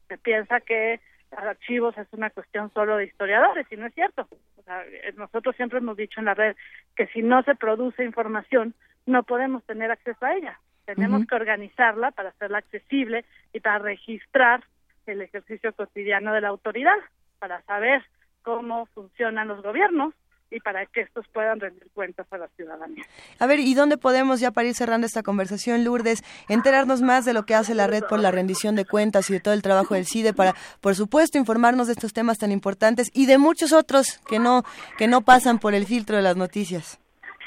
[0.07, 0.99] Se piensa que
[1.31, 4.27] archivos es una cuestión solo de historiadores y no es cierto.
[4.55, 4.83] O sea,
[5.15, 6.55] nosotros siempre hemos dicho en la red
[6.95, 8.73] que si no se produce información
[9.05, 10.59] no podemos tener acceso a ella.
[10.85, 14.63] Tenemos que organizarla para hacerla accesible y para registrar
[15.05, 16.97] el ejercicio cotidiano de la autoridad,
[17.39, 18.05] para saber
[18.41, 20.13] cómo funcionan los gobiernos
[20.51, 23.03] y para que estos puedan rendir cuentas a la ciudadanía.
[23.39, 27.33] A ver, ¿y dónde podemos, ya para ir cerrando esta conversación, Lourdes, enterarnos más de
[27.33, 29.95] lo que hace la red por la rendición de cuentas y de todo el trabajo
[29.95, 34.19] del CIDE para, por supuesto, informarnos de estos temas tan importantes y de muchos otros
[34.29, 34.63] que no,
[34.97, 36.99] que no pasan por el filtro de las noticias?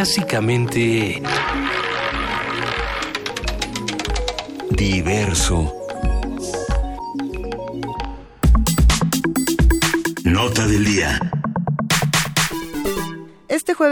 [0.02, 1.22] Clásicamente...
[4.70, 5.72] Diverso.
[10.24, 11.31] Nota del día.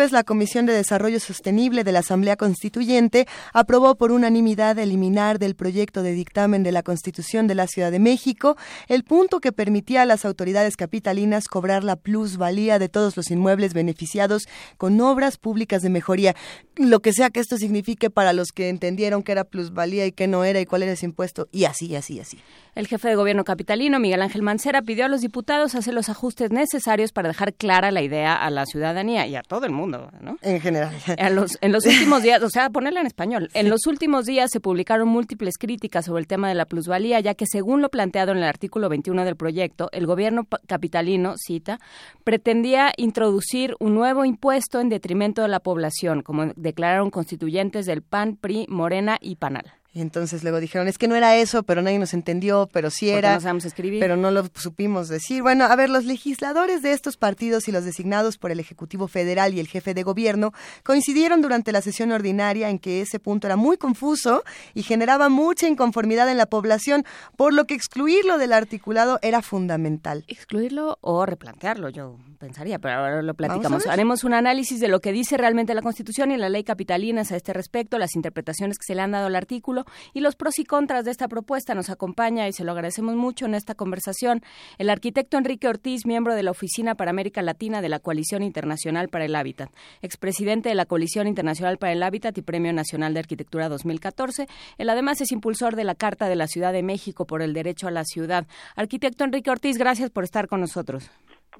[0.01, 6.03] La Comisión de Desarrollo Sostenible de la Asamblea Constituyente aprobó por unanimidad eliminar del proyecto
[6.03, 8.57] de dictamen de la Constitución de la Ciudad de México
[8.89, 13.75] el punto que permitía a las autoridades capitalinas cobrar la plusvalía de todos los inmuebles
[13.75, 14.49] beneficiados
[14.79, 16.35] con obras públicas de mejoría.
[16.77, 20.29] Lo que sea que esto signifique para los que entendieron que era plusvalía y que
[20.29, 22.39] no era y cuál era ese impuesto y así, así, así.
[22.75, 26.53] El jefe de gobierno capitalino, Miguel Ángel Mancera, pidió a los diputados hacer los ajustes
[26.53, 30.39] necesarios para dejar clara la idea a la ciudadanía y a todo el mundo, ¿no?
[30.43, 30.95] En general.
[31.21, 34.51] En los, en los últimos días, o sea, ponerla en español, en los últimos días
[34.51, 38.33] se publicaron múltiples críticas sobre el tema de la plusvalía, ya que según lo planteado
[38.33, 41.79] en el artículo 21 del proyecto, el gobierno capitalino, cita,
[42.25, 48.37] pretendía introducir un nuevo impuesto en detrimento de la población, como declararon constituyentes del PAN,
[48.37, 49.80] PRI, Morena y PANAL.
[49.93, 53.11] Y entonces luego dijeron, es que no era eso, pero nadie nos entendió, pero sí
[53.11, 53.35] era.
[53.35, 53.99] No sabemos escribir.
[53.99, 55.43] Pero no lo supimos decir.
[55.43, 59.53] Bueno, a ver, los legisladores de estos partidos y los designados por el Ejecutivo Federal
[59.53, 60.53] y el jefe de gobierno
[60.85, 64.45] coincidieron durante la sesión ordinaria en que ese punto era muy confuso
[64.75, 67.05] y generaba mucha inconformidad en la población,
[67.37, 70.25] por lo que excluirlo del articulado era fundamental.
[70.29, 73.89] Excluirlo o replantearlo, yo pensaría, pero ahora lo platicamos.
[73.89, 77.37] Haremos un análisis de lo que dice realmente la Constitución y la ley capitalinas a
[77.37, 79.80] este respecto, las interpretaciones que se le han dado al artículo
[80.13, 81.75] y los pros y contras de esta propuesta.
[81.75, 84.43] Nos acompaña y se lo agradecemos mucho en esta conversación
[84.79, 89.09] el arquitecto Enrique Ortiz, miembro de la Oficina para América Latina de la Coalición Internacional
[89.09, 89.71] para el Hábitat,
[90.03, 94.47] expresidente de la Coalición Internacional para el Hábitat y Premio Nacional de Arquitectura 2014.
[94.79, 97.89] Él además es impulsor de la Carta de la Ciudad de México por el Derecho
[97.89, 98.47] a la Ciudad.
[98.77, 101.11] Arquitecto Enrique Ortiz, gracias por estar con nosotros.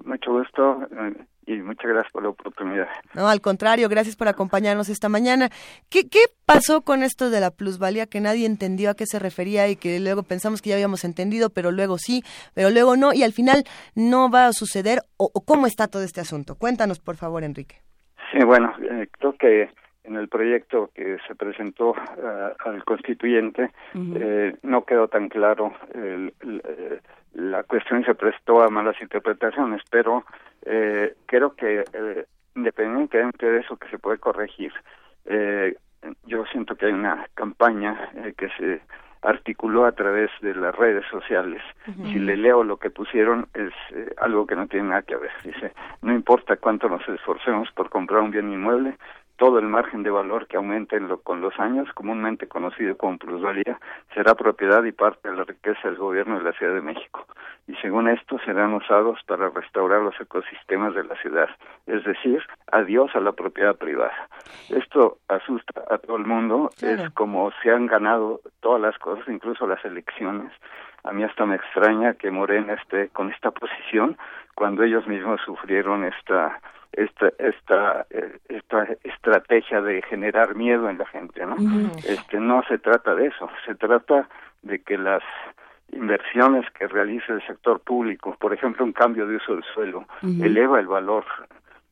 [0.05, 0.87] Mucho gusto.
[1.51, 2.89] Eh, y muchas gracias por la oportunidad.
[3.15, 5.49] No, al contrario, gracias por acompañarnos esta mañana.
[5.91, 9.69] ¿Qué, ¿Qué pasó con esto de la plusvalía que nadie entendió a qué se refería
[9.69, 12.23] y que luego pensamos que ya habíamos entendido, pero luego sí,
[12.55, 13.65] pero luego no y al final
[13.95, 15.01] no va a suceder?
[15.17, 16.57] ¿O, cómo está todo este asunto?
[16.57, 17.77] Cuéntanos, por favor, Enrique.
[18.33, 19.71] Sí, bueno, eh, creo que
[20.05, 26.33] en el proyecto que se presentó uh, al constituyente eh, no quedó tan claro el,
[26.41, 27.01] el, eh,
[27.35, 30.25] la cuestión se prestó a malas interpretaciones, pero
[30.63, 34.73] eh, creo que eh, independientemente de eso que se puede corregir,
[35.27, 35.77] eh,
[36.27, 38.81] yo siento que hay una campaña eh, que se
[39.23, 41.63] articuló a través de las redes sociales.
[42.05, 45.31] Si le leo lo que pusieron es eh, algo que no tiene nada que ver.
[45.45, 48.97] Dice, no importa cuánto nos esforcemos por comprar un bien inmueble,
[49.41, 53.81] todo el margen de valor que aumente con los años, comúnmente conocido como plusvalía,
[54.13, 57.25] será propiedad y parte de la riqueza del gobierno de la Ciudad de México.
[57.67, 61.49] Y según esto serán usados para restaurar los ecosistemas de la ciudad,
[61.87, 64.29] es decir, adiós a la propiedad privada.
[64.69, 69.67] Esto asusta a todo el mundo, es como se han ganado todas las cosas, incluso
[69.67, 70.53] las elecciones.
[71.03, 74.19] A mí hasta me extraña que Morena esté con esta posición
[74.55, 76.61] cuando ellos mismos sufrieron esta
[76.93, 81.57] esta esta eh, esta estrategia de generar miedo en la gente no
[82.07, 84.29] este no se trata de eso se trata
[84.63, 85.23] de que las
[85.93, 90.81] inversiones que realice el sector público por ejemplo un cambio de uso del suelo eleva
[90.81, 91.25] el valor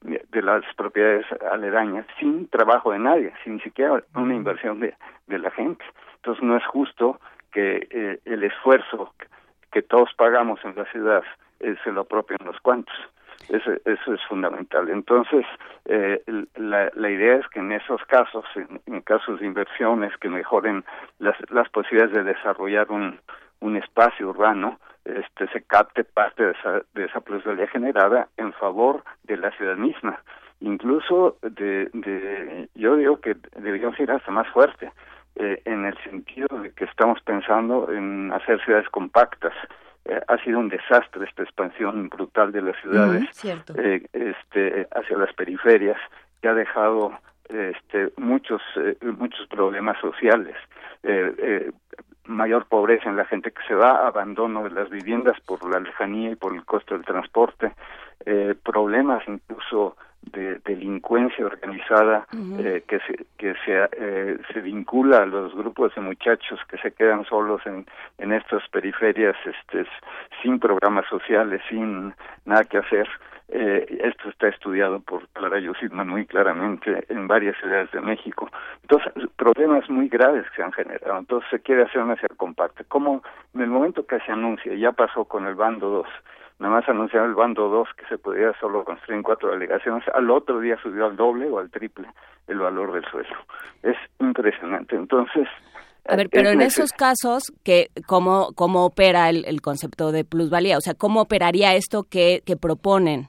[0.02, 4.94] de las propiedades aledañas sin trabajo de nadie sin ni siquiera una inversión de,
[5.26, 5.84] de la gente.
[6.16, 7.20] Entonces no es justo
[7.52, 9.14] que eh, el esfuerzo
[9.72, 11.22] que todos pagamos en la ciudad
[11.60, 12.94] eh, se lo apropien los cuantos
[13.48, 14.88] eso, eso es fundamental.
[14.88, 15.46] Entonces,
[15.86, 16.22] eh,
[16.56, 18.44] la, idea es que en esos casos,
[18.86, 20.84] en, casos de inversiones que mejoren
[21.18, 23.18] las, las posibilidades de desarrollar un,
[23.60, 29.02] un espacio urbano, este, se capte parte de esa, de esa plusvalía generada en favor
[29.24, 30.20] de la ciudad misma.
[30.60, 34.90] Incluso, de, de, yo digo que deberíamos ir hasta más fuerte,
[35.36, 39.54] eh, en el sentido de que estamos pensando en hacer ciudades compactas,
[40.08, 43.24] eh, ha sido un desastre esta expansión brutal de las ciudades
[43.76, 45.98] eh, este, hacia las periferias
[46.40, 47.12] que ha dejado
[47.48, 50.56] este, muchos eh, muchos problemas sociales
[52.24, 56.30] mayor pobreza en la gente que se va abandono de las viviendas por la lejanía
[56.30, 57.72] y por el costo del transporte
[58.62, 62.26] problemas incluso de delincuencia organizada
[62.58, 66.92] eh, que se que se, eh, se vincula a los grupos de muchachos que se
[66.92, 67.86] quedan solos en
[68.18, 69.86] en estas periferias este
[70.42, 72.14] sin programas sociales sin
[72.44, 73.08] nada que hacer
[73.50, 78.50] eh, esto está estudiado por Clara Yusitman muy claramente en varias ciudades de México.
[78.82, 81.18] Entonces, problemas muy graves que se han generado.
[81.18, 82.84] Entonces, se quiere hacer una ciudad compacta.
[82.84, 83.22] Como
[83.54, 86.06] en el momento que se anuncia, ya pasó con el bando 2,
[86.58, 90.30] nada más anunció el bando 2 que se podía solo construir en cuatro delegaciones, al
[90.30, 92.08] otro día subió al doble o al triple
[92.46, 93.36] el valor del suelo.
[93.82, 94.96] Es impresionante.
[94.96, 95.48] Entonces,
[96.06, 100.78] a ver, pero en esos casos, que ¿cómo, cómo opera el, el, concepto de plusvalía?
[100.78, 103.28] O sea, ¿cómo operaría esto que, que proponen?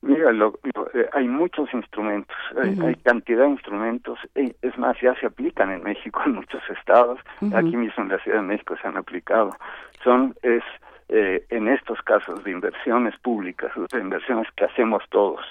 [0.00, 0.58] Mira, lo,
[0.94, 5.82] eh, hay muchos instrumentos, hay, cantidad de instrumentos, eh, es más, ya se aplican en
[5.84, 7.20] México en muchos estados,
[7.54, 9.50] aquí mismo en la Ciudad de México se han aplicado.
[10.02, 10.64] Son, es,
[11.12, 15.44] eh, en estos casos de inversiones públicas, de inversiones que hacemos todos,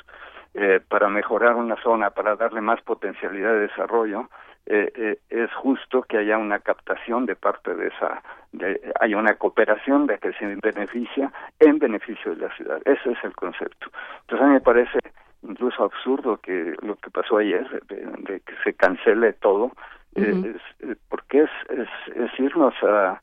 [0.89, 4.27] para mejorar una zona, para darle más potencialidad de desarrollo,
[4.67, 8.21] eh, eh, es justo que haya una captación de parte de esa,
[8.51, 12.79] de, hay una cooperación de que se beneficia en beneficio de la ciudad.
[12.85, 13.88] Ese es el concepto.
[14.21, 14.99] Entonces a mí me parece
[15.41, 19.71] incluso absurdo que lo que pasó ayer, de, que se cancele todo,
[20.15, 23.19] eh, es, porque es, es, es, irnos a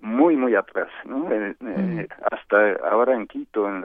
[0.00, 1.28] muy muy atrás no
[2.30, 3.84] hasta ahora en Quito en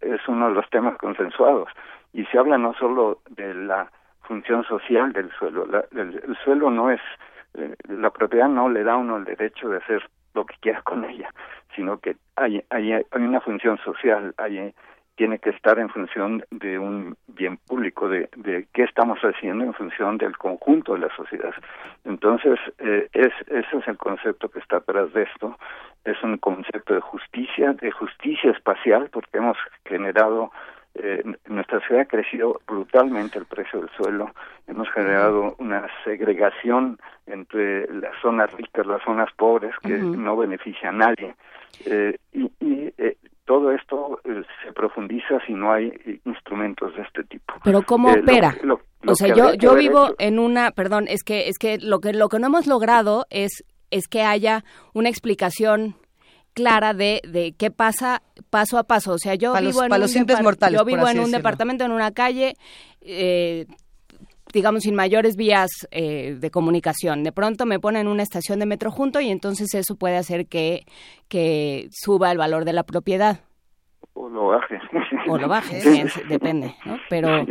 [0.00, 1.68] es uno de los temas consensuados
[2.12, 3.90] y se habla no solo de la
[4.26, 5.66] función social del suelo.
[5.92, 7.00] el, suelo no es,
[7.54, 10.02] eh, la propiedad no le da a uno el derecho de hacer
[10.34, 11.30] lo que quiera con ella,
[11.74, 14.74] sino que hay, hay, hay una función social, hay,
[15.16, 19.74] tiene que estar en función de un bien público, de, de qué estamos haciendo en
[19.74, 21.54] función del conjunto de la sociedad.
[22.04, 25.58] Entonces, eh, es, ese es el concepto que está atrás de esto.
[26.04, 30.52] Es un concepto de justicia, de justicia espacial, porque hemos generado
[30.98, 34.30] eh, nuestra ciudad ha crecido brutalmente el precio del suelo,
[34.66, 40.92] hemos generado una segregación entre las zonas ricas, las zonas pobres, que no beneficia a
[40.92, 41.34] nadie.
[41.84, 42.50] Eh, y,
[42.96, 43.16] eh,
[43.46, 45.92] todo esto eh, se profundiza si no hay
[46.24, 47.54] instrumentos de este tipo.
[47.64, 48.54] Pero ¿cómo opera?
[49.06, 52.28] o sea, yo, yo vivo en una, perdón, es que, es que lo que lo
[52.28, 54.64] que no hemos logrado es es que haya
[54.94, 55.94] una explicación
[56.54, 59.12] clara de, de qué pasa paso a paso.
[59.12, 62.54] O sea, yo vivo en un, mortales, yo vivo en un departamento, en una calle,
[63.00, 63.66] eh,
[64.52, 67.22] digamos, sin mayores vías eh, de comunicación.
[67.22, 70.84] De pronto me ponen una estación de metro junto y entonces eso puede hacer que,
[71.28, 73.40] que suba el valor de la propiedad.
[74.14, 74.80] O lo baje.
[75.28, 75.80] O lo baje,
[76.28, 76.98] depende, ¿no?
[77.08, 77.44] Pero...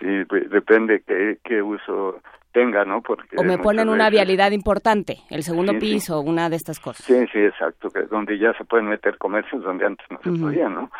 [0.00, 2.20] Sí, pues, depende qué, qué uso
[2.52, 3.00] tenga, ¿no?
[3.02, 7.04] Porque o me ponen una vialidad importante, el segundo piso, una de estas cosas.
[7.04, 10.68] Sí, sí, exacto, que donde ya se pueden meter comercios donde antes no se podía,
[10.68, 10.90] ¿no?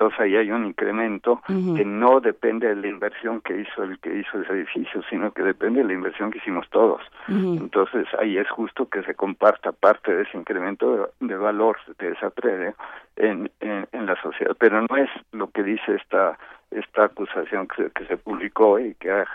[0.00, 4.20] Entonces ahí hay un incremento que no depende de la inversión que hizo el que
[4.20, 7.02] hizo ese edificio, sino que depende de la inversión que hicimos todos.
[7.28, 12.30] Entonces ahí es justo que se comparta parte de ese incremento de, valor de esa
[12.30, 12.74] previa
[13.16, 16.38] en, en la sociedad, pero no es lo que dice esta
[16.70, 19.26] esta acusación que, que se publicó y que ha,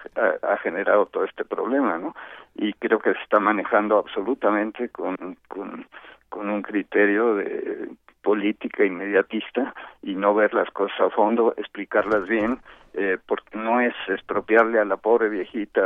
[0.41, 2.15] ha, generado todo este problema, ¿no?
[2.55, 5.17] Y creo que se está manejando absolutamente con,
[5.49, 5.85] con,
[6.29, 7.89] con un criterio de
[8.25, 12.59] política inmediatista y no ver las cosas a fondo, explicarlas bien,
[12.95, 15.81] eh, porque no es expropiarle a la pobre viejita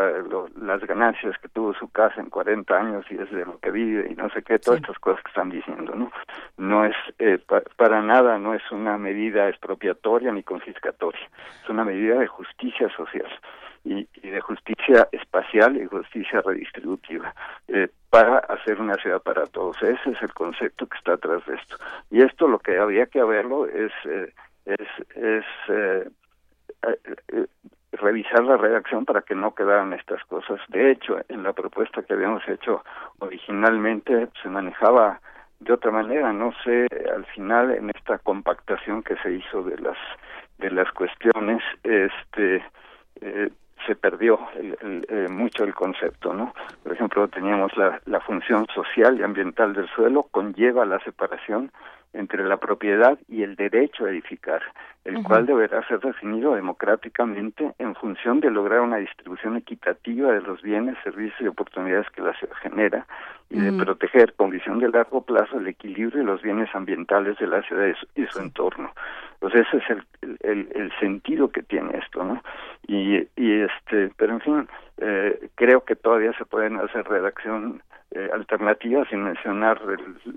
[0.62, 4.08] las ganancias que tuvo su casa en 40 años y es de lo que vive
[4.10, 6.12] y no sé qué, todas estas cosas que están diciendo, ¿no?
[6.58, 7.40] No es, eh,
[7.76, 11.28] para nada, no es una medida expropiatoria ni confiscatoria,
[11.64, 13.30] es una medida de justicia social
[13.84, 17.34] y, de justicia espacial y justicia redistributiva
[17.68, 19.82] eh, para hacer una ciudad para todos.
[19.82, 21.78] Ese es el concepto que está atrás de esto.
[22.12, 24.34] Y esto lo que había que verlo es eh,
[24.66, 26.10] es, es eh,
[27.94, 30.60] revisar la redacción para que no quedaran estas cosas.
[30.70, 32.84] De hecho, en la propuesta que habíamos hecho
[33.20, 35.20] originalmente se manejaba
[35.60, 36.32] de otra manera.
[36.34, 39.98] No sé, al final en esta compactación que se hizo de las
[40.58, 42.64] de las cuestiones, este
[43.22, 43.50] eh,
[43.86, 46.54] se perdió el, eh, mucho el concepto, ¿no?
[46.84, 51.72] Por ejemplo, teníamos la, la función social y ambiental del suelo, conlleva la separación
[52.14, 54.62] entre la propiedad y el derecho a edificar,
[55.06, 60.62] el cual deberá ser definido democráticamente en función de lograr una distribución equitativa de los
[60.62, 63.06] bienes, servicios y oportunidades que la ciudad genera
[63.50, 67.48] y de proteger con visión de largo plazo el equilibrio de los bienes ambientales de
[67.48, 68.92] la ciudad y su, entorno.
[69.40, 72.44] Pues ese es el, el, el, sentido que tiene esto, ¿no?
[72.88, 77.82] Y, y este, pero en fin, eh, creo que todavía se pueden hacer redacción
[78.12, 79.80] eh, alternativas sin mencionar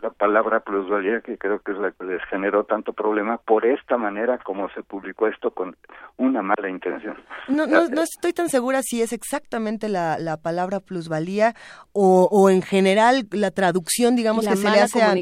[0.03, 3.97] la palabra plusvalía que creo que es la que les generó tanto problema por esta
[3.97, 5.75] manera como se publicó esto con
[6.19, 7.17] una mala intención.
[7.49, 11.55] No, no, no estoy tan segura si es exactamente la, la palabra plusvalía
[11.93, 15.15] o, o en general la traducción, digamos, que se le hace a,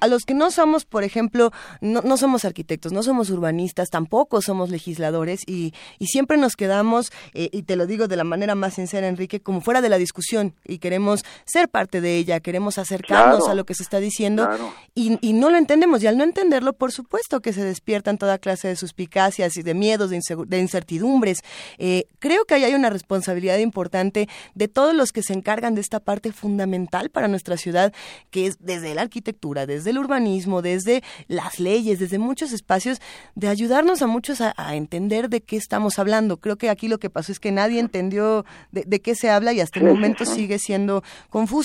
[0.00, 1.50] a, los que no somos, por ejemplo,
[1.80, 7.10] no, no somos arquitectos, no somos urbanistas, tampoco somos legisladores y, y siempre nos quedamos,
[7.32, 9.96] eh, y te lo digo de la manera más sincera, Enrique, como fuera de la
[9.96, 14.48] discusión y queremos ser parte de ella, queremos acercarnos a lo que se está diciendo
[14.94, 16.02] y, y, no lo entendemos.
[16.02, 19.74] Y al no entenderlo, por supuesto que se despiertan toda clase de suspicacias y de
[19.74, 21.40] miedos, de, de incertidumbres.
[21.78, 25.80] Eh, creo que ahí hay una responsabilidad importante de todos los que se encargan de
[25.80, 27.92] esta parte fundamental para nuestra ciudad,
[28.30, 33.00] que es desde la arquitectura, desde el urbanismo, desde las leyes, desde muchos espacios,
[33.34, 36.38] de ayudarnos a muchos a, entender de qué estamos hablando.
[36.38, 39.60] Creo que aquí lo que pasó es que nadie entendió de, qué se habla y
[39.60, 41.59] hasta el momento sigue siendo confuso.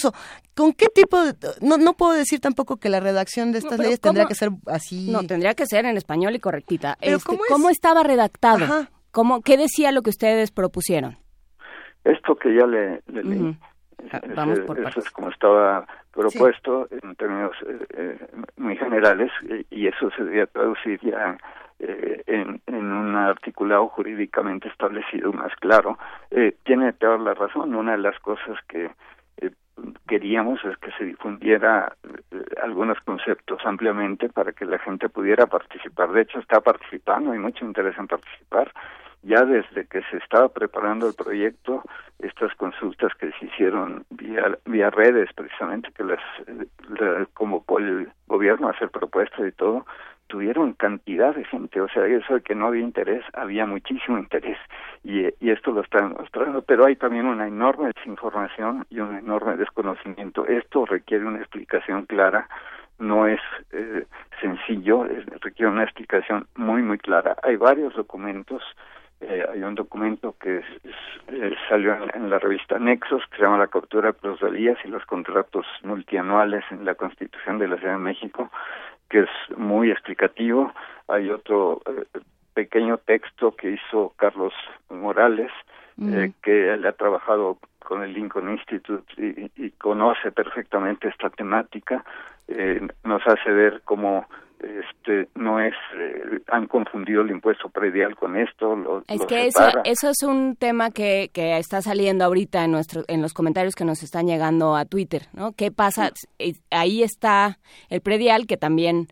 [0.56, 1.34] ¿Con qué tipo de.?
[1.62, 5.12] No, no puedo decir tampoco que la redacción de estas leyes tendría que ser así.
[5.12, 6.98] No, tendría que ser en español y correctita.
[7.02, 8.88] Este, ¿cómo, estaba redactado?
[9.12, 11.18] ¿Cómo, ¿Qué decía lo que ustedes propusieron?
[12.04, 13.58] Esto que ya le, leí.
[14.36, 18.28] Vamos por eso es como estaba propuesto en términos eh, eh,
[18.58, 19.32] muy generales
[19.70, 21.38] y eso se debía traducir ya
[21.80, 25.98] eh, en, en, un articulado jurídicamente establecido más claro.
[26.64, 27.76] tiene toda la razón.
[27.76, 28.90] Una de las cosas que
[30.08, 31.96] queríamos es que se difundiera
[32.62, 36.12] algunos conceptos ampliamente para que la gente pudiera participar.
[36.12, 38.72] De hecho, está participando, hay mucho interés en participar
[39.26, 41.84] ya desde que se estaba preparando el proyecto,
[42.20, 46.20] estas consultas que se hicieron vía, vía redes, precisamente, que las,
[47.34, 49.86] como por el gobierno hacer propuestas y todo,
[50.28, 54.58] tuvieron cantidad de gente, o sea, eso de que no había interés, había muchísimo interés,
[55.04, 60.46] y, esto lo está demostrando, pero hay también una enorme desinformación y un enorme desconocimiento.
[60.48, 62.50] Esto requiere una explicación clara,
[62.98, 63.40] no es
[63.72, 64.06] eh,
[64.42, 65.06] sencillo,
[65.42, 67.36] requiere una explicación muy, muy clara.
[67.44, 68.64] Hay varios documentos
[69.22, 70.62] eh, hay un documento que
[71.30, 75.06] eh, salió en, la revista Nexos que se llama La captura de plusvalías y los
[75.06, 78.52] contratos multianuales en la Constitución de la Ciudad de México,
[79.10, 80.73] que es muy explicativo.
[81.07, 82.19] Hay otro eh,
[82.53, 84.53] pequeño texto que hizo Carlos
[84.90, 85.52] Morales,
[85.98, 86.26] mm.
[86.41, 92.03] que él ha trabajado con el Lincoln Institute y, conoce perfectamente esta temática.
[93.03, 94.26] nos hace ver cómo
[94.60, 99.61] este no es eh, han confundido el impuesto predial con esto lo, es que eso,
[99.84, 103.86] eso es un tema que, que está saliendo ahorita en nuestro en los comentarios que
[103.86, 107.60] nos están llegando a Twitter no qué pasa eh, ahí está
[107.90, 109.07] el predial que también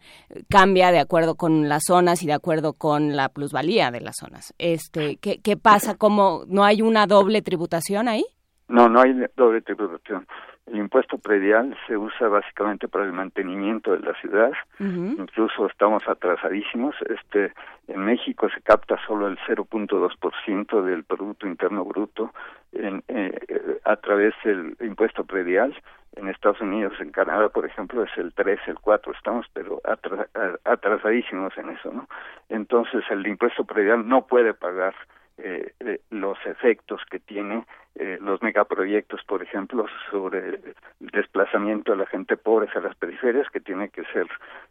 [0.50, 4.54] cambia de acuerdo con las zonas y de acuerdo con la plusvalía de las zonas.
[4.58, 8.26] Este qué qué pasa cómo no hay una doble tributación ahí
[8.68, 10.26] no no hay doble tributación
[10.68, 14.52] el impuesto predial se usa básicamente para el mantenimiento de la ciudad.
[14.80, 16.96] Incluso estamos atrasadísimos.
[17.10, 17.52] Este,
[17.88, 22.34] en México se capta solo el 0.2% del Producto Interno Bruto
[22.72, 25.76] en, eh, a través del impuesto predial.
[26.16, 29.14] En Estados Unidos, en Canadá, por ejemplo, es el 3, el 4.
[29.14, 29.82] Estamos, pero
[30.64, 32.08] atrasadísimos en eso, ¿no?
[32.50, 34.94] Entonces, el impuesto predial no puede pagar
[35.38, 37.66] eh, los efectos que tiene
[37.96, 43.48] eh, los megaproyectos, por ejemplo, sobre el desplazamiento de la gente pobre a las periferias,
[43.52, 44.28] que tiene que ser,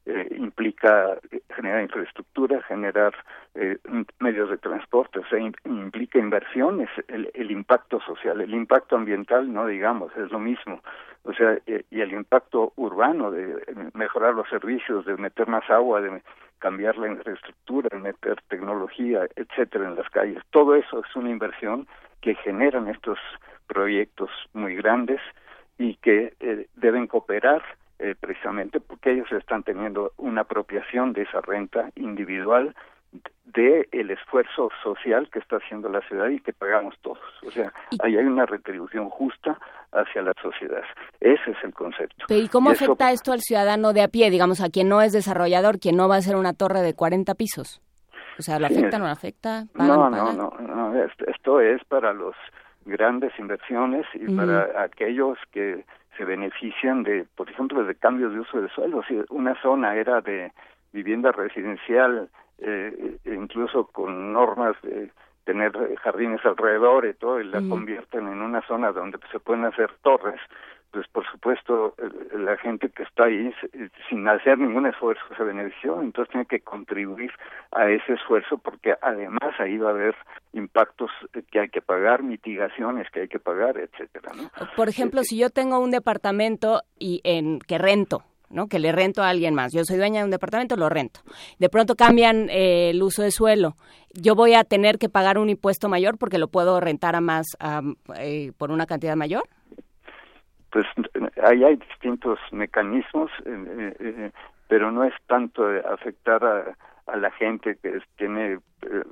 [0.06, 1.18] eh, implica
[1.54, 3.14] generar infraestructura, generar
[3.54, 3.78] eh,
[4.18, 9.68] medios de transporte, o sea, implica inversiones, el, el, impacto social, el impacto ambiental, no
[9.68, 10.82] digamos, es lo mismo,
[11.24, 13.62] o sea, y el impacto urbano de
[13.94, 16.22] mejorar los servicios, de meter más agua, de
[16.58, 21.86] cambiar la infraestructura, de meter tecnología, etcétera, en las calles, todo eso es una inversión
[22.20, 23.18] que generan estos
[23.66, 25.20] proyectos muy grandes
[25.78, 27.62] y que eh, deben cooperar
[27.98, 32.74] eh, precisamente porque ellos están teniendo una apropiación de esa renta individual
[33.44, 37.20] de el esfuerzo social que está haciendo la ciudad y que pagamos todos.
[37.46, 37.72] O sea,
[38.02, 39.58] ahí hay una retribución justa
[39.92, 40.82] hacia la sociedad.
[41.20, 42.24] Ese es el concepto.
[42.28, 45.78] ¿Y cómo afecta esto al ciudadano de a pie, digamos, a quien no es desarrollador,
[45.78, 47.82] quien no va a ser una torre de 40 pisos?
[48.38, 49.64] O sea, ¿lo afecta o no lo afecta?
[49.74, 52.34] no, no, no, no, esto es para los
[52.84, 55.84] grandes inversiones y para aquellos que
[56.16, 59.02] se benefician de, por ejemplo, de cambios de uso de suelo.
[59.06, 60.52] Si una zona era de
[60.92, 65.10] vivienda residencial, eh, incluso con normas de
[65.44, 69.90] tener jardines alrededor y todo, y la convierten en una zona donde se pueden hacer
[70.02, 70.40] torres,
[70.92, 71.94] pues por supuesto
[72.36, 73.52] la gente que está ahí
[74.08, 77.32] sin hacer ningún esfuerzo se benefició, entonces tiene que contribuir
[77.72, 80.14] a ese esfuerzo porque además ahí va a haber
[80.52, 81.10] impactos
[81.50, 84.50] que hay que pagar, mitigaciones que hay que pagar, etcétera, ¿no?
[84.76, 88.22] Por ejemplo, si yo tengo un departamento y en que rento,
[88.52, 88.68] ¿no?
[88.68, 89.72] Que le rento a alguien más.
[89.72, 91.20] Yo soy dueña de un departamento, lo rento.
[91.58, 93.76] De pronto cambian eh, el uso de suelo.
[94.14, 97.46] Yo voy a tener que pagar un impuesto mayor porque lo puedo rentar a más
[98.18, 99.44] eh, por una cantidad mayor
[100.72, 100.86] pues
[101.44, 104.30] ahí hay distintos mecanismos, eh, eh,
[104.68, 106.76] pero no es tanto afectar a,
[107.06, 109.04] a, la gente que tiene eh,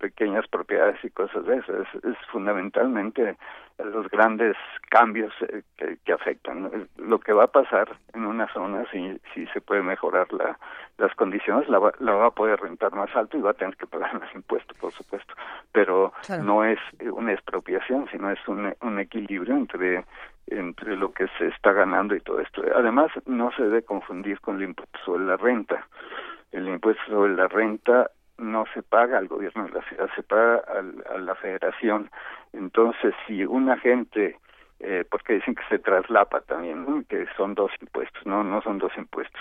[0.00, 1.72] pequeñas propiedades y cosas de eso.
[1.82, 3.36] Es, fundamentalmente
[3.78, 4.56] los grandes
[4.90, 5.62] cambios eh,
[6.04, 6.88] que, afectan.
[6.96, 10.58] Lo que va a pasar en una zona, si, si se puede mejorar la,
[10.98, 13.76] las condiciones, la va, la va a poder rentar más alto y va a tener
[13.76, 15.34] que pagar más impuestos, por supuesto.
[15.72, 16.12] Pero
[16.42, 16.78] no es
[17.12, 20.04] una expropiación, sino es un, un equilibrio entre
[20.46, 22.62] entre lo que se está ganando y todo esto.
[22.74, 25.86] Además, no se debe confundir con el impuesto sobre la renta.
[26.50, 28.10] El impuesto sobre la renta
[28.40, 30.62] no se paga al gobierno de la ciudad, se paga
[31.14, 32.10] a la federación.
[32.52, 34.38] Entonces, si una gente,
[34.80, 38.92] eh, porque dicen que se traslapa también, que son dos impuestos, no, no son dos
[38.96, 39.40] impuestos.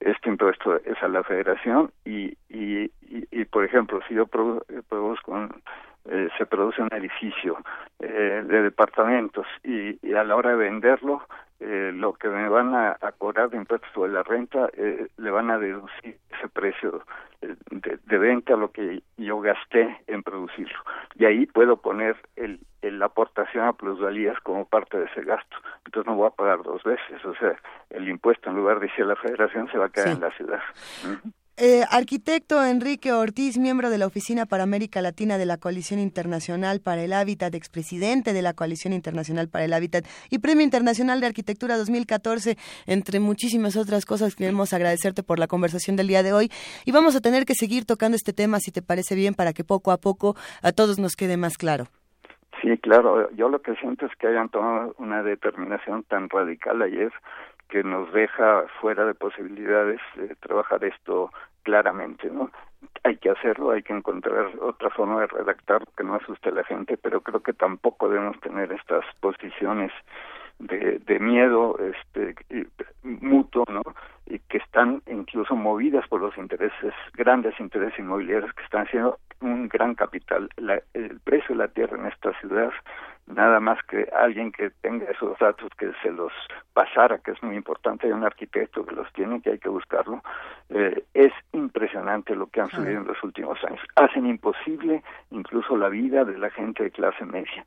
[0.00, 5.62] Este impuesto es a la federación y, y, y, por ejemplo, si yo produzco un,
[6.06, 7.58] eh, se produce un edificio
[7.98, 11.22] eh, de departamentos y, y, a la hora de venderlo
[11.60, 15.50] eh, lo que me van a, cobrar de impuestos sobre la renta eh, le van
[15.50, 17.04] a deducir ese precio
[17.42, 20.78] de, de, venta lo que yo gasté en producirlo.
[21.16, 25.56] Y ahí puedo poner el, la aportación a plusvalías como parte de ese gasto.
[25.84, 27.54] Entonces no voy a pagar dos veces o sea
[27.90, 30.30] el impuesto en lugar de ir a la federación se va a quedar en la
[30.30, 30.60] ciudad
[31.62, 36.80] eh, arquitecto Enrique Ortiz, miembro de la Oficina para América Latina de la Coalición Internacional
[36.80, 41.26] para el Hábitat, expresidente de la Coalición Internacional para el Hábitat y Premio Internacional de
[41.26, 42.56] Arquitectura 2014,
[42.86, 44.36] entre muchísimas otras cosas.
[44.36, 46.50] Queremos agradecerte por la conversación del día de hoy
[46.86, 49.62] y vamos a tener que seguir tocando este tema, si te parece bien, para que
[49.62, 51.88] poco a poco a todos nos quede más claro.
[52.62, 53.30] Sí, claro.
[53.32, 57.12] Yo lo que siento es que hayan tomado una determinación tan radical ayer
[57.70, 61.30] que nos deja fuera de posibilidades de trabajar esto
[61.62, 62.50] claramente, ¿no?
[63.04, 66.64] Hay que hacerlo, hay que encontrar otra forma de redactar que no asuste a la
[66.64, 69.92] gente, pero creo que tampoco debemos tener estas posiciones
[70.58, 72.34] de, de miedo este
[73.02, 73.82] mutuo, ¿no?
[74.26, 79.68] Y que están incluso movidas por los intereses, grandes intereses inmobiliarios que están haciendo un
[79.68, 80.48] gran capital.
[80.94, 82.70] el precio de la tierra en esta ciudad
[83.26, 86.32] nada más que alguien que tenga esos datos que se los
[86.72, 90.22] pasara, que es muy importante, hay un arquitecto que los tiene, que hay que buscarlo,
[90.68, 93.80] eh, es impresionante lo que han sucedido en los últimos años.
[93.96, 97.64] Hacen imposible incluso la vida de la gente de clase media,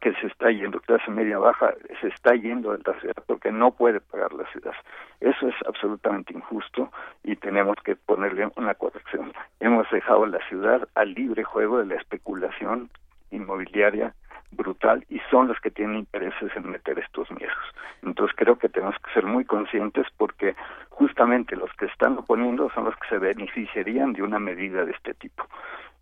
[0.00, 3.72] que se está yendo, clase media baja, se está yendo de la ciudad porque no
[3.72, 4.74] puede pagar la ciudad.
[5.20, 6.90] Eso es absolutamente injusto
[7.22, 9.32] y tenemos que ponerle una corrección.
[9.60, 12.90] Hemos dejado la ciudad al libre juego de la especulación
[13.30, 14.14] inmobiliaria
[14.52, 17.56] brutal y son los que tienen intereses en meter estos miedos.
[18.02, 20.54] Entonces creo que tenemos que ser muy conscientes porque
[20.88, 25.14] justamente los que están oponiendo son los que se beneficiarían de una medida de este
[25.14, 25.46] tipo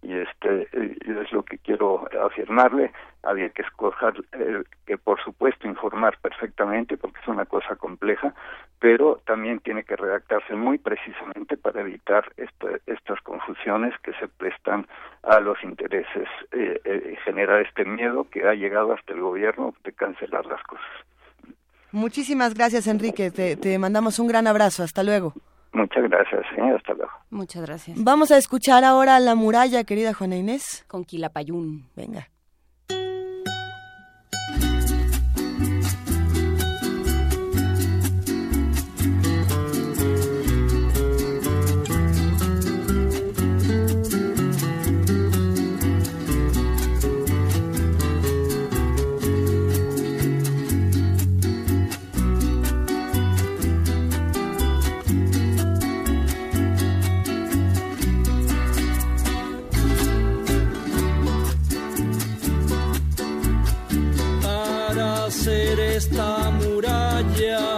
[0.02, 2.92] y este es lo que quiero afirmarle
[3.22, 8.32] había que escoger eh, que por supuesto informar perfectamente porque es una cosa compleja
[8.78, 12.32] pero también tiene que redactarse muy precisamente para evitar
[12.86, 14.86] estas confusiones que se prestan
[15.24, 19.92] a los intereses eh, eh, generar este miedo que ha llegado hasta el gobierno de
[19.92, 20.86] cancelar las cosas.
[21.90, 23.30] Muchísimas gracias Enrique.
[23.30, 24.82] Te mandamos un gran abrazo.
[24.82, 25.32] Hasta luego
[25.78, 26.74] Muchas gracias, ¿eh?
[26.76, 27.12] hasta luego.
[27.30, 28.02] Muchas gracias.
[28.02, 30.84] Vamos a escuchar ahora La Muralla, querida Juana Inés.
[30.88, 31.86] Con Quilapayún.
[31.94, 32.28] Venga.
[65.30, 67.77] Esta muralla.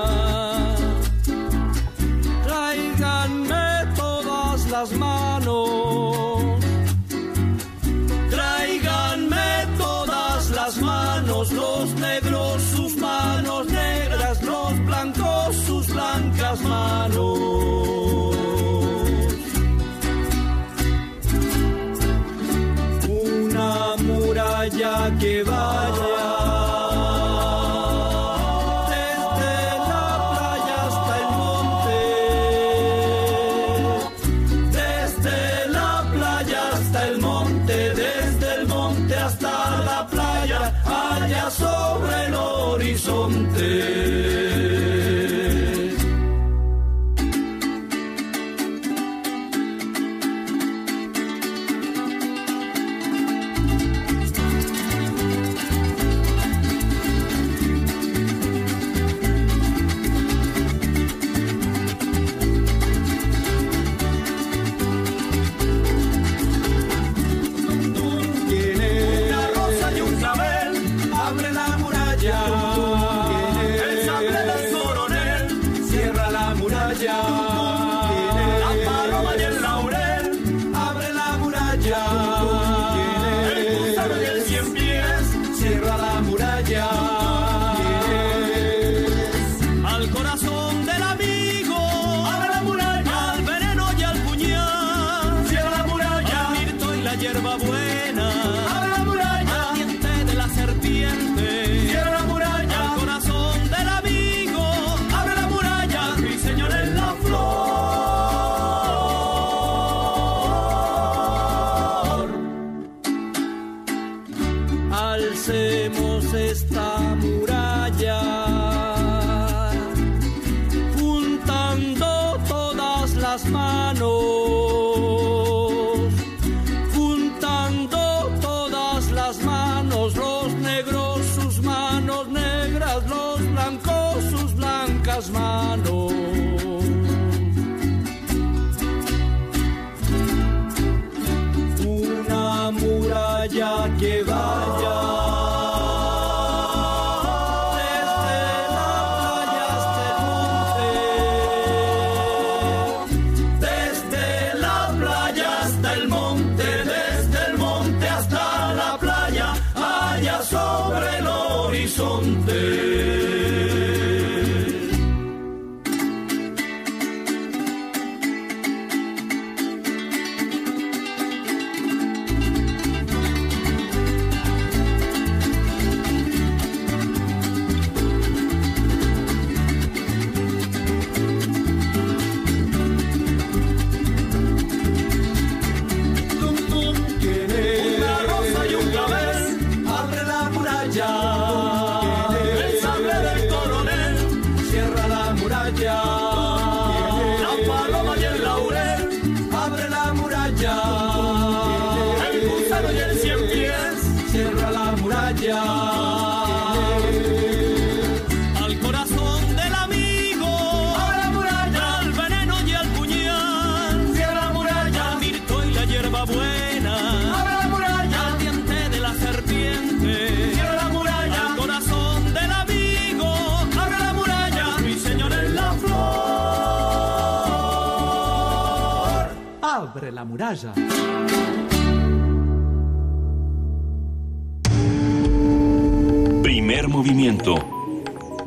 [236.42, 237.54] Primer movimiento.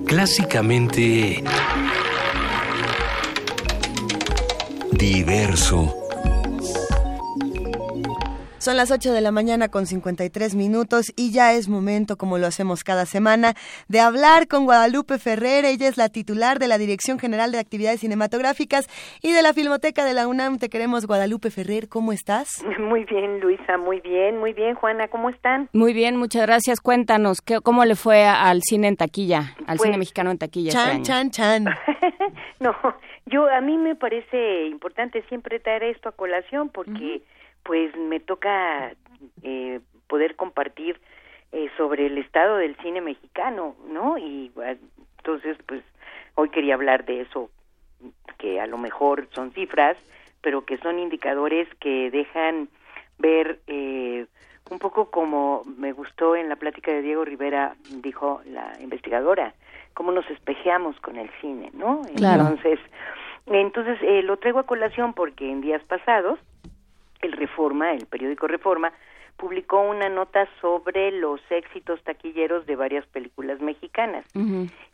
[0.05, 1.41] Clásicamente
[4.91, 6.02] diverso.
[8.63, 12.47] Son las 8 de la mañana con 53 minutos y ya es momento, como lo
[12.47, 13.55] hacemos cada semana,
[13.89, 15.65] de hablar con Guadalupe Ferrer.
[15.65, 18.87] Ella es la titular de la Dirección General de Actividades Cinematográficas
[19.21, 20.59] y de la Filmoteca de la UNAM.
[20.59, 21.89] Te queremos, Guadalupe Ferrer.
[21.89, 22.63] ¿Cómo estás?
[22.79, 24.75] Muy bien, Luisa, muy bien, muy bien.
[24.75, 25.67] Juana, ¿cómo están?
[25.73, 26.79] Muy bien, muchas gracias.
[26.79, 30.69] Cuéntanos, ¿qué, ¿cómo le fue al cine en taquilla, al Pues- cine mexicano en taquilla?
[30.69, 31.03] este Chan, año?
[31.03, 31.65] chan, chan.
[32.61, 32.73] No,
[33.25, 37.21] yo a mí me parece importante siempre traer esto a colación porque
[37.63, 38.93] pues me toca
[39.41, 40.99] eh, poder compartir
[41.51, 44.17] eh, sobre el estado del cine mexicano, ¿no?
[44.17, 44.75] Y ah,
[45.17, 45.83] entonces pues
[46.35, 47.49] hoy quería hablar de eso
[48.37, 49.97] que a lo mejor son cifras,
[50.41, 52.69] pero que son indicadores que dejan
[53.17, 54.25] ver eh,
[54.69, 59.53] un poco como me gustó en la plática de Diego Rivera, dijo la investigadora,
[59.93, 62.01] cómo nos espejeamos con el cine, ¿no?
[62.15, 62.47] Claro.
[62.47, 62.79] Entonces,
[63.45, 66.39] entonces eh, lo traigo a colación porque en días pasados
[67.23, 68.93] el Reforma, el periódico Reforma,
[69.37, 74.25] publicó una nota sobre los éxitos taquilleros de varias películas mexicanas.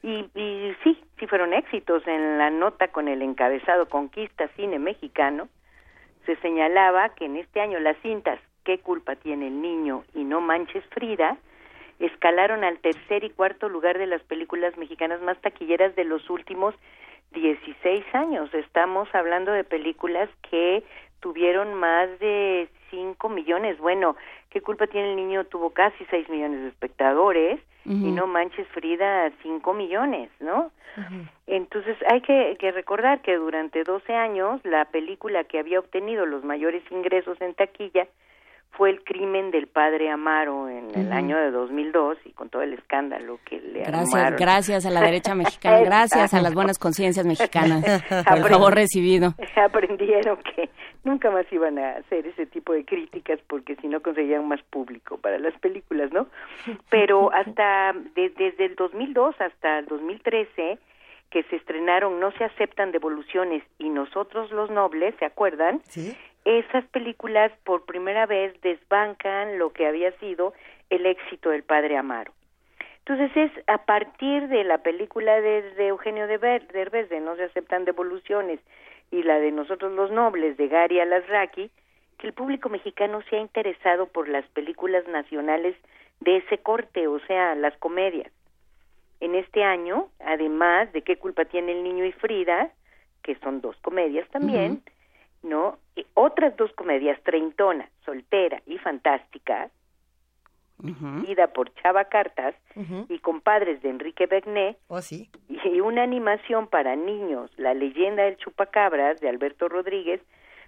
[0.02, 2.08] Y, y sí, sí fueron éxitos.
[2.08, 5.50] En la nota con el encabezado Conquista Cine Mexicano,
[6.26, 10.04] se señalaba que en este año las cintas ¿Qué culpa tiene el niño?
[10.14, 11.38] y No manches Frida
[12.00, 16.74] escalaron al tercer y cuarto lugar de las películas mexicanas más taquilleras de los últimos
[17.32, 18.54] 16 años.
[18.54, 20.84] Estamos hablando de películas que
[21.20, 23.78] tuvieron más de 5 millones.
[23.80, 24.16] Bueno,
[24.50, 25.46] ¿qué culpa tiene el niño?
[25.46, 28.12] Tuvo casi 6 millones de espectadores y.
[28.12, 30.72] No manches Frida 5 millones, ¿no?
[31.48, 36.44] Entonces hay que, que recordar que durante 12 años la película que había obtenido los
[36.44, 38.08] mayores ingresos en taquilla
[38.72, 42.74] fue El crimen del padre Amaro en el año de 2002 y con todo el
[42.74, 44.40] escándalo que le Gracias, armaron.
[44.40, 47.84] gracias a la derecha mexicana, gracias a las buenas conciencias mexicanas
[48.28, 49.34] por el favor recibido.
[49.56, 50.70] Aprendieron que
[51.04, 55.18] nunca más iban a hacer ese tipo de críticas porque si no conseguían más público
[55.18, 56.28] para las películas, ¿no?
[56.90, 60.78] Pero hasta de- desde el 2002 hasta el 2013
[61.30, 65.82] que se estrenaron No se aceptan devoluciones y Nosotros los nobles, ¿se acuerdan?
[65.84, 66.18] Sí.
[66.46, 70.54] Esas películas por primera vez desbancan lo que había sido
[70.90, 72.32] el éxito del padre Amaro.
[73.06, 77.86] Entonces es a partir de la película de, de Eugenio Derbez de No se aceptan
[77.86, 78.60] devoluciones
[79.12, 81.72] y la de Nosotros los Nobles de Gary Alasraqui
[82.18, 85.76] que el público mexicano se ha interesado por las películas nacionales
[86.20, 88.32] de ese corte, o sea, las comedias.
[89.22, 92.72] En este año, además de qué culpa tiene el niño y Frida,
[93.24, 94.82] que son dos comedias también,
[95.44, 95.78] ¿no?
[95.96, 99.70] Y otras dos comedias, Treintona, Soltera y Fantástica,
[100.80, 102.56] dirigida por Chava Cartas
[103.10, 105.30] y compadres de Enrique Begné, oh, sí.
[105.48, 110.22] y una animación para niños, La leyenda del chupacabras de Alberto Rodríguez,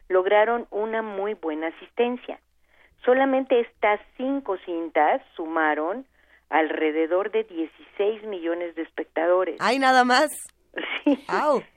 [0.10, 2.40] lograron una muy buena asistencia.
[3.06, 6.06] Solamente estas cinco cintas sumaron
[6.50, 9.56] alrededor de 16 millones de espectadores.
[9.60, 10.30] ¡Hay nada más!
[11.04, 11.18] Sí,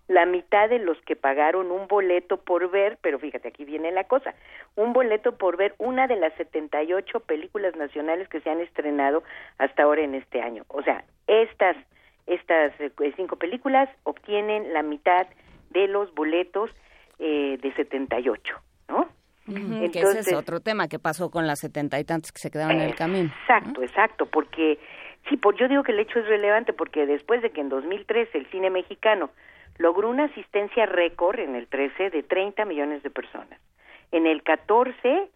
[0.08, 4.04] la mitad de los que pagaron un boleto por ver, pero fíjate, aquí viene la
[4.04, 4.34] cosa,
[4.76, 9.22] un boleto por ver una de las 78 películas nacionales que se han estrenado
[9.58, 10.64] hasta ahora en este año.
[10.68, 11.76] O sea, estas,
[12.26, 15.26] estas eh, cinco películas obtienen la mitad
[15.70, 16.70] de los boletos
[17.18, 18.54] eh, de 78,
[18.88, 19.08] ¿no?
[19.46, 22.76] que ese es otro tema que pasó con las setenta y tantos que se quedaron
[22.76, 23.30] en el camino.
[23.42, 24.78] Exacto, exacto, porque
[25.28, 28.36] sí, por, yo digo que el hecho es relevante porque después de que en 2013
[28.38, 29.30] el cine mexicano
[29.78, 33.60] logró una asistencia récord en el 13 de 30 millones de personas,
[34.12, 35.28] en el 14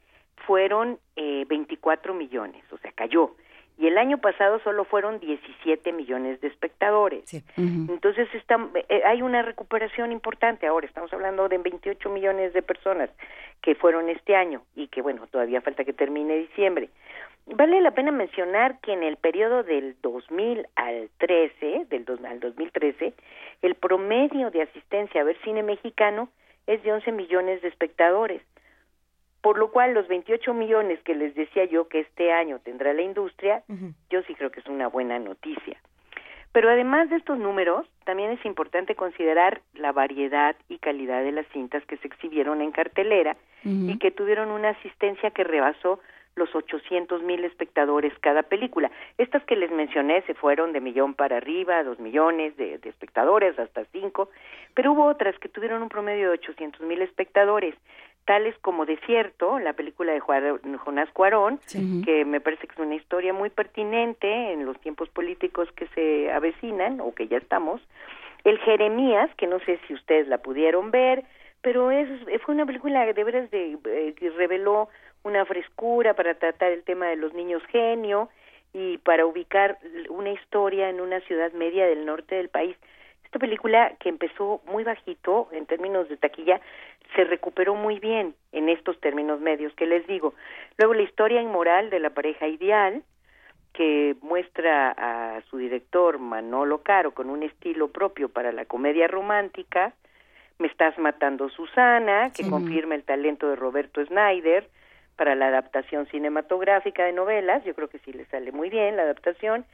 [0.46, 3.34] fueron eh, 24 millones, o sea, cayó
[3.78, 7.32] y el año pasado solo fueron 17 millones de espectadores.
[7.56, 8.58] Entonces está,
[8.88, 13.08] eh, hay una recuperación importante ahora, estamos hablando de 28 millones de personas
[13.62, 16.90] que fueron este año y que bueno, todavía falta que termine diciembre.
[17.54, 23.14] Vale la pena mencionar que en el periodo del 2000 al 13, del al 2013,
[23.62, 26.28] el promedio de asistencia a ver cine mexicano
[26.66, 28.42] es de 11 millones de espectadores
[29.40, 33.02] por lo cual los 28 millones que les decía yo que este año tendrá la
[33.02, 33.62] industria,
[34.10, 35.80] yo sí creo que es una buena noticia.
[36.52, 41.46] Pero además de estos números, también es importante considerar la variedad y calidad de las
[41.48, 46.00] cintas que se exhibieron en cartelera y que tuvieron una asistencia que rebasó
[46.38, 48.90] los 800 mil espectadores cada película.
[49.18, 53.58] Estas que les mencioné se fueron de millón para arriba, dos millones de, de espectadores,
[53.58, 54.30] hasta cinco,
[54.74, 57.74] pero hubo otras que tuvieron un promedio de 800 mil espectadores
[58.28, 61.60] tales como Desierto, la película de Jonás Cuarón,
[62.04, 66.30] que me parece que es una historia muy pertinente en los tiempos políticos que se
[66.30, 67.80] avecinan o que ya estamos.
[68.44, 71.24] El Jeremías, que no sé si ustedes la pudieron ver,
[71.62, 72.06] pero es,
[72.42, 74.90] fue una película de veras de, eh, que reveló
[75.22, 78.28] una frescura para tratar el tema de los niños genio
[78.72, 79.78] y para ubicar
[80.10, 82.76] una historia en una ciudad media del norte del país.
[83.24, 86.60] Esta película que empezó muy bajito en términos de taquilla
[87.14, 90.34] se recuperó muy bien en estos términos medios que les digo.
[90.78, 93.02] Luego la historia inmoral de la pareja ideal,
[93.72, 99.92] que muestra a su director Manolo Caro con un estilo propio para la comedia romántica,
[100.58, 104.68] Me estás matando Susana, que confirma el talento de Roberto Snyder
[105.18, 109.02] para la adaptación cinematográfica de novelas, yo creo que sí le sale muy bien la
[109.02, 109.66] adaptación.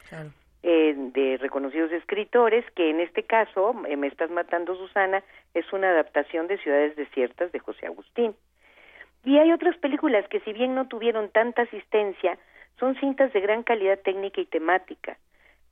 [0.66, 5.22] Eh, de reconocidos escritores, que en este caso, eh, Me estás matando Susana,
[5.52, 8.34] es una adaptación de Ciudades Desiertas de José Agustín.
[9.24, 12.38] Y hay otras películas que si bien no tuvieron tanta asistencia,
[12.80, 15.18] son cintas de gran calidad técnica y temática.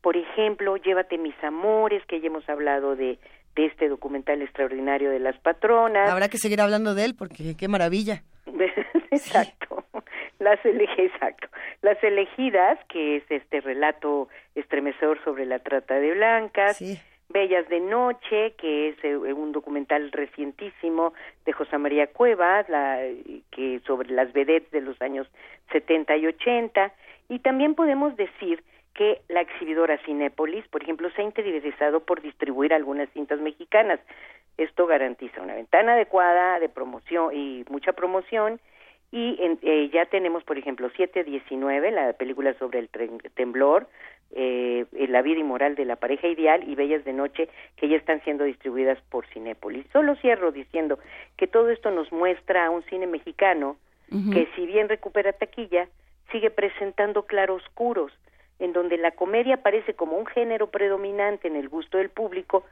[0.03, 3.19] Por ejemplo, Llévate mis amores, que ya hemos hablado de,
[3.55, 6.11] de este documental extraordinario de las patronas.
[6.11, 8.23] Habrá que seguir hablando de él porque qué maravilla.
[9.11, 9.85] Exacto.
[10.39, 11.47] Las exacto.
[11.83, 16.83] Las elegidas, que es este relato estremecedor sobre la trata de blancas.
[17.29, 21.15] Bellas de Noche, que es eh, un documental recientísimo
[21.47, 22.99] de José María Cuevas, la,
[23.51, 25.29] que sobre las vedettes de los años
[25.70, 26.93] 70 y 80.
[27.29, 28.62] Y también podemos decir
[28.94, 34.01] que la exhibidora Cinépolis, por ejemplo, se ha interesado por distribuir algunas cintas mexicanas.
[34.59, 38.60] Esto garantiza una ventana adecuada de promoción y mucha promoción
[39.12, 42.89] y eh, ya tenemos, por ejemplo, 719, la película sobre el
[43.35, 43.86] temblor,
[44.35, 48.23] eh, La vida inmoral de la pareja ideal y Bellas de Noche, que ya están
[48.23, 49.85] siendo distribuidas por Cinépolis.
[49.93, 50.98] Solo cierro diciendo
[51.36, 53.77] que todo esto nos muestra a un cine mexicano
[54.32, 55.89] que, si bien recupera taquilla,
[56.31, 58.12] sigue presentando claroscuros,
[58.62, 62.64] en donde la comedia aparece como un género predominante en el gusto del público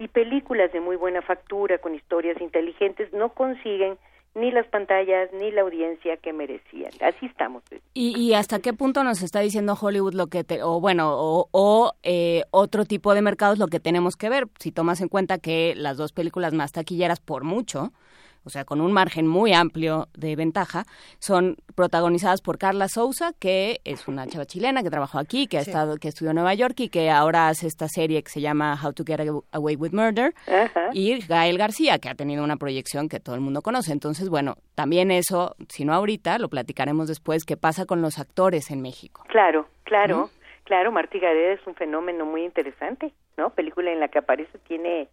[0.00, 3.96] y películas de muy buena factura, con historias inteligentes, no consiguen
[4.34, 6.90] ni las pantallas, ni la audiencia que merecían.
[7.00, 7.62] Así estamos.
[7.94, 12.42] ¿Y, hasta qué punto nos está diciendo Hollywood lo que, te, o bueno, o, eh,
[12.50, 14.48] otro tipo de mercados lo que tenemos que ver?
[14.58, 17.92] Si tomas en cuenta que las dos películas más taquilleras por mucho
[18.44, 20.84] o sea, con un margen muy amplio de ventaja,
[21.18, 25.60] son protagonizadas por Carla Souza, que es una chava chilena que trabajó aquí, que ha
[25.60, 28.78] estado, que estudió en Nueva York y que ahora hace esta serie que se llama
[28.82, 29.20] How to Get
[29.52, 30.34] Away with Murder,
[30.92, 33.92] y Gael García, que ha tenido una proyección que todo el mundo conoce.
[33.92, 38.70] Entonces, bueno, también eso, si no ahorita, lo platicaremos después, qué pasa con los actores
[38.70, 39.24] en México.
[39.28, 40.30] Claro, claro.
[40.64, 43.48] Claro, Martí Gareda es un fenómeno muy interesante, ¿no?
[43.54, 45.08] Película en la que aparece tiene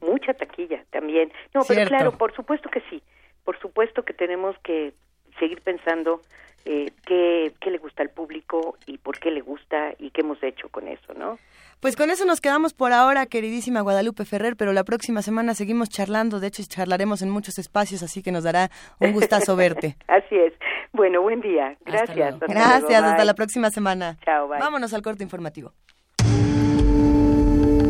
[0.00, 1.32] mucha taquilla también.
[1.54, 3.02] No, pero claro, por supuesto que sí.
[3.44, 4.92] Por supuesto que tenemos que
[5.38, 6.20] seguir pensando
[6.64, 10.42] eh, qué, qué le gusta al público y por qué le gusta y qué hemos
[10.42, 11.38] hecho con eso, ¿no?
[11.80, 15.88] Pues con eso nos quedamos por ahora, queridísima Guadalupe Ferrer, pero la próxima semana seguimos
[15.88, 19.96] charlando, de hecho charlaremos en muchos espacios, así que nos dará un gustazo verte.
[20.08, 20.52] así es.
[20.92, 21.76] Bueno, buen día.
[21.86, 22.38] Gracias.
[22.40, 24.18] Gracias, hasta la próxima semana.
[24.26, 24.58] Chao, bye.
[24.58, 25.72] Vámonos al corte informativo.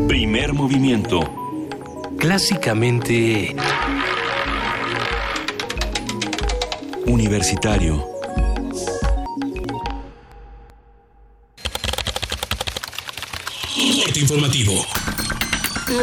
[0.07, 1.50] Primer movimiento.
[2.21, 3.55] Clásicamente...
[7.07, 8.07] Universitario.
[14.05, 14.85] Corte informativo.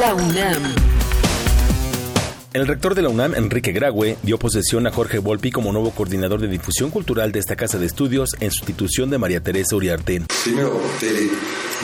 [0.00, 0.74] La UNAM.
[2.52, 6.40] El rector de la UNAM, Enrique Graue, dio posesión a Jorge Volpi como nuevo coordinador
[6.40, 10.22] de difusión cultural de esta casa de estudios en sustitución de María Teresa Uriarte.
[10.42, 11.28] Primero, Tere,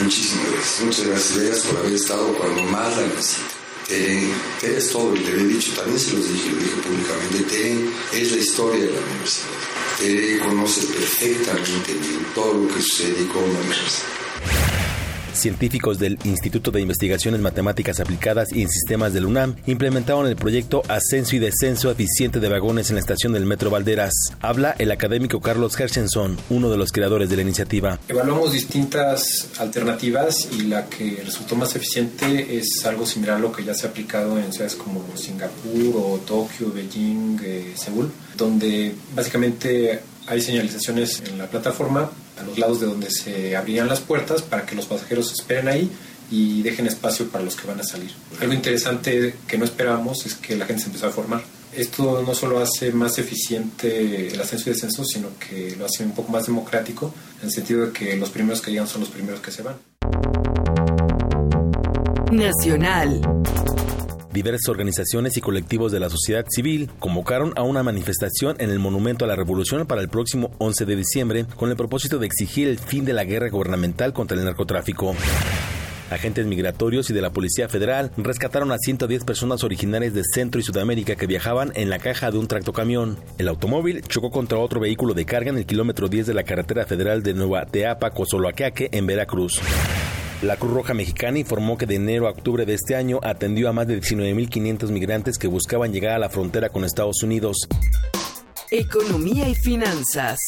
[0.02, 0.84] muchísimas gracias.
[0.84, 3.63] Muchas gracias, por haber estado cuando más la necesito.
[3.86, 4.28] Tere,
[4.60, 7.84] Tere es todo, y te he dicho, también se los dije, lo dije públicamente, Tere
[8.12, 9.48] es la historia de la universidad.
[9.98, 11.94] Tere conoce perfectamente
[12.34, 15.03] todo lo que sucede cómo la universidad.
[15.34, 20.82] Científicos del Instituto de Investigaciones Matemáticas Aplicadas y en Sistemas del UNAM implementaron el proyecto
[20.88, 24.14] Ascenso y Descenso Eficiente de Vagones en la estación del Metro Valderas.
[24.40, 27.98] Habla el académico Carlos Hershenson, uno de los creadores de la iniciativa.
[28.08, 33.64] Evaluamos distintas alternativas y la que resultó más eficiente es algo similar a lo que
[33.64, 40.00] ya se ha aplicado en ciudades como Singapur o Tokio, Beijing, eh, Seúl, donde básicamente
[40.26, 44.66] hay señalizaciones en la plataforma a los lados de donde se abrían las puertas para
[44.66, 45.90] que los pasajeros esperen ahí
[46.30, 48.10] y dejen espacio para los que van a salir.
[48.40, 51.42] Algo interesante que no esperábamos es que la gente se empezó a formar.
[51.76, 56.12] Esto no solo hace más eficiente el ascenso y descenso, sino que lo hace un
[56.12, 59.40] poco más democrático, en el sentido de que los primeros que llegan son los primeros
[59.40, 59.76] que se van.
[62.30, 63.20] Nacional.
[64.34, 69.24] Diversas organizaciones y colectivos de la sociedad civil convocaron a una manifestación en el Monumento
[69.24, 72.80] a la Revolución para el próximo 11 de diciembre con el propósito de exigir el
[72.80, 75.14] fin de la guerra gubernamental contra el narcotráfico.
[76.10, 80.64] Agentes migratorios y de la Policía Federal rescataron a 110 personas originarias de Centro y
[80.64, 83.16] Sudamérica que viajaban en la caja de un tractocamión.
[83.38, 86.86] El automóvil chocó contra otro vehículo de carga en el kilómetro 10 de la carretera
[86.86, 89.60] federal de Nueva Teapa, Cozoloacaque, en Veracruz.
[90.44, 93.72] La Cruz Roja Mexicana informó que de enero a octubre de este año atendió a
[93.72, 97.66] más de 19.500 migrantes que buscaban llegar a la frontera con Estados Unidos.
[98.70, 100.38] Economía y finanzas.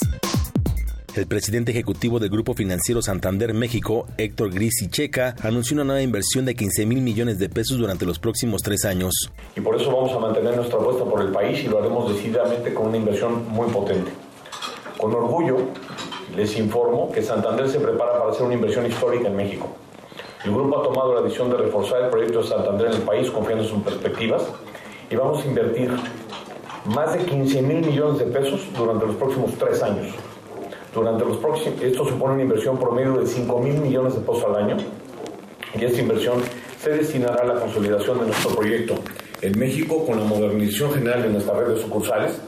[1.15, 6.45] El presidente ejecutivo del Grupo Financiero Santander México, Héctor Grisi Checa, anunció una nueva inversión
[6.45, 9.15] de 15 mil millones de pesos durante los próximos tres años.
[9.57, 12.75] Y por eso vamos a mantener nuestra apuesta por el país y lo haremos decididamente
[12.75, 14.11] con una inversión muy potente.
[14.99, 15.57] Con orgullo,
[16.37, 19.75] les informo que Santander se prepara para hacer una inversión histórica en México.
[20.47, 23.29] El grupo ha tomado la decisión de reforzar el proyecto de Santander en el país
[23.33, 24.45] confiando en sus perspectivas
[25.11, 25.91] y vamos a invertir
[26.85, 30.07] más de 15 mil millones de pesos durante los próximos tres años.
[30.95, 34.55] Durante los próximos, esto supone una inversión promedio de 5 mil millones de pesos al
[34.55, 34.77] año
[35.75, 36.41] y esta inversión
[36.81, 38.95] se destinará a la consolidación de nuestro proyecto
[39.43, 42.41] en México con la modernización general de nuestra red de sucursales.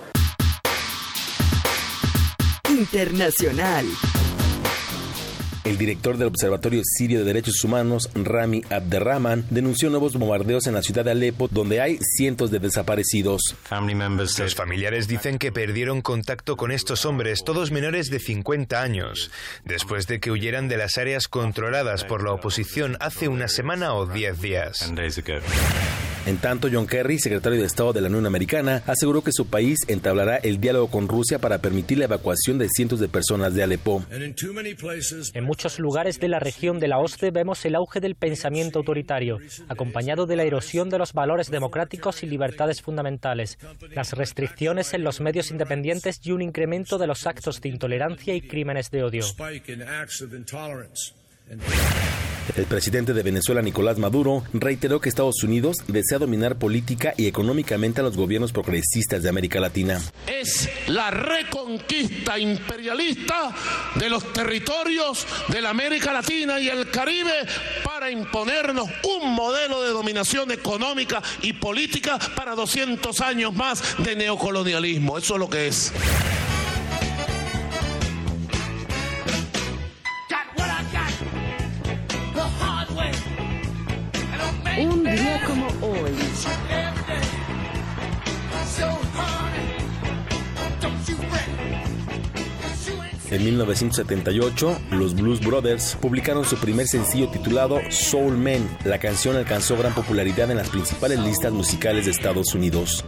[2.71, 3.87] Internacional.
[5.69, 10.81] El director del Observatorio Sirio de Derechos Humanos, Rami Abderrahman, denunció nuevos bombardeos en la
[10.81, 13.55] ciudad de Alepo, donde hay cientos de desaparecidos.
[14.39, 19.31] Los familiares dicen que perdieron contacto con estos hombres, todos menores de 50 años,
[19.67, 24.07] después de que huyeran de las áreas controladas por la oposición hace una semana o
[24.07, 24.91] diez días.
[26.27, 29.79] En tanto, John Kerry, secretario de Estado de la Unión Americana, aseguró que su país
[29.89, 34.05] entablará el diálogo con Rusia para permitir la evacuación de cientos de personas de Alepo.
[34.11, 39.39] En muchos lugares de la región de la OSCE vemos el auge del pensamiento autoritario,
[39.69, 43.59] acompañado de la erosión de los valores democráticos y libertades fundamentales,
[43.91, 48.43] las restricciones en los medios independientes y un incremento de los actos de intolerancia y
[48.43, 49.25] crímenes de odio.
[52.57, 58.01] El presidente de Venezuela, Nicolás Maduro, reiteró que Estados Unidos desea dominar política y económicamente
[58.01, 60.01] a los gobiernos progresistas de América Latina.
[60.27, 63.55] Es la reconquista imperialista
[63.97, 67.47] de los territorios de la América Latina y el Caribe
[67.85, 75.19] para imponernos un modelo de dominación económica y política para 200 años más de neocolonialismo.
[75.19, 75.93] Eso es lo que es.
[84.81, 86.13] Un día como hoy.
[93.31, 98.79] En 1978, los Blues Brothers publicaron su primer sencillo titulado Soul Man.
[98.85, 103.05] La canción alcanzó gran popularidad en las principales listas musicales de Estados Unidos.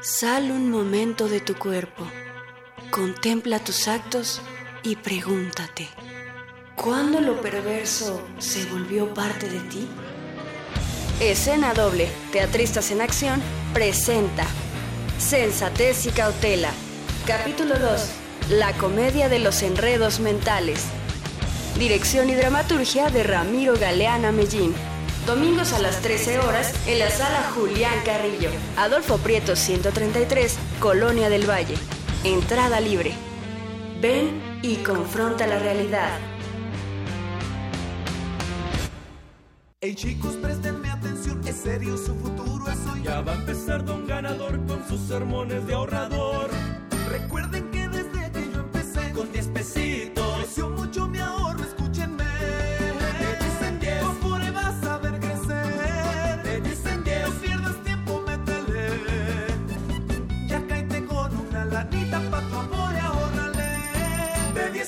[0.00, 2.06] Sal un momento de tu cuerpo,
[2.90, 4.40] contempla tus actos
[4.82, 5.88] y pregúntate,
[6.74, 9.88] ¿cuándo lo perverso se volvió parte de ti?
[11.20, 13.42] Escena doble, Teatristas en Acción,
[13.72, 14.46] presenta
[15.18, 16.70] Sensatez y Cautela.
[17.26, 18.10] Capítulo 2.
[18.50, 20.84] La comedia de los enredos mentales.
[21.78, 24.74] Dirección y dramaturgia de Ramiro Galeana Mellín.
[25.26, 31.50] Domingos a las 13 horas en la sala Julián Carrillo, Adolfo Prieto 133, Colonia del
[31.50, 31.74] Valle.
[32.22, 33.12] Entrada libre.
[34.00, 36.16] Ven y confronta la realidad.
[39.80, 43.02] Hey chicos, préstenme atención, es serio su futuro es hoy.
[43.02, 46.50] Ya va a empezar Don Ganador con sus sermones de ahorrador.
[47.10, 47.65] Recuerden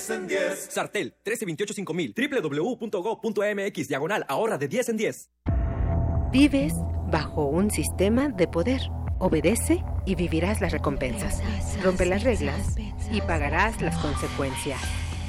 [0.09, 0.67] 10 en 10.
[0.71, 2.13] Sartel 13285000
[2.79, 5.29] www.go.mx diagonal ahorra de 10 en 10.
[6.31, 6.73] Vives
[7.11, 8.81] bajo un sistema de poder.
[9.19, 11.41] Obedece y vivirás las recompensas.
[11.83, 12.75] Rompe las reglas
[13.11, 14.79] y pagarás las consecuencias.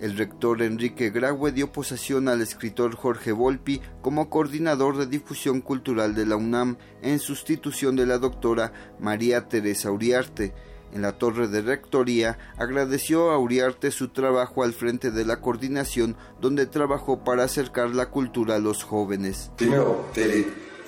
[0.00, 6.14] El rector Enrique Graue dio posesión al escritor Jorge Volpi como coordinador de difusión cultural
[6.14, 10.54] de la UNAM en sustitución de la doctora María Teresa Uriarte.
[10.92, 16.16] En la torre de rectoría agradeció a Uriarte su trabajo al frente de la coordinación
[16.40, 19.50] donde trabajó para acercar la cultura a los jóvenes.
[19.56, 20.46] Primero, Tere,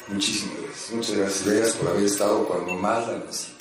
[0.09, 0.93] muchísimas gracias.
[0.95, 3.60] Muchas gracias, gracias por haber estado cuando más la necesito.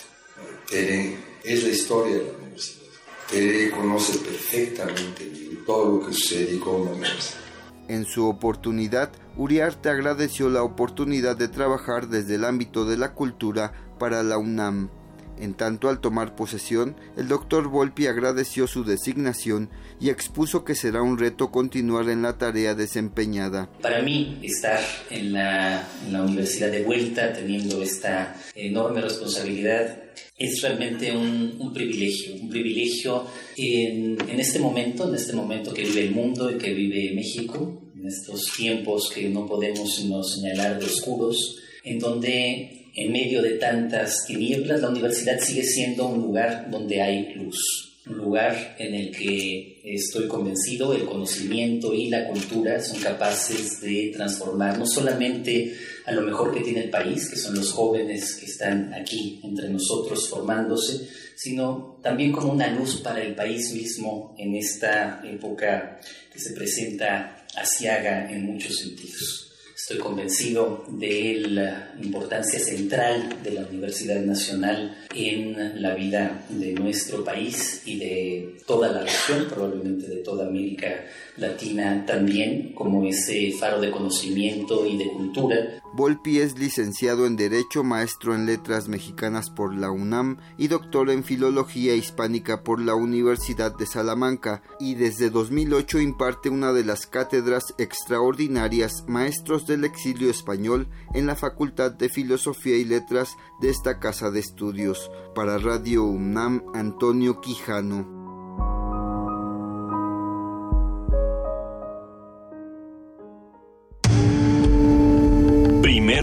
[0.69, 2.85] Tere es la historia de la universidad.
[3.27, 5.31] Tere conoce perfectamente
[5.65, 7.39] todo lo que sucede cómo la universidad.
[7.87, 13.73] En su oportunidad, Uriarte agradeció la oportunidad de trabajar desde el ámbito de la cultura
[13.97, 14.91] para la UNAM.
[15.39, 19.69] En tanto, al tomar posesión, el doctor Volpi agradeció su designación
[20.01, 23.69] y expuso que será un reto continuar en la tarea desempeñada.
[23.81, 30.03] Para mí, estar en la, universidad de vuelta, teniendo esta enorme responsabilidad,
[30.37, 33.25] es realmente un, privilegio, un privilegio
[33.55, 37.81] en, en, este momento, en este momento que vive el mundo y que vive México,
[37.95, 43.51] en estos tiempos que no podemos sino señalar de oscuros, en donde en medio de
[43.51, 49.11] tantas tinieblas, la universidad sigue siendo un lugar donde hay luz, un lugar en el
[49.11, 55.75] que estoy convencido el conocimiento y la cultura son capaces de transformar no solamente
[56.05, 59.69] a lo mejor que tiene el país, que son los jóvenes que están aquí entre
[59.69, 65.99] nosotros formándose, sino también como una luz para el país mismo en esta época
[66.33, 69.48] que se presenta asiaga en muchos sentidos.
[69.81, 77.23] Estoy convencido de la importancia central de la Universidad Nacional en la vida de nuestro
[77.23, 81.05] país y de toda la región, probablemente de toda América
[81.39, 85.55] Latina también, como ese faro de conocimiento y de cultura.
[85.93, 91.23] Volpi es licenciado en Derecho, maestro en Letras Mexicanas por la UNAM y doctor en
[91.23, 97.73] Filología Hispánica por la Universidad de Salamanca y desde 2008 imparte una de las cátedras
[97.77, 104.31] extraordinarias Maestros del Exilio Español en la Facultad de Filosofía y Letras de esta casa
[104.31, 105.09] de estudios.
[105.33, 108.18] Para Radio UNAM, Antonio Quijano.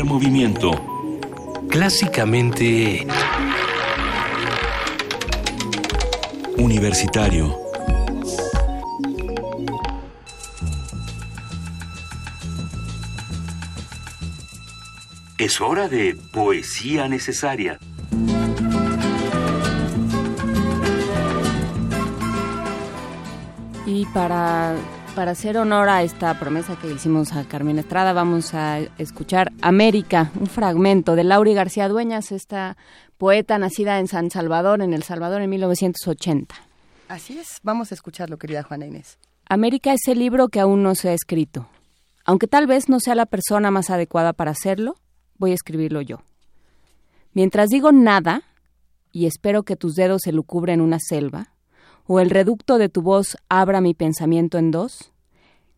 [0.06, 0.70] Movimiento.
[1.68, 3.06] Clásicamente...
[6.56, 7.54] Universitario.
[15.38, 17.78] Es hora de poesía necesaria.
[23.84, 24.74] Y para
[25.16, 30.30] para hacer honor a esta promesa que hicimos a Carmen Estrada, vamos a escuchar América,
[30.38, 32.76] un fragmento de Lauri García Dueñas, esta
[33.16, 36.54] poeta nacida en San Salvador, en El Salvador, en 1980.
[37.08, 39.18] Así es, vamos a escucharlo, querida Juana Inés.
[39.48, 41.66] América es el libro que aún no se ha escrito.
[42.26, 44.96] Aunque tal vez no sea la persona más adecuada para hacerlo,
[45.38, 46.18] voy a escribirlo yo.
[47.32, 48.42] Mientras digo nada,
[49.12, 51.55] y espero que tus dedos se lucubren una selva,
[52.06, 55.12] o el reducto de tu voz abra mi pensamiento en dos?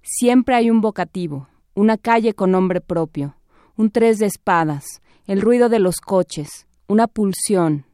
[0.03, 3.37] Siempre hay un vocativo, una calle con nombre propio,
[3.77, 4.85] un tres de espadas,
[5.27, 7.87] el ruido de los coches, una pulsión,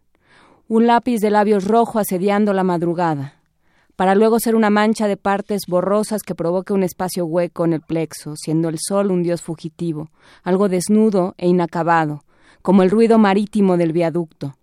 [0.69, 3.41] un lápiz de labios rojo asediando la madrugada,
[3.97, 7.81] para luego ser una mancha de partes borrosas que provoque un espacio hueco en el
[7.81, 10.11] plexo, siendo el sol un dios fugitivo,
[10.43, 12.25] algo desnudo e inacabado,
[12.63, 14.57] como el ruido marítimo del viaducto,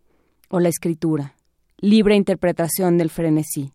[0.50, 1.36] o la escritura
[1.82, 3.74] libre interpretación del frenesí.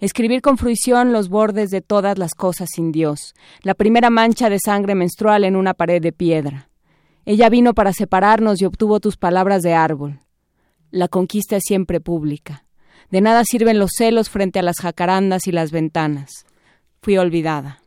[0.00, 4.58] Escribir con fruición los bordes de todas las cosas sin Dios, la primera mancha de
[4.58, 6.70] sangre menstrual en una pared de piedra.
[7.24, 10.20] Ella vino para separarnos y obtuvo tus palabras de árbol.
[10.90, 12.64] La conquista es siempre pública.
[13.10, 16.46] De nada sirven los celos frente a las jacarandas y las ventanas.
[17.00, 17.80] Fui olvidada.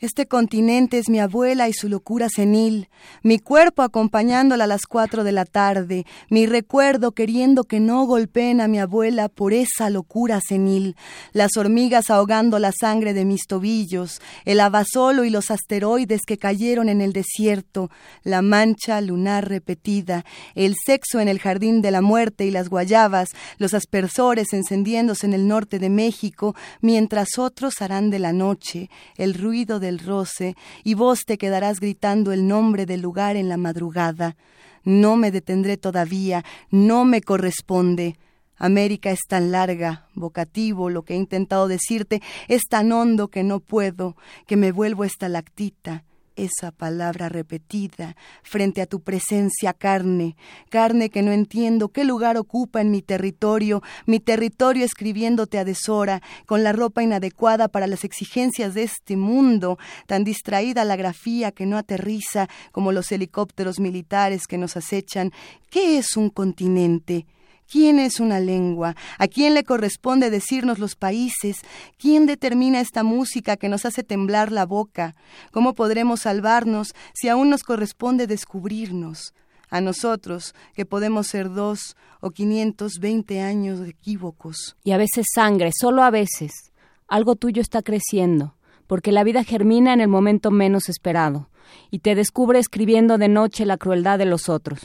[0.00, 2.88] Este continente es mi abuela y su locura senil,
[3.24, 8.60] mi cuerpo acompañándola a las cuatro de la tarde, mi recuerdo queriendo que no golpeen
[8.60, 10.94] a mi abuela por esa locura senil,
[11.32, 16.88] las hormigas ahogando la sangre de mis tobillos, el abasolo y los asteroides que cayeron
[16.88, 17.90] en el desierto,
[18.22, 23.30] la mancha lunar repetida, el sexo en el jardín de la muerte y las guayabas,
[23.58, 29.34] los aspersores encendiéndose en el norte de México, mientras otros harán de la noche, el
[29.34, 33.56] ruido de el roce, y vos te quedarás gritando el nombre del lugar en la
[33.56, 34.36] madrugada.
[34.84, 38.16] No me detendré todavía, no me corresponde.
[38.56, 43.60] América es tan larga, vocativo, lo que he intentado decirte es tan hondo que no
[43.60, 44.16] puedo,
[44.46, 46.04] que me vuelvo estalactita
[46.38, 50.36] esa palabra repetida frente a tu presencia carne,
[50.70, 56.22] carne que no entiendo qué lugar ocupa en mi territorio, mi territorio escribiéndote a deshora,
[56.46, 61.66] con la ropa inadecuada para las exigencias de este mundo, tan distraída la grafía que
[61.66, 65.32] no aterriza como los helicópteros militares que nos acechan.
[65.70, 67.26] ¿Qué es un continente?
[67.70, 68.96] ¿Quién es una lengua?
[69.18, 71.58] ¿A quién le corresponde decirnos los países?
[71.98, 75.14] ¿Quién determina esta música que nos hace temblar la boca?
[75.52, 79.34] ¿Cómo podremos salvarnos si aún nos corresponde descubrirnos?
[79.70, 84.76] A nosotros, que podemos ser dos o quinientos veinte años de equívocos.
[84.82, 86.72] Y a veces sangre, solo a veces.
[87.06, 88.54] Algo tuyo está creciendo
[88.88, 91.50] porque la vida germina en el momento menos esperado,
[91.90, 94.80] y te descubre escribiendo de noche la crueldad de los otros.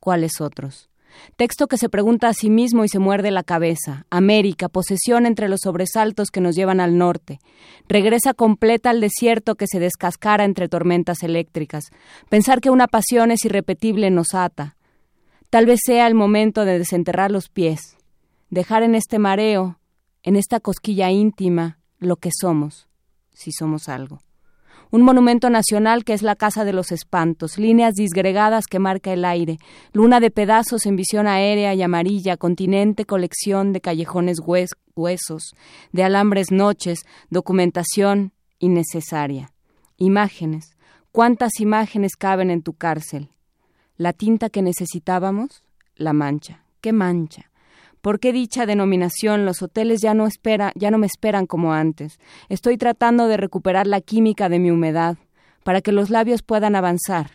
[0.00, 0.87] ¿Cuáles otros?
[1.36, 4.06] Texto que se pregunta a sí mismo y se muerde la cabeza.
[4.10, 7.40] América, posesión entre los sobresaltos que nos llevan al norte.
[7.88, 11.90] Regresa completa al desierto que se descascara entre tormentas eléctricas.
[12.28, 14.76] Pensar que una pasión es irrepetible nos ata.
[15.50, 17.96] Tal vez sea el momento de desenterrar los pies.
[18.50, 19.78] Dejar en este mareo,
[20.22, 22.88] en esta cosquilla íntima, lo que somos,
[23.32, 24.20] si somos algo
[24.90, 29.24] un monumento nacional que es la Casa de los Espantos, líneas disgregadas que marca el
[29.24, 29.58] aire,
[29.92, 34.38] luna de pedazos en visión aérea y amarilla, continente, colección de callejones
[34.96, 35.54] huesos,
[35.92, 37.00] de alambres noches,
[37.30, 39.52] documentación innecesaria.
[39.96, 40.76] Imágenes.
[41.12, 43.30] ¿Cuántas imágenes caben en tu cárcel?
[43.96, 45.64] La tinta que necesitábamos,
[45.96, 46.62] la mancha.
[46.80, 47.47] ¿Qué mancha?
[48.08, 49.44] ¿Por qué dicha denominación?
[49.44, 52.18] Los hoteles ya no, espera, ya no me esperan como antes.
[52.48, 55.18] Estoy tratando de recuperar la química de mi humedad
[55.62, 57.32] para que los labios puedan avanzar.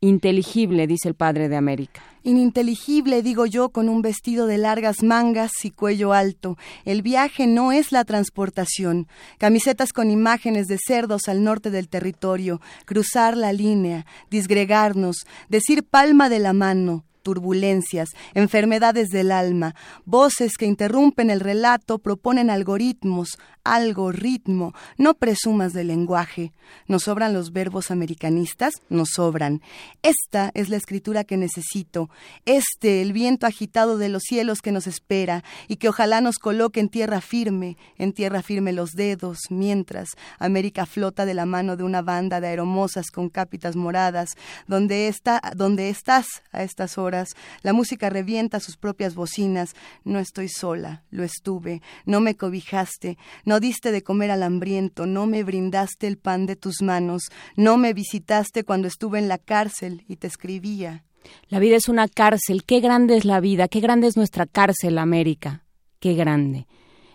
[0.00, 2.02] Inteligible, dice el padre de América.
[2.22, 6.58] Ininteligible, digo yo, con un vestido de largas mangas y cuello alto.
[6.84, 9.08] El viaje no es la transportación.
[9.38, 16.28] Camisetas con imágenes de cerdos al norte del territorio, cruzar la línea, disgregarnos, decir palma
[16.28, 19.74] de la mano, turbulencias, enfermedades del alma,
[20.04, 26.52] voces que interrumpen el relato, proponen algoritmos, algoritmo, no presumas del lenguaje.
[26.86, 28.74] ¿Nos sobran los verbos americanistas?
[28.90, 29.62] Nos sobran.
[30.02, 32.10] Esta es la escritura que necesito,
[32.44, 36.80] este el viento agitado de los cielos que nos espera y que ojalá nos coloque
[36.80, 41.84] en tierra firme, en tierra firme los dedos, mientras América flota de la mano de
[41.84, 44.30] una banda de aeromosas con cápitas moradas,
[44.66, 47.13] donde está, donde estás a estas horas
[47.62, 49.74] la música revienta sus propias bocinas.
[50.04, 51.82] No estoy sola, lo estuve.
[52.04, 56.56] No me cobijaste, no diste de comer al hambriento, no me brindaste el pan de
[56.56, 57.22] tus manos,
[57.56, 61.04] no me visitaste cuando estuve en la cárcel y te escribía.
[61.48, 62.64] La vida es una cárcel.
[62.64, 65.64] Qué grande es la vida, qué grande es nuestra cárcel, América.
[66.00, 66.66] Qué grande.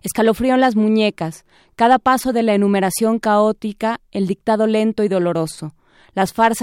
[0.01, 1.45] Escalofrío en las muñecas,
[1.75, 5.75] cada paso de la enumeración caótica, el dictado lento y doloroso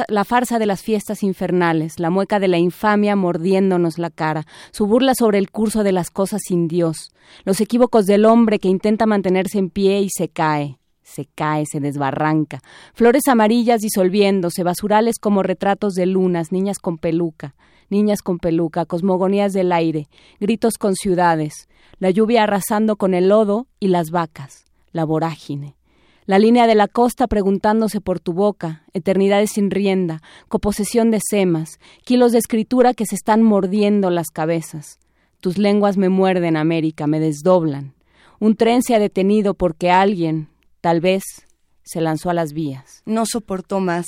[0.08, 4.86] la farsa de las fiestas infernales, la mueca de la infamia mordiéndonos la cara, su
[4.86, 7.10] burla sobre el curso de las cosas sin Dios,
[7.44, 11.80] los equívocos del hombre que intenta mantenerse en pie y se cae, se cae, se
[11.80, 12.60] desbarranca,
[12.92, 17.54] flores amarillas disolviéndose, basurales como retratos de lunas, niñas con peluca,
[17.88, 20.08] niñas con peluca, cosmogonías del aire,
[20.38, 21.68] gritos con ciudades,
[21.98, 25.75] la lluvia arrasando con el lodo y las vacas, la vorágine
[26.26, 31.78] la línea de la costa preguntándose por tu boca, eternidades sin rienda, coposesión de semas,
[32.04, 34.98] kilos de escritura que se están mordiendo las cabezas.
[35.40, 37.94] Tus lenguas me muerden, América, me desdoblan.
[38.40, 40.48] Un tren se ha detenido porque alguien,
[40.80, 41.22] tal vez,
[41.84, 43.02] se lanzó a las vías.
[43.06, 44.06] No soportó más,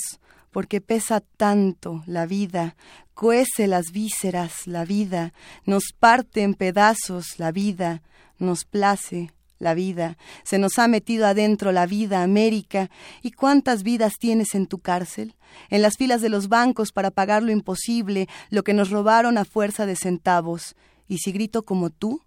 [0.51, 2.75] porque pesa tanto la vida,
[3.13, 5.33] cuece las vísceras la vida,
[5.65, 8.01] nos parte en pedazos la vida,
[8.37, 12.89] nos place la vida, se nos ha metido adentro la vida, América,
[13.21, 15.35] ¿y cuántas vidas tienes en tu cárcel?
[15.69, 19.45] En las filas de los bancos para pagar lo imposible, lo que nos robaron a
[19.45, 20.75] fuerza de centavos.
[21.07, 22.21] ¿Y si grito como tú?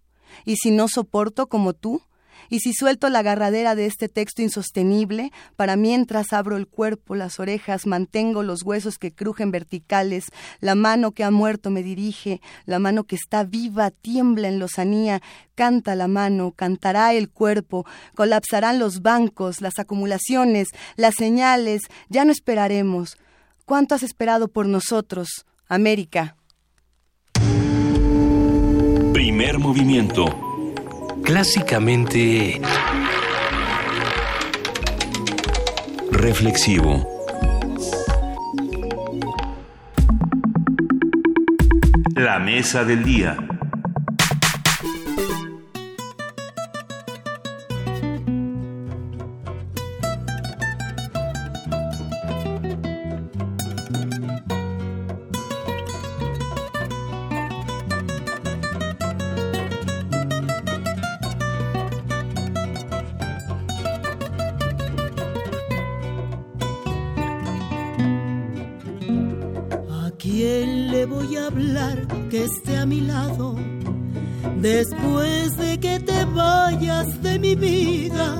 [0.44, 2.02] ¿Y si no soporto como tú?
[2.48, 7.40] Y si suelto la agarradera de este texto insostenible, para mientras abro el cuerpo, las
[7.40, 10.26] orejas, mantengo los huesos que crujen verticales,
[10.60, 15.22] la mano que ha muerto me dirige, la mano que está viva tiembla en lozanía,
[15.54, 22.32] canta la mano, cantará el cuerpo, colapsarán los bancos, las acumulaciones, las señales, ya no
[22.32, 23.16] esperaremos.
[23.64, 26.36] ¿Cuánto has esperado por nosotros, América?
[29.12, 30.51] Primer movimiento
[31.22, 32.60] clásicamente
[36.10, 37.08] reflexivo.
[42.14, 43.51] La mesa del día.
[72.30, 73.56] Que esté a mi lado
[74.60, 78.38] después de que te vayas de mi vida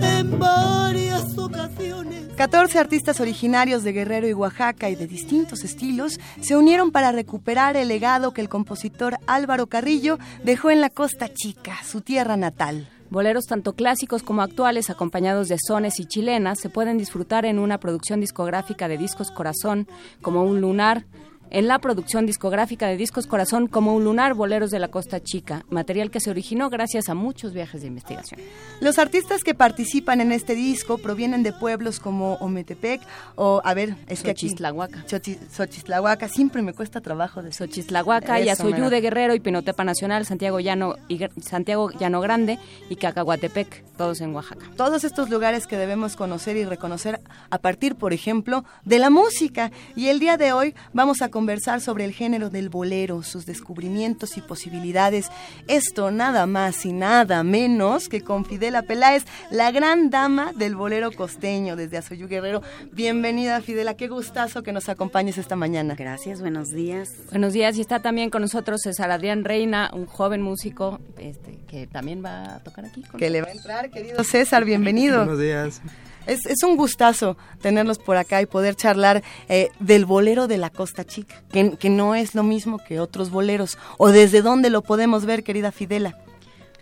[0.00, 2.28] en varias ocasiones.
[2.36, 7.76] 14 artistas originarios de Guerrero y Oaxaca y de distintos estilos se unieron para recuperar
[7.76, 12.88] el legado que el compositor Álvaro Carrillo dejó en la Costa Chica, su tierra natal.
[13.10, 17.78] Boleros tanto clásicos como actuales, acompañados de sones y chilenas, se pueden disfrutar en una
[17.78, 19.86] producción discográfica de discos Corazón,
[20.20, 21.04] como un lunar,
[21.50, 25.64] en la producción discográfica de Discos Corazón como un lunar Boleros de la Costa Chica,
[25.70, 28.40] material que se originó gracias a muchos viajes de investigación.
[28.80, 33.00] Los artistas que participan en este disco provienen de pueblos como Ometepec
[33.36, 34.48] o, a ver, es que aquí...
[34.48, 40.96] Xochitlahuaca, siempre me cuesta trabajo de Xochitlahuaca, Yasoyú de Guerrero y Pinotepa Nacional, Santiago Llano,
[41.08, 42.58] y, Santiago Llano Grande
[42.88, 44.66] y Cacahuatepec, todos en Oaxaca.
[44.76, 49.70] Todos estos lugares que debemos conocer y reconocer a partir, por ejemplo, de la música.
[49.96, 54.36] Y el día de hoy vamos a conversar sobre el género del bolero, sus descubrimientos
[54.36, 55.32] y posibilidades.
[55.66, 61.10] Esto nada más y nada menos que con Fidela Peláez, la gran dama del bolero
[61.10, 62.62] costeño desde Azoyú Guerrero.
[62.92, 65.96] Bienvenida Fidela, qué gustazo que nos acompañes esta mañana.
[65.96, 67.10] Gracias, buenos días.
[67.32, 71.88] Buenos días y está también con nosotros César Adrián Reina, un joven músico este, que
[71.88, 73.02] también va a tocar aquí.
[73.18, 75.16] que le va a entrar, querido César, bienvenido.
[75.16, 75.82] buenos días.
[76.26, 80.70] Es, es, un gustazo tenerlos por acá y poder charlar eh, del bolero de la
[80.70, 83.78] Costa Chica, que, que, no es lo mismo que otros boleros.
[83.98, 86.18] ¿O desde dónde lo podemos ver, querida Fidela?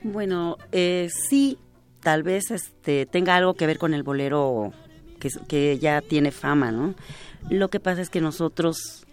[0.02, 1.58] Bueno, eh, sí,
[2.00, 4.72] tal vez este, tenga algo que ver con el bolero
[5.18, 6.94] que, que ya tiene fama, ¿no?
[7.50, 9.06] Lo que pasa es que nosotros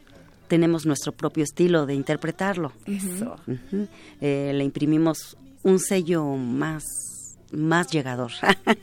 [0.47, 2.73] tenemos nuestro propio estilo de interpretarlo.
[2.85, 3.35] Eso.
[3.47, 3.87] Uh -huh.
[4.19, 6.83] eh, le imprimimos un sello más
[7.51, 8.31] más llegador.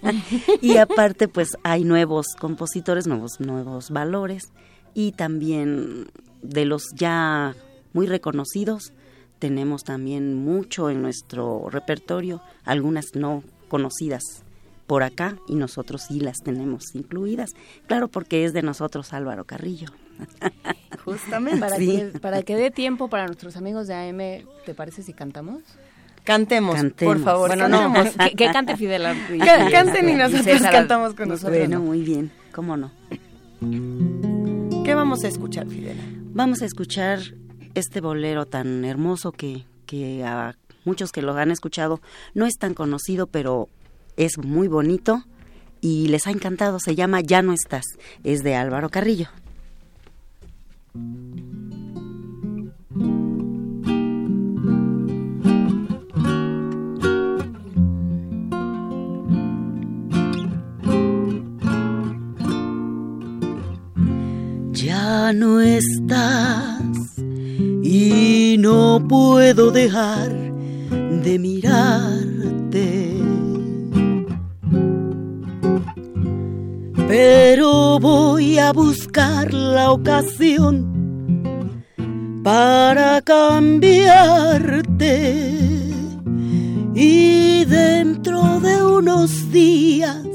[0.61, 4.51] y aparte, pues hay nuevos compositores, nuevos, nuevos valores
[4.95, 6.07] y también
[6.43, 7.55] de los ya
[7.93, 8.93] muy reconocidos,
[9.39, 14.23] tenemos también mucho en nuestro repertorio, algunas no conocidas
[14.87, 17.51] por acá y nosotros sí las tenemos incluidas.
[17.87, 19.89] Claro, porque es de nosotros Álvaro Carrillo.
[21.05, 21.61] Justamente.
[21.61, 21.87] Para, sí.
[21.87, 25.63] que, para que dé tiempo para nuestros amigos de AM, ¿te parece si cantamos?
[26.27, 27.49] Cantemos, Cantemos, por favor.
[27.51, 29.05] Bueno, no, que, que, cante Fidel.
[29.71, 31.57] Canten y nosotros César, cantamos con nosotros.
[31.57, 32.91] Bueno, muy bien, cómo no.
[34.85, 35.97] ¿Qué vamos a escuchar, Fidel?
[36.35, 37.21] Vamos a escuchar
[37.75, 42.01] este bolero tan hermoso que, que a muchos que lo han escuchado
[42.35, 43.69] no es tan conocido, pero
[44.17, 45.23] es muy bonito
[45.81, 46.81] y les ha encantado.
[46.81, 47.85] Se llama Ya no estás.
[48.25, 49.29] Es de Álvaro Carrillo.
[65.07, 66.83] No estás
[67.81, 70.33] y no puedo dejar
[71.23, 73.13] de mirarte.
[77.07, 80.75] Pero voy a buscar la ocasión
[82.43, 83.93] para cambiarte.
[86.97, 90.27] Y dentro de unos días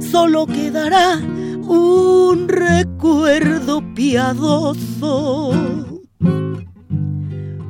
[0.00, 1.20] solo quedará
[1.66, 5.52] un recuerdo piadoso.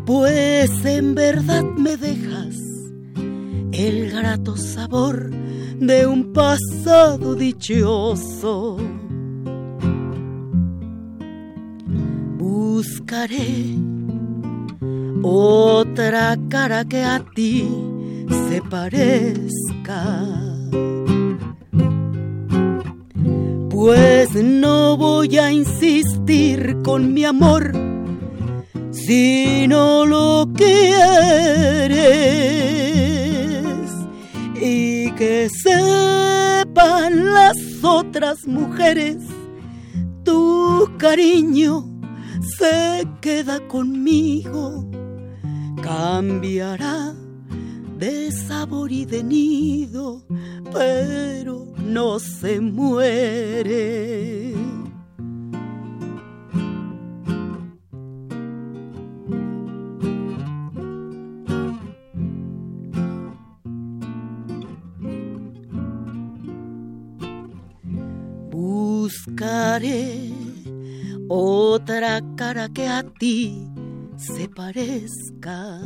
[0.06, 2.56] Pues en verdad me dejas
[3.72, 5.30] el grato sabor
[5.80, 8.76] de un pasado dichoso.
[12.38, 13.76] Buscaré
[15.22, 17.68] otra cara que a ti
[18.48, 20.24] se parezca.
[23.74, 27.72] Pues no voy a insistir con mi amor
[28.92, 30.70] si no lo quieres.
[34.60, 39.16] Y que sepan las otras mujeres,
[40.22, 41.84] tu cariño
[42.56, 44.88] se queda conmigo,
[45.82, 47.12] cambiará
[47.98, 50.24] de sabor y de nido,
[50.72, 54.54] pero no se muere.
[68.50, 70.32] Buscaré
[71.28, 73.68] otra cara que a ti
[74.16, 75.80] se parezca.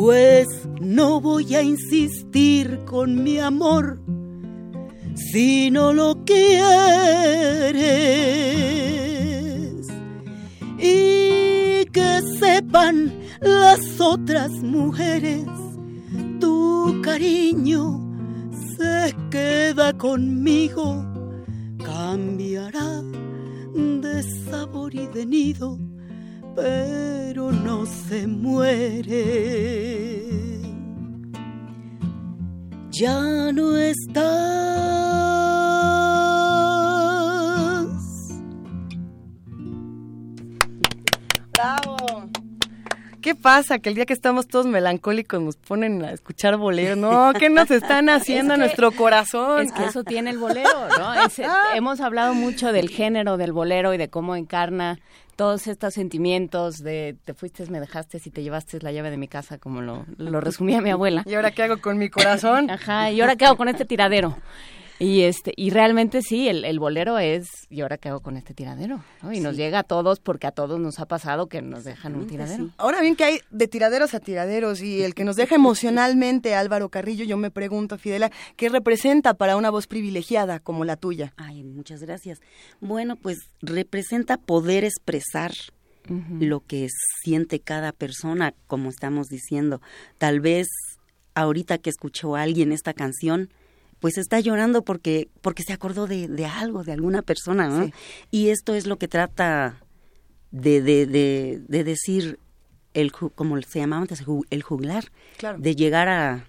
[0.00, 0.46] Pues
[0.80, 4.00] no voy a insistir con mi amor
[5.16, 6.54] si no lo quieres.
[10.78, 15.48] Y que sepan las otras mujeres,
[16.38, 18.00] tu cariño
[18.76, 21.04] se queda conmigo,
[21.84, 23.02] cambiará
[23.74, 25.87] de sabor y de nido
[26.60, 29.78] pero no se muere.
[32.90, 34.24] ya no estás.
[41.52, 41.96] ¡Bravo!
[43.20, 43.78] ¿Qué pasa?
[43.78, 46.96] Que el día que estamos todos melancólicos nos ponen a escuchar bolero.
[46.96, 49.62] No, ¿qué nos están haciendo a nuestro corazón?
[49.62, 51.12] Es que eso tiene el bolero, ¿no?
[51.74, 54.98] hemos hablado mucho del género del bolero y de cómo encarna
[55.38, 59.28] todos estos sentimientos de te fuiste, me dejaste y te llevaste la llave de mi
[59.28, 61.22] casa, como lo, lo resumía mi abuela.
[61.26, 62.68] ¿Y ahora qué hago con mi corazón?
[62.68, 64.36] Ajá, ¿y ahora qué hago con este tiradero?
[64.98, 68.52] Y este y realmente sí, el, el, bolero es, ¿y ahora qué hago con este
[68.52, 69.04] tiradero?
[69.32, 72.26] Y nos llega a todos porque a todos nos ha pasado que nos dejan un
[72.26, 72.70] tiradero.
[72.78, 76.88] Ahora bien que hay de tiraderos a tiraderos y el que nos deja emocionalmente Álvaro
[76.88, 81.32] Carrillo, yo me pregunto, Fidela, ¿qué representa para una voz privilegiada como la tuya?
[81.36, 82.40] Ay, muchas gracias.
[82.80, 85.52] Bueno, pues representa poder expresar
[86.40, 86.88] lo que
[87.22, 89.80] siente cada persona, como estamos diciendo.
[90.16, 90.68] Tal vez
[91.34, 93.50] ahorita que escuchó a alguien esta canción,
[94.00, 97.90] pues está llorando porque, porque se acordó de, de algo, de alguna persona, ¿no?
[98.30, 99.80] Y esto es lo que trata
[100.50, 102.38] de, de, de, de decir,
[102.94, 105.04] el, como se llamaba antes, el juglar,
[105.58, 106.46] de llegar a,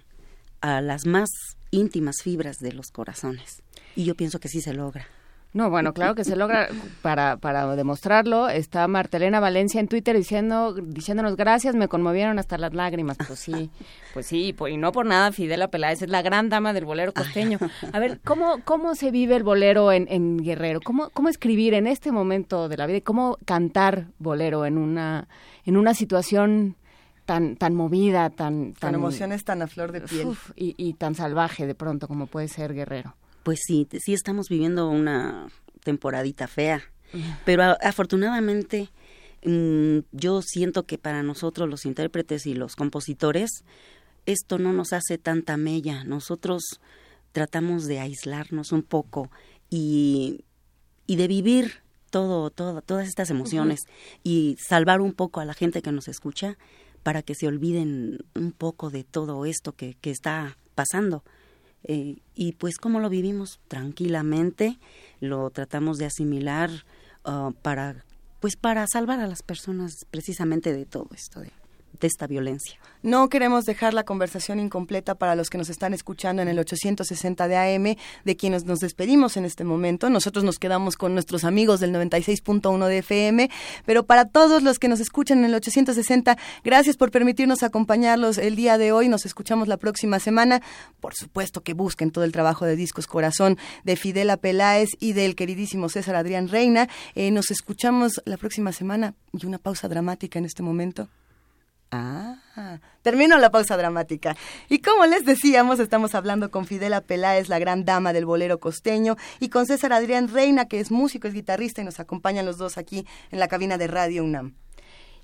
[0.60, 1.28] a las más
[1.70, 3.62] íntimas fibras de los corazones.
[3.96, 5.06] Y yo pienso que sí se logra.
[5.52, 6.68] No, bueno, claro que se logra.
[7.02, 12.72] Para, para demostrarlo, está Martelena Valencia en Twitter diciendo, diciéndonos gracias, me conmovieron hasta las
[12.72, 13.16] lágrimas.
[13.26, 13.70] Pues sí,
[14.14, 17.58] pues sí, y no por nada Fidela Peláez es la gran dama del bolero costeño.
[17.92, 20.80] A ver, ¿cómo, cómo se vive el bolero en, en Guerrero?
[20.84, 25.26] ¿Cómo, ¿Cómo escribir en este momento de la vida y cómo cantar bolero en una,
[25.64, 26.76] en una situación
[27.24, 28.92] tan, tan movida, tan, tan...
[28.92, 30.28] Con emociones tan a flor de piel.
[30.54, 33.16] y, y tan salvaje de pronto como puede ser Guerrero?
[33.42, 35.48] Pues sí, sí estamos viviendo una
[35.82, 36.82] temporadita fea,
[37.44, 38.90] pero afortunadamente
[39.44, 43.64] mm, yo siento que para nosotros los intérpretes y los compositores
[44.26, 46.04] esto no nos hace tanta mella.
[46.04, 46.80] Nosotros
[47.32, 49.30] tratamos de aislarnos un poco
[49.70, 50.44] y,
[51.06, 53.80] y de vivir todo, todo, todas estas emociones
[54.22, 56.58] y salvar un poco a la gente que nos escucha
[57.02, 61.24] para que se olviden un poco de todo esto que, que está pasando.
[61.84, 64.78] Eh, y pues como lo vivimos tranquilamente,
[65.20, 66.70] lo tratamos de asimilar
[67.24, 68.04] uh, para
[68.40, 71.50] pues para salvar a las personas precisamente de todo esto de
[72.06, 72.78] esta violencia.
[73.02, 77.48] No queremos dejar la conversación incompleta para los que nos están escuchando en el 860
[77.48, 80.10] de AM, de quienes nos despedimos en este momento.
[80.10, 83.50] Nosotros nos quedamos con nuestros amigos del 96.1 de FM,
[83.86, 88.56] pero para todos los que nos escuchan en el 860, gracias por permitirnos acompañarlos el
[88.56, 89.08] día de hoy.
[89.08, 90.60] Nos escuchamos la próxima semana.
[91.00, 95.34] Por supuesto que busquen todo el trabajo de Discos Corazón de Fidela Peláez y del
[95.34, 96.88] queridísimo César Adrián Reina.
[97.14, 101.08] Eh, nos escuchamos la próxima semana y una pausa dramática en este momento.
[101.92, 102.36] Ah,
[103.02, 104.36] termino la pausa dramática.
[104.68, 109.16] Y como les decíamos, estamos hablando con Fidela Peláez, la gran dama del bolero costeño,
[109.40, 112.78] y con César Adrián Reina, que es músico, es guitarrista, y nos acompañan los dos
[112.78, 114.54] aquí en la cabina de Radio UNAM.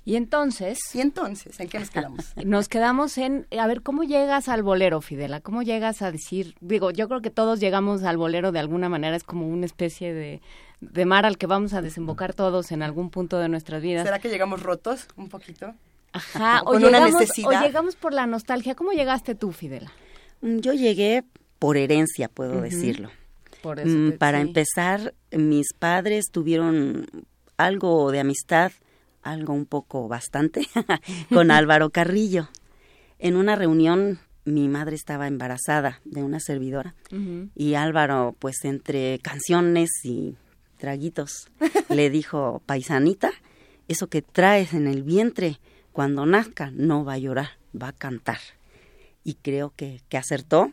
[0.03, 0.79] Y entonces...
[0.93, 2.33] Y entonces, ¿en qué nos quedamos?
[2.45, 5.41] Nos quedamos en, a ver, ¿cómo llegas al bolero, Fidela?
[5.41, 9.17] ¿Cómo llegas a decir, digo, yo creo que todos llegamos al bolero de alguna manera,
[9.17, 10.41] es como una especie de,
[10.79, 14.05] de mar al que vamos a desembocar todos en algún punto de nuestras vidas.
[14.05, 15.73] ¿Será que llegamos rotos un poquito?
[16.17, 18.75] Ajá, o, llegamos, por la nostalgia.
[18.75, 19.91] ¿Cómo llegaste tú, Fidela?
[20.41, 21.23] Mm, yo llegué
[21.59, 23.09] por herencia, puedo decirlo.
[23.61, 27.07] Por eso mm, Para empezar, mis padres tuvieron
[27.57, 28.71] algo de amistad,
[29.23, 30.67] algo un poco bastante,
[31.33, 32.49] con Álvaro Carrillo.
[33.19, 36.95] En una reunión mi madre estaba embarazada de una servidora
[37.53, 40.35] y Álvaro, pues entre canciones y
[40.77, 41.49] traguitos,
[41.89, 43.31] le dijo, paisanita,
[43.87, 45.59] eso que traes en el vientre,
[45.97, 48.37] cuando nazca no va a llorar, va a cantar.
[49.23, 50.71] Y creo que, que acertó.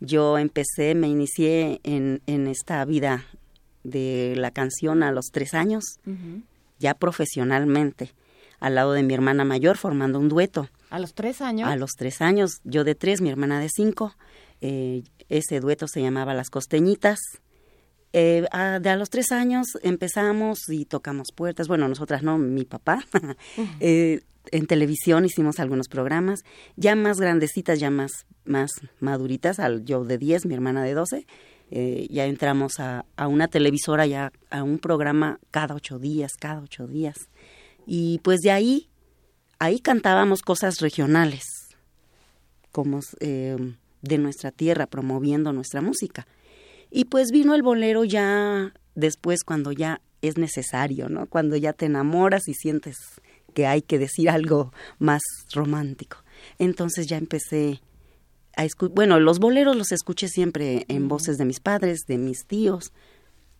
[0.00, 3.24] Yo empecé, me inicié en, en, esta vida
[3.84, 5.98] de la canción a los tres años,
[6.78, 8.12] ya profesionalmente,
[8.60, 10.68] al lado de mi hermana mayor, formando un dueto.
[10.90, 11.70] ¿A los tres años?
[11.70, 14.14] A los tres años, yo de tres, mi hermana de cinco.
[14.60, 17.18] Eh, ese dueto se llamaba Las Costeñitas.
[18.12, 21.66] Eh, a, de a los tres años empezamos y tocamos puertas.
[21.66, 23.02] Bueno, nosotras no, mi papá.
[23.80, 24.20] eh,
[24.52, 26.44] en televisión hicimos algunos programas,
[26.76, 31.26] ya más grandecitas, ya más, más maduritas, al yo de 10, mi hermana de 12,
[31.70, 36.86] eh, ya entramos a, una televisora, ya a un programa cada ocho días, cada ocho
[36.86, 37.16] días.
[37.86, 38.88] Y pues de ahí,
[39.58, 41.44] ahí cantábamos cosas regionales,
[42.70, 43.56] como eh,
[44.02, 46.26] de nuestra tierra, promoviendo nuestra música.
[46.90, 51.26] Y pues vino el bolero ya después cuando ya es necesario, ¿no?
[51.26, 52.96] Cuando ya te enamoras y sientes
[53.56, 55.22] que hay que decir algo más
[55.54, 56.18] romántico.
[56.58, 57.80] Entonces ya empecé
[58.92, 62.92] bueno, los boleros los escuché siempre en voces de mis padres, de mis tíos,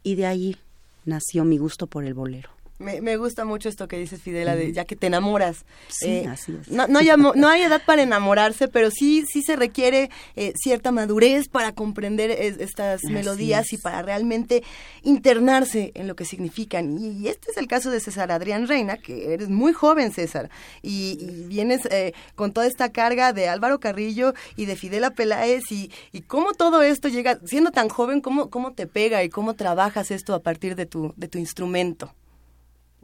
[0.02, 0.56] y de ahí
[1.04, 2.55] nació mi gusto por el bolero.
[2.78, 5.64] Me, me, gusta mucho esto que dices, Fidela, de, ya que te enamoras.
[5.88, 6.68] Sí, eh, así es.
[6.68, 10.92] No, no, hay, no, hay, edad para enamorarse, pero sí, sí se requiere eh, cierta
[10.92, 14.62] madurez para comprender estas melodías y para realmente
[15.02, 16.98] internarse en lo que significan.
[16.98, 20.50] Y, este es el caso de César Adrián Reina, que eres muy joven, César,
[20.82, 25.62] y, y vienes eh, con toda esta carga de Álvaro Carrillo y de Fidela Peláez,
[25.70, 29.54] y, y cómo todo esto llega, siendo tan joven, cómo, cómo te pega y cómo
[29.54, 32.12] trabajas esto a partir de tu, de tu instrumento.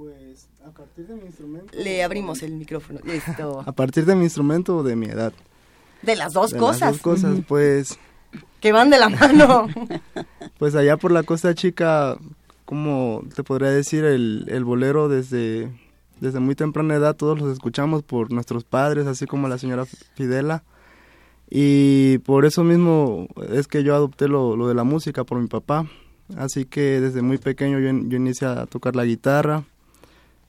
[0.02, 1.78] Pues a partir de mi instrumento.
[1.78, 2.98] Le abrimos el micrófono.
[3.66, 5.32] A partir de mi instrumento o de mi edad.
[6.02, 6.81] De las dos cosas.
[6.81, 7.98] Las dos cosas, pues.
[8.60, 9.68] Que van de la mano.
[10.58, 12.18] pues allá por la Costa Chica,
[12.64, 15.70] como te podría decir, el, el bolero desde,
[16.18, 19.84] desde muy temprana edad todos los escuchamos por nuestros padres, así como la señora
[20.16, 20.64] Fidela.
[21.48, 25.47] Y por eso mismo es que yo adopté lo, lo de la música por mi
[25.47, 25.86] papá.
[26.36, 29.64] Así que desde muy pequeño yo, yo inicié a tocar la guitarra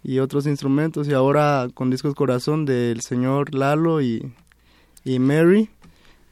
[0.04, 4.34] y otros instrumentos y ahora con Discos Corazón del señor Lalo y,
[5.04, 5.70] y Mary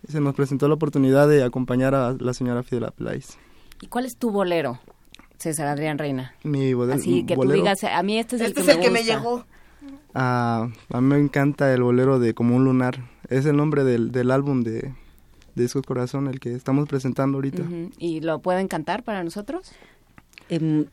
[0.08, 3.38] se nos presentó la oportunidad de acompañar a la seña Fidela Place.
[3.82, 4.80] ¿Y cuál es tu bolero,
[5.38, 6.34] César Adrián Reina?
[6.44, 7.00] Mi bolero.
[7.00, 8.92] Así que tú digas, a mí este es el, este que, es me el que
[8.92, 9.46] me llegó.
[10.14, 13.10] Ah, a mí me encanta el bolero de Como un lunar.
[13.30, 14.82] Es el nombre del, del álbum de,
[15.56, 17.64] de Discos Corazón, el que estamos presentando ahorita.
[17.64, 17.94] Uh -huh.
[17.98, 19.72] ¿Y lo pueden cantar para nosotros?
[20.50, 20.86] Eh,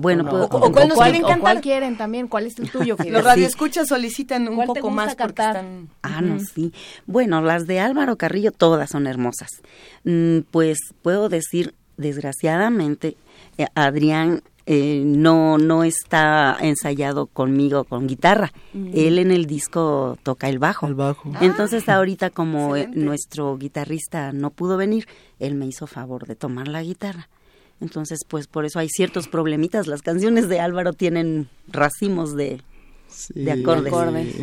[0.00, 1.40] bueno, o, pues, o, o, cuál nos quieren cantar.
[1.40, 2.28] ¿Cuál quieren también?
[2.28, 2.96] ¿Cuál es el tuyo?
[3.08, 5.56] Los radioescuchas solicitan un poco más cantar?
[5.56, 5.88] Están...
[6.02, 6.72] Ah, no, sí.
[7.06, 9.50] Bueno, las de Álvaro Carrillo todas son hermosas.
[10.04, 13.16] Mm, pues puedo decir, desgraciadamente,
[13.58, 18.52] eh, Adrián eh, no no está ensayado conmigo con guitarra.
[18.72, 18.90] Mm.
[18.94, 20.86] Él en el disco toca el bajo.
[20.86, 21.32] El bajo.
[21.40, 23.04] Entonces ah, ahorita como excelente.
[23.04, 27.28] nuestro guitarrista no pudo venir, él me hizo favor de tomar la guitarra.
[27.80, 29.86] Entonces, pues por eso hay ciertos problemitas.
[29.86, 32.60] Las canciones de Álvaro tienen racimos de,
[33.08, 33.92] sí, de acordes.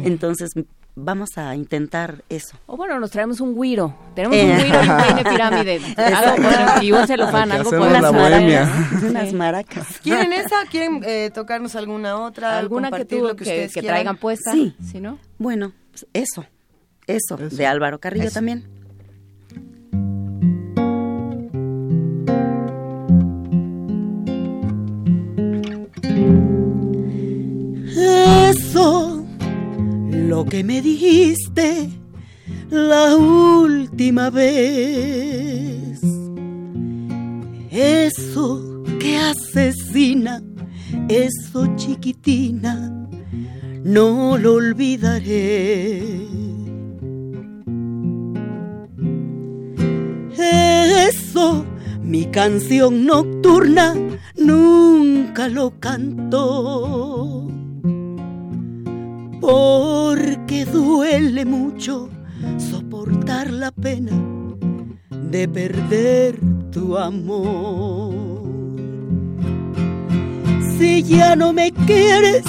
[0.04, 0.52] Entonces,
[0.96, 2.58] vamos a intentar eso.
[2.66, 3.96] O bueno, nos traemos un guiro.
[4.16, 4.52] Tenemos eh.
[4.52, 5.82] un guiro en Peine Pirámide.
[5.98, 8.90] algo y un celofán, algo con las bohemia.
[9.08, 10.00] Unas maracas.
[10.02, 10.66] ¿Quieren esa?
[10.70, 12.58] ¿Quieren eh, tocarnos alguna otra?
[12.58, 14.52] ¿Alguna que, tú, lo que, que, que traigan puesta?
[14.52, 14.76] Sí.
[14.84, 15.20] ¿Sí no?
[15.38, 15.74] Bueno,
[16.14, 16.46] eso.
[17.06, 17.56] Eso, eso.
[17.56, 18.34] de Álvaro Carrillo eso.
[18.34, 18.77] también.
[30.50, 31.90] Que me dijiste
[32.70, 36.00] la última vez.
[37.72, 40.42] Eso que asesina,
[41.10, 43.08] eso chiquitina,
[43.84, 46.28] no lo olvidaré.
[51.10, 51.66] Eso,
[52.02, 53.96] mi canción nocturna,
[54.36, 56.47] nunca lo cantó
[70.78, 72.44] Si ya no me quieres,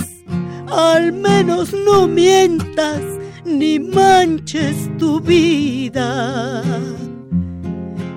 [0.67, 3.01] al menos no mientas
[3.45, 6.63] ni manches tu vida.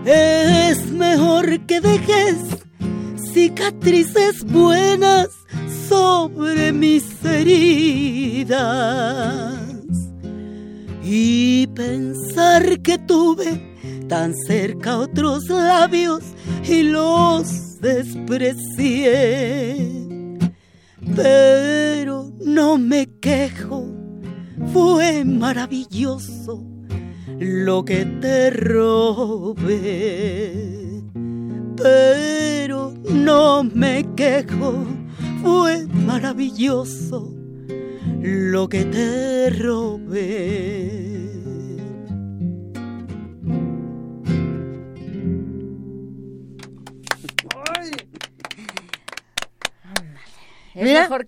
[0.06, 2.38] Es mejor que dejes
[3.34, 4.81] cicatrices buenas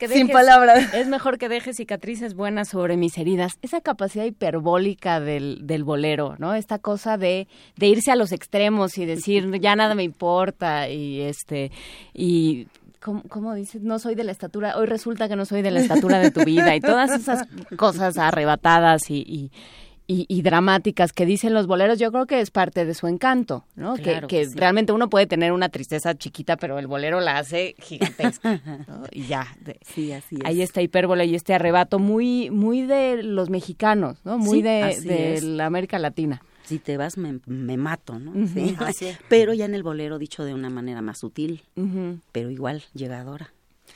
[0.08, 0.94] que dejes, sin palabras.
[0.94, 3.54] Es mejor que dejes cicatrices buenas sobre mis heridas.
[3.62, 6.54] Esa capacidad hiperbólica del, del bolero, ¿no?
[6.56, 11.22] Esta cosa de, de irse a los extremos y decir ya nada me importa y
[11.22, 11.72] este
[12.14, 12.68] y
[13.00, 13.82] ¿Cómo, ¿cómo, dices?
[13.82, 16.46] No soy de la estatura, hoy resulta que no soy de la estatura de tu
[16.46, 19.52] vida y todas esas cosas arrebatadas y, y,
[20.08, 23.66] y, y dramáticas que dicen los boleros, yo creo que es parte de su encanto,
[23.76, 23.96] ¿no?
[23.96, 24.58] Claro que, que, que sí.
[24.58, 28.62] realmente uno puede tener una tristeza chiquita, pero el bolero la hace gigantesca.
[28.88, 29.04] ¿no?
[29.12, 29.48] Y ya,
[29.86, 30.46] sí, así es.
[30.46, 34.38] ahí está hipérbole y este arrebato muy, muy de los mexicanos, ¿no?
[34.38, 36.42] Muy Sí, de, la América Latina.
[36.64, 37.40] si te vas me,
[37.78, 38.34] mato, ¿no?
[38.48, 38.76] ¿Sí?
[39.30, 41.64] Pero ya en el bolero dicho de una manera más sutil,
[42.32, 43.53] pero igual llegadora.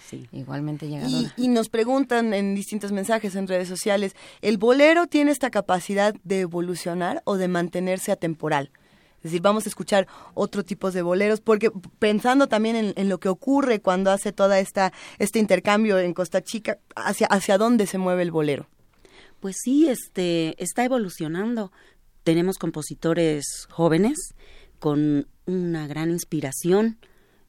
[0.09, 0.27] Sí.
[0.31, 1.33] Igualmente llegadora.
[1.35, 6.15] Y, y, nos preguntan en distintos mensajes en redes sociales, ¿el bolero tiene esta capacidad
[6.23, 8.71] de evolucionar o de mantenerse atemporal?
[9.17, 13.29] Es decir, vamos a escuchar otro tipo de boleros, porque pensando también en, lo que
[13.29, 18.21] ocurre cuando hace toda esta este intercambio en Costa Chica, hacia hacia dónde se mueve
[18.21, 18.67] el bolero.
[19.39, 21.71] Pues sí, este está evolucionando.
[22.23, 24.17] Tenemos compositores jóvenes
[24.79, 26.99] con una gran inspiración.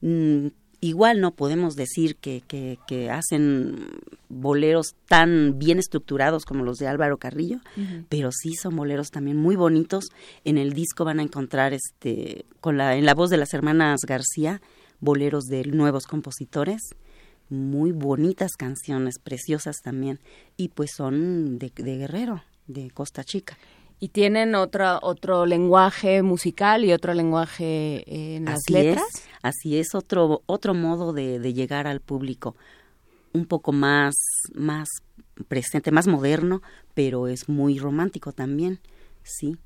[0.00, 0.48] Mm,
[0.80, 3.86] igual no podemos decir que, que, hacen
[4.28, 7.60] boleros tan bien estructurados como los de Álvaro Carrillo,
[8.08, 10.06] pero sí son boleros también muy bonitos.
[10.44, 14.00] En el disco van a encontrar este con la en la voz de las hermanas
[14.06, 14.60] García
[15.00, 16.80] boleros de nuevos compositores,
[17.48, 20.20] muy bonitas canciones, preciosas también,
[20.56, 23.56] y pues son de, de Guerrero, de Costa Chica
[24.00, 28.04] y tienen otro otro lenguaje musical y otro lenguaje
[28.34, 29.04] en las así letras.
[29.14, 32.56] Es, así es, otro otro modo de, de, llegar al público,
[33.32, 34.14] un poco más
[34.54, 34.88] más
[35.48, 36.62] presente, más moderno,
[36.94, 38.80] pero es muy romántico también,
[39.22, 39.56] sí.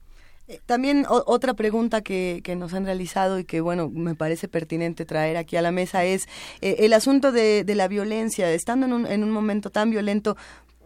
[0.48, 5.04] Eh, también otra pregunta que, que, nos han realizado y que, bueno, me parece pertinente
[5.04, 6.24] traer aquí a la mesa es
[6.60, 8.52] eh, el asunto de, de, la violencia.
[8.52, 10.36] Estando en un, en un momento tan violento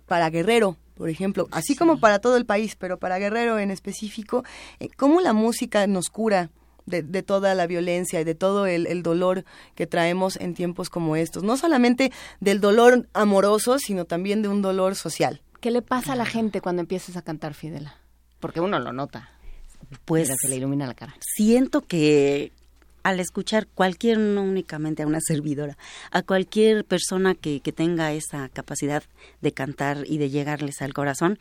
[0.07, 4.45] para Guerrero, por ejemplo, así como para todo el país, pero para Guerrero en específico,
[4.81, 6.51] eh, ¿cómo la música nos cura?
[6.87, 9.45] De, toda la violencia y de todo el, dolor
[9.75, 11.43] que traemos en tiempos como estos.
[11.43, 15.43] No solamente del dolor amoroso, sino también de un dolor social.
[15.61, 17.97] ¿Qué le pasa a la gente cuando empiezas a cantar Fidela?
[18.39, 19.31] Porque uno lo nota.
[20.05, 21.17] Pues se le ilumina la cara.
[21.19, 22.53] Siento que
[23.07, 25.79] al escuchar cualquier, no únicamente a una servidora,
[26.11, 29.05] a cualquier persona que, que tenga esa capacidad
[29.41, 31.39] de cantar y de llegarles al corazón,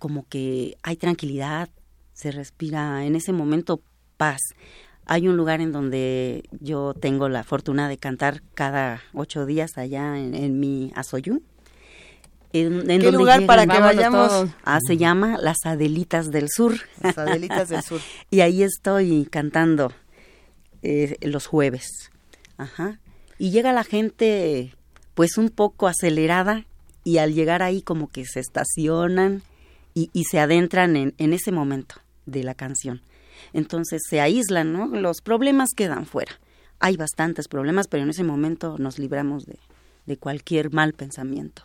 [0.00, 1.68] como que hay tranquilidad,
[2.14, 3.80] se respira en ese momento
[4.16, 4.40] paz.
[5.06, 10.18] Hay un lugar en donde yo tengo la fortuna de cantar cada ocho días allá
[10.18, 11.42] en, mi Asoyú.
[12.52, 14.48] En, ¿Qué lugar para que vayamos?
[14.64, 16.74] Ah, se llama Las Adelitas del Sur.
[17.00, 18.00] Las Adelitas del Sur.
[18.30, 19.92] y ahí estoy cantando
[20.84, 22.10] eh, los jueves.
[22.58, 23.00] Ajá.
[23.38, 24.74] Y llega la gente
[25.14, 26.66] pues un poco acelerada
[27.04, 29.42] y al llegar ahí como que se estacionan
[29.94, 31.96] y, se adentran en, ese momento
[32.26, 33.00] de la canción.
[33.52, 34.86] Entonces se aíslan, ¿no?
[34.88, 36.32] Los problemas quedan fuera.
[36.80, 41.62] Hay bastantes problemas, pero en ese momento nos libramos de cualquier mal pensamiento.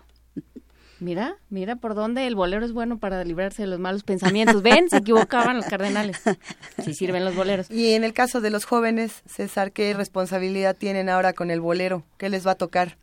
[0.99, 4.61] Mira, mira por dónde el bolero es bueno para librarse de los malos pensamientos.
[4.61, 6.21] Ven, se equivocaban los cardenales.
[6.83, 7.69] Si sirven los boleros.
[7.71, 12.03] Y en el caso de los jóvenes, César, ¿qué responsabilidad tienen ahora con el bolero?
[12.17, 12.97] ¿Qué les va a tocar?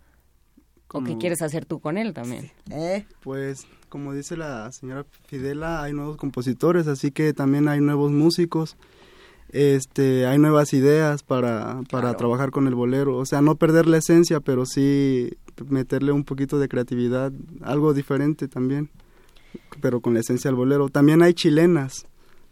[0.88, 2.50] ¿O qué quieres hacer tú con él también?
[2.70, 3.04] ¿Eh?
[3.20, 8.76] Pues, como dice la señora Fidela, hay nuevos compositores, así que también hay nuevos músicos
[9.50, 13.98] este hay nuevas ideas para, para trabajar con el bolero, o sea, no perder la
[13.98, 18.90] esencia, pero sí meterle un poquito de creatividad, algo diferente también,
[19.80, 20.88] pero con la esencia del bolero.
[20.88, 22.06] También hay chilenas,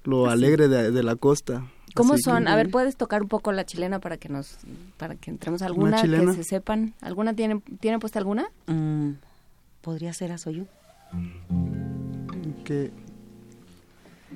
[0.05, 1.67] lo ah, alegre de, la costa.
[1.95, 2.49] ¿Cómo son?
[2.49, 4.59] A ver, ¿puedes tocar un poco la chilena para que nos
[4.97, 6.95] para que entremos alguna que se sepan?
[7.01, 8.47] ¿Alguna tiene tiene puesta alguna?
[8.67, 9.11] Mm,
[9.81, 10.67] podría ser a Soyu.
[12.65, 12.91] Que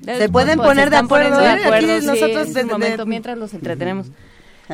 [0.05, 2.01] se pueden pues, poner de acuerdo, de ¿eh?
[2.01, 4.07] nosotros de, momento mientras los entretenemos.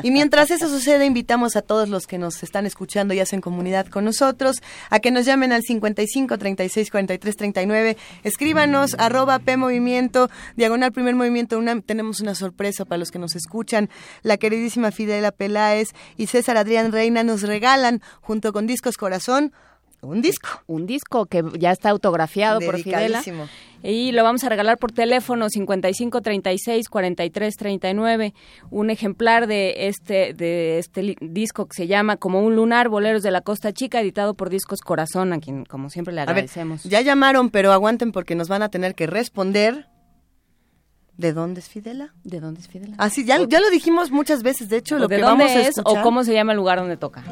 [0.03, 3.87] Y mientras eso sucede, invitamos a todos los que nos están escuchando y hacen comunidad
[3.87, 7.97] con nosotros a que nos llamen al 55 36 43 39.
[8.23, 11.81] Escríbanos, arroba P Movimiento, diagonal Primer Movimiento UNAM.
[11.81, 13.89] Tenemos una sorpresa para los que nos escuchan.
[14.21, 19.53] La queridísima Fidela Peláez y César Adrián Reina nos regalan, junto con Discos Corazón,
[20.05, 20.49] un disco.
[20.67, 23.21] Un disco que ya está autografiado por Fidela.
[23.83, 28.33] Y lo vamos a regalar por teléfono 55 36 43 39.
[28.71, 33.31] Un ejemplar de este, de este disco que se llama Como un lunar, Boleros de
[33.31, 36.83] la Costa Chica, editado por Discos Corazón, a quien como siempre le agradecemos.
[36.83, 39.87] ya llamaron, pero aguanten porque nos van a tener que responder.
[41.17, 42.13] ¿De dónde es Fidela?
[42.23, 42.95] ¿De dónde es Fidela?
[42.97, 45.79] Ah, sí, ya, ya lo dijimos muchas veces, de hecho, lo que vamos a es
[45.83, 47.23] o cómo se llama el lugar donde toca.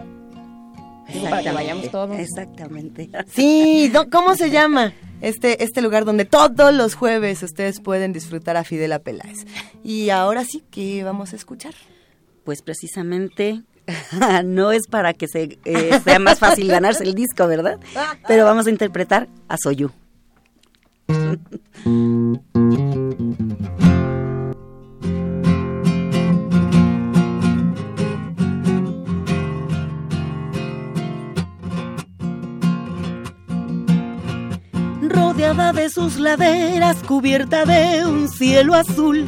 [1.22, 2.20] Para que vayamos todos.
[2.20, 3.10] Exactamente.
[3.34, 4.94] Sí, ¿cómo se llama?
[5.22, 9.46] Este, este lugar donde todos los jueves ustedes pueden disfrutar a Fidela Peláez.
[9.84, 11.74] Y ahora sí, ¿qué vamos a escuchar?
[12.44, 13.62] Pues precisamente
[14.46, 17.80] no es para que se, eh, sea más fácil ganarse el disco, ¿verdad?
[18.28, 19.92] Pero vamos a interpretar a Soyu.
[35.14, 39.26] rodeada de sus laderas, cubierta de un cielo azul.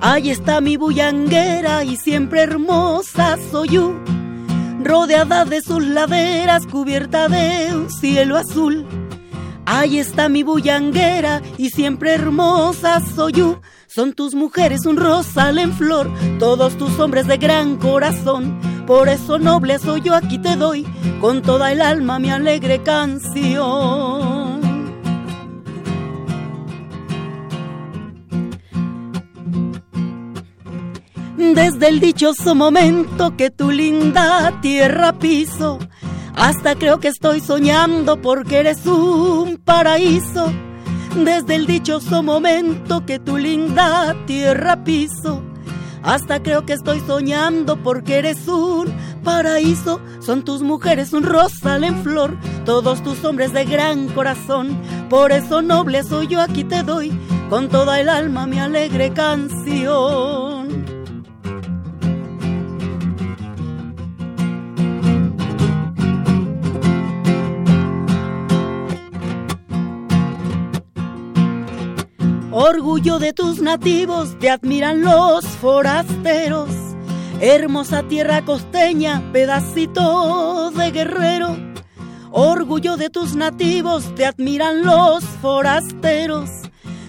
[0.00, 3.94] Ahí está mi bullanguera y siempre hermosa soy yo,
[4.82, 8.86] rodeada de sus laderas, cubierta de un cielo azul.
[9.64, 13.60] Ahí está mi bullanguera y siempre hermosa soy yo.
[13.88, 18.60] Son tus mujeres un rosal en flor, todos tus hombres de gran corazón.
[18.86, 20.86] Por eso noble soy yo, aquí te doy
[21.20, 24.45] con toda el alma mi alegre canción.
[31.54, 35.78] Desde el dichoso momento que tu linda tierra piso,
[36.34, 40.52] hasta creo que estoy soñando porque eres un paraíso.
[41.24, 45.42] Desde el dichoso momento que tu linda tierra piso,
[46.02, 48.94] hasta creo que estoy soñando porque eres un
[49.24, 50.00] paraíso.
[50.20, 54.80] Son tus mujeres un rosal en flor, todos tus hombres de gran corazón.
[55.08, 57.12] Por eso noble soy yo, aquí te doy
[57.48, 60.65] con toda el alma mi alegre canción.
[72.68, 76.68] Orgullo de tus nativos, te admiran los forasteros.
[77.40, 81.56] Hermosa tierra costeña, pedacito de guerrero.
[82.32, 86.50] Orgullo de tus nativos, te admiran los forasteros.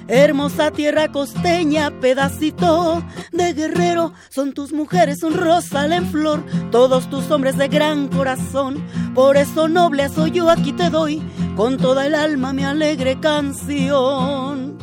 [0.07, 7.31] Hermosa tierra costeña, pedacito de guerrero, son tus mujeres un rosal en flor, todos tus
[7.31, 8.85] hombres de gran corazón.
[9.15, 11.19] Por eso noble soy yo, aquí te doy
[11.55, 14.77] con toda el alma mi alegre canción.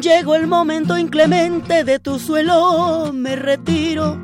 [0.00, 4.22] Llegó el momento inclemente de tu suelo, me retiro.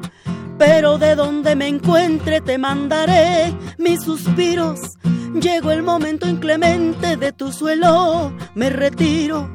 [0.58, 4.98] Pero de donde me encuentre te mandaré mis suspiros.
[5.40, 9.50] Llegó el momento inclemente de tu suelo, me retiro.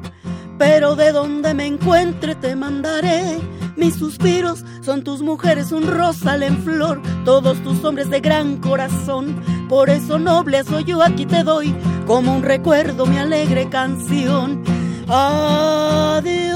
[0.58, 3.38] Pero de donde me encuentre te mandaré
[3.76, 4.64] mis suspiros.
[4.82, 9.42] Son tus mujeres un rosal en flor, todos tus hombres de gran corazón.
[9.68, 11.74] Por eso noble soy yo, aquí te doy
[12.06, 14.62] como un recuerdo mi alegre canción.
[15.06, 16.54] Adiós.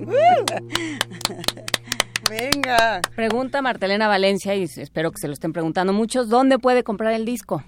[2.30, 3.00] Venga.
[3.16, 6.28] Pregunta Martelena Valencia y espero que se lo estén preguntando muchos.
[6.28, 7.64] ¿Dónde puede comprar el disco?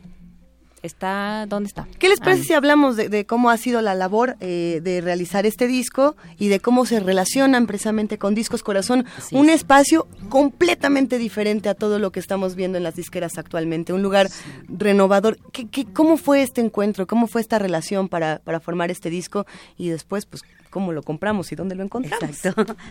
[0.83, 1.87] Está, ¿dónde está?
[1.99, 5.01] ¿Qué les parece Ah, si hablamos de, de cómo ha sido la labor eh, de
[5.01, 9.07] realizar este disco y de cómo se relacionan precisamente con Discos Corazón?
[9.31, 14.03] un espacio completamente diferente a todo lo que estamos viendo en las disqueras actualmente, un
[14.03, 14.29] lugar
[14.69, 15.39] renovador.
[15.53, 17.07] ¿Qué, qué, cómo fue este encuentro?
[17.07, 19.47] ¿Cómo fue esta relación para, para formar este disco?
[19.79, 22.23] Y después, pues, ¿cómo lo compramos y dónde lo encontramos?
[22.29, 22.77] Exacto.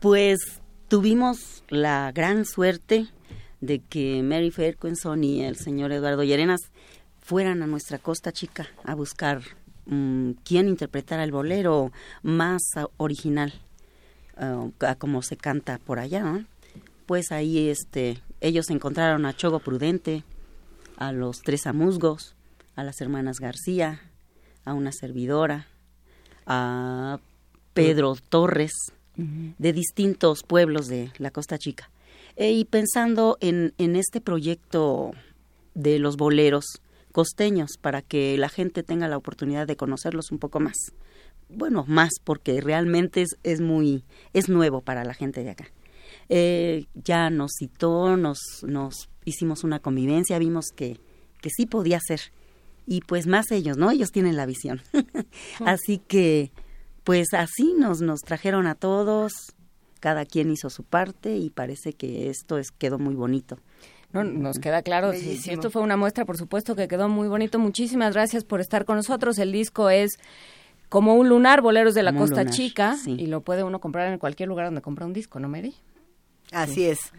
[0.00, 0.38] Pues
[0.86, 3.08] tuvimos la gran suerte
[3.60, 6.60] de que Mary Ferguson y el señor Eduardo Llerenas
[7.28, 9.42] fueran a nuestra costa chica a buscar
[9.84, 11.92] mm, quién interpretara el bolero
[12.22, 12.62] más
[12.96, 13.52] original
[14.38, 16.46] ah, como se canta por allá ¿no?
[17.04, 20.24] pues ahí este ellos encontraron a Chogo Prudente
[20.96, 22.34] a los tres amusgos
[22.76, 24.00] a las hermanas García
[24.64, 25.66] a una servidora
[26.46, 27.20] a
[27.74, 28.72] Pedro Torres
[29.16, 31.90] de distintos pueblos de la Costa Chica.
[32.36, 35.10] Eh, y pensando en, en este proyecto
[35.74, 36.80] de los boleros
[37.18, 40.76] costeños para que la gente tenga la oportunidad de conocerlos un poco más.
[41.48, 45.66] Bueno, más porque realmente es, es muy, es nuevo para la gente de acá.
[46.28, 51.00] Eh, ya nos citó, nos, nos hicimos una convivencia, vimos que,
[51.40, 52.20] que sí podía ser.
[52.86, 53.90] Y pues más ellos, ¿no?
[53.90, 54.80] Ellos tienen la visión.
[55.66, 56.52] Así que
[57.02, 59.32] pues así nos, nos trajeron a todos,
[59.98, 63.58] cada quien hizo su parte y parece que esto es, quedó muy bonito.
[64.12, 67.28] No, nos queda claro, si, si esto fue una muestra, por supuesto que quedó muy
[67.28, 67.58] bonito.
[67.58, 69.38] Muchísimas gracias por estar con nosotros.
[69.38, 70.18] El disco es
[70.88, 73.16] como un lunar, Boleros de la Como Costa lunar, Chica, sí.
[73.18, 75.74] y lo puede uno comprar en cualquier lugar donde compra un disco, ¿no, Mary?
[76.52, 77.12] Así es.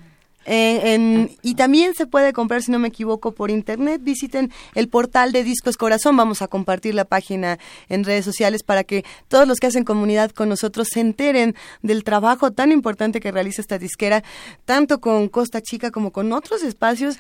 [0.52, 4.02] Eh, en- y también se puede comprar, si no me equivoco, por internet.
[4.04, 6.18] Visiten el portal de Discos Corazón.
[6.18, 10.32] Vamos a compartir la página en redes sociales para que todos los que hacen comunidad
[10.32, 11.54] con nosotros se enteren
[11.84, 14.24] del trabajo tan importante que realiza esta disquera,
[14.66, 17.18] tanto con Costa Chica como con otros espacios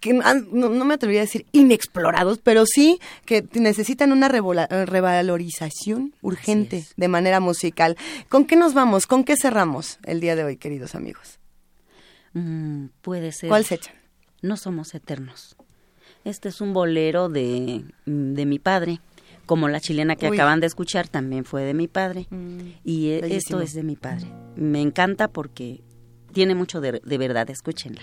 [0.00, 4.84] que no, no me atrevería a decir inexplorados, pero sí que necesitan una revola- eh,
[4.84, 7.96] revalorización urgente de manera musical.
[8.28, 9.06] ¿Con qué nos vamos?
[9.06, 11.38] ¿Con qué cerramos el día de hoy, queridos amigos?
[12.34, 13.48] Mm, puede ser.
[13.48, 13.94] ¿Cuál se echan?
[14.40, 15.56] No somos eternos.
[16.24, 19.00] Este es un bolero de, mm, de mi padre.
[19.46, 20.36] Como la chilena que Uy.
[20.36, 22.26] acaban de escuchar también fue de mi padre.
[22.84, 23.36] y eh, bellísimo.
[23.38, 24.26] esto es de mi padre.
[24.56, 25.82] Me encanta porque
[26.32, 27.50] tiene mucho de, de verdad.
[27.50, 28.02] Escúchenla.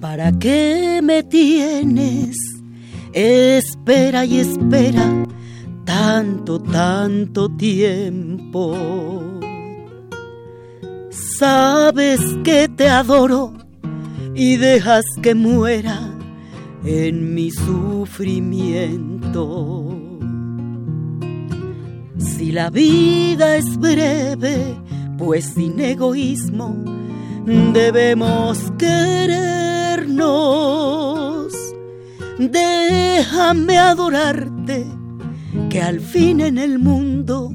[0.00, 2.36] ¿Para qué me tienes?
[3.12, 5.24] Espera y espera
[5.84, 8.74] tanto, tanto tiempo.
[11.14, 13.52] Sabes que te adoro
[14.34, 16.00] y dejas que muera
[16.84, 19.96] en mi sufrimiento.
[22.18, 24.74] Si la vida es breve,
[25.16, 26.74] pues sin egoísmo
[27.72, 29.54] debemos querernos.
[32.40, 34.84] Déjame adorarte,
[35.70, 37.52] que al fin en el mundo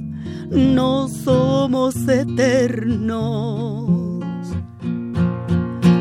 [0.52, 3.90] no somos eternos.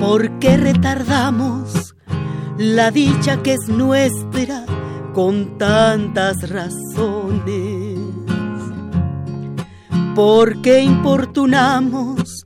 [0.01, 1.95] ¿Por qué retardamos
[2.57, 4.65] la dicha que es nuestra
[5.13, 7.99] con tantas razones?
[10.15, 12.45] ¿Por qué importunamos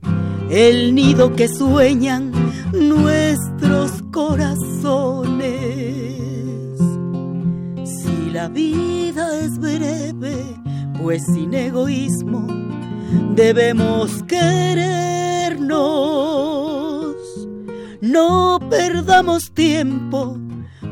[0.49, 2.31] el nido que sueñan
[2.73, 5.53] nuestros corazones?
[7.83, 10.62] Si la vida es breve,
[11.03, 12.47] pues sin egoísmo
[13.35, 15.67] debemos querernos.
[17.99, 20.37] No perdamos tiempo,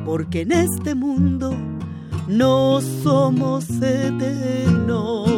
[0.06, 1.56] porque en este mundo
[2.28, 5.30] no somos eternos.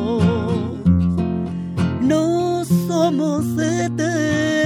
[2.01, 4.63] No somos eternos.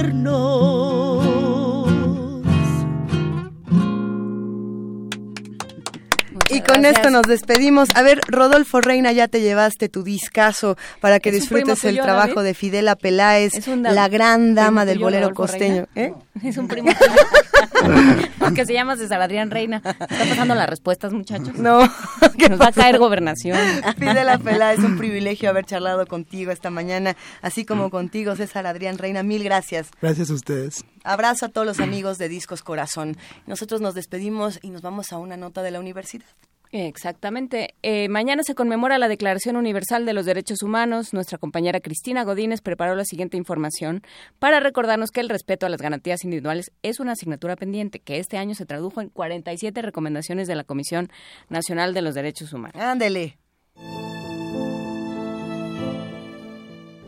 [6.50, 7.88] Y con esto nos despedimos.
[7.94, 12.00] A ver, Rodolfo Reina, ya te llevaste tu discazo para que ¿Es un disfrutes el
[12.00, 12.48] trabajo David?
[12.48, 15.86] de Fidela Peláez, la gran dama del bolero Rodolfo costeño.
[15.94, 16.12] ¿eh?
[16.42, 16.90] Es un primo.
[18.54, 19.82] que se llama César Adrián Reina.
[19.84, 21.54] ¿Está pasando las respuestas, muchachos?
[21.54, 21.80] No.
[22.48, 23.58] Nos va a caer gobernación.
[23.98, 29.22] Fidela Peláez, un privilegio haber charlado contigo esta mañana, así como contigo, César Adrián Reina.
[29.22, 29.90] Mil gracias.
[30.00, 30.84] Gracias a ustedes.
[31.08, 33.16] Abrazo a todos los amigos de Discos Corazón.
[33.46, 36.26] Nosotros nos despedimos y nos vamos a una nota de la universidad.
[36.70, 37.74] Exactamente.
[37.82, 41.14] Eh, mañana se conmemora la Declaración Universal de los Derechos Humanos.
[41.14, 44.02] Nuestra compañera Cristina Godínez preparó la siguiente información
[44.38, 48.36] para recordarnos que el respeto a las garantías individuales es una asignatura pendiente que este
[48.36, 51.08] año se tradujo en 47 recomendaciones de la Comisión
[51.48, 52.76] Nacional de los Derechos Humanos.
[52.78, 53.38] Ándele.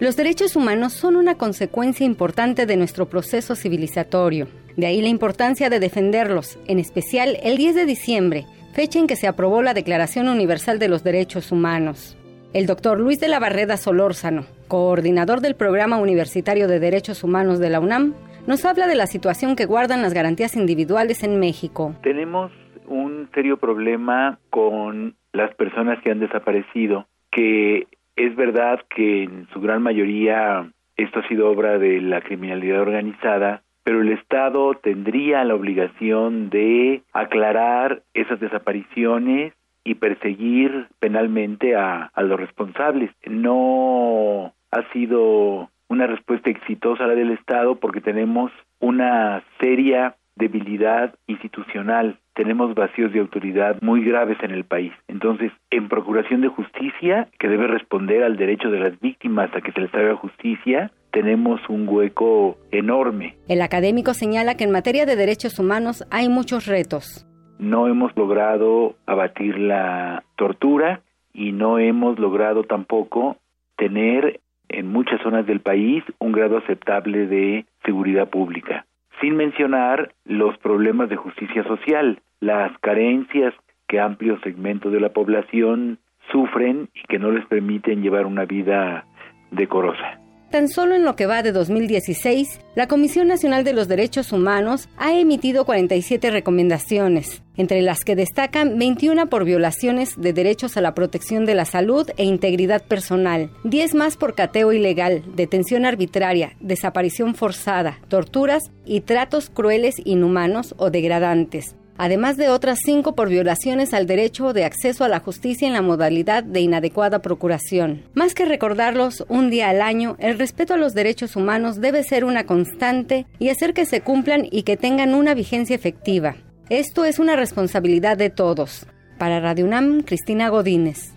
[0.00, 4.46] Los derechos humanos son una consecuencia importante de nuestro proceso civilizatorio.
[4.78, 9.16] De ahí la importancia de defenderlos, en especial el 10 de diciembre, fecha en que
[9.16, 12.16] se aprobó la Declaración Universal de los Derechos Humanos.
[12.54, 17.68] El doctor Luis de la Barreda Solórzano, coordinador del Programa Universitario de Derechos Humanos de
[17.68, 18.14] la UNAM,
[18.46, 21.94] nos habla de la situación que guardan las garantías individuales en México.
[22.02, 22.50] Tenemos
[22.86, 27.86] un serio problema con las personas que han desaparecido, que
[28.26, 33.62] es verdad que en su gran mayoría esto ha sido obra de la criminalidad organizada,
[33.82, 42.22] pero el Estado tendría la obligación de aclarar esas desapariciones y perseguir penalmente a, a
[42.22, 43.10] los responsables.
[43.24, 52.18] No ha sido una respuesta exitosa la del Estado porque tenemos una seria debilidad institucional,
[52.34, 54.92] tenemos vacíos de autoridad muy graves en el país.
[55.08, 59.72] Entonces, en Procuración de Justicia, que debe responder al derecho de las víctimas a que
[59.72, 63.36] se les haga justicia, tenemos un hueco enorme.
[63.48, 67.26] El académico señala que en materia de derechos humanos hay muchos retos.
[67.58, 71.02] No hemos logrado abatir la tortura
[71.34, 73.36] y no hemos logrado tampoco
[73.76, 78.86] tener en muchas zonas del país un grado aceptable de seguridad pública
[79.20, 83.54] sin mencionar los problemas de justicia social, las carencias
[83.86, 85.98] que amplios segmentos de la población
[86.30, 89.04] sufren y que no les permiten llevar una vida
[89.50, 90.19] decorosa.
[90.50, 94.88] Tan solo en lo que va de 2016, la Comisión Nacional de los Derechos Humanos
[94.96, 100.92] ha emitido 47 recomendaciones, entre las que destacan 21 por violaciones de derechos a la
[100.92, 107.36] protección de la salud e integridad personal, 10 más por cateo ilegal, detención arbitraria, desaparición
[107.36, 114.06] forzada, torturas y tratos crueles, inhumanos o degradantes, además de otras cinco por violaciones al
[114.06, 118.04] derecho de acceso a la justicia en la modalidad de inadecuada procuración.
[118.14, 122.24] Más que recordarlos un día al año, el respeto a los derechos humanos debe ser
[122.24, 126.36] una constante y hacer que se cumplan y que tengan una vigencia efectiva.
[126.70, 128.86] Esto es una responsabilidad de todos.
[129.18, 131.12] Para Radio UNAM, Cristina Godínez.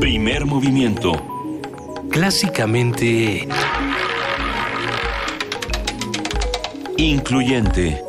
[0.00, 1.12] Primer movimiento.
[2.10, 3.46] Clásicamente...
[6.98, 8.02] Incluyente.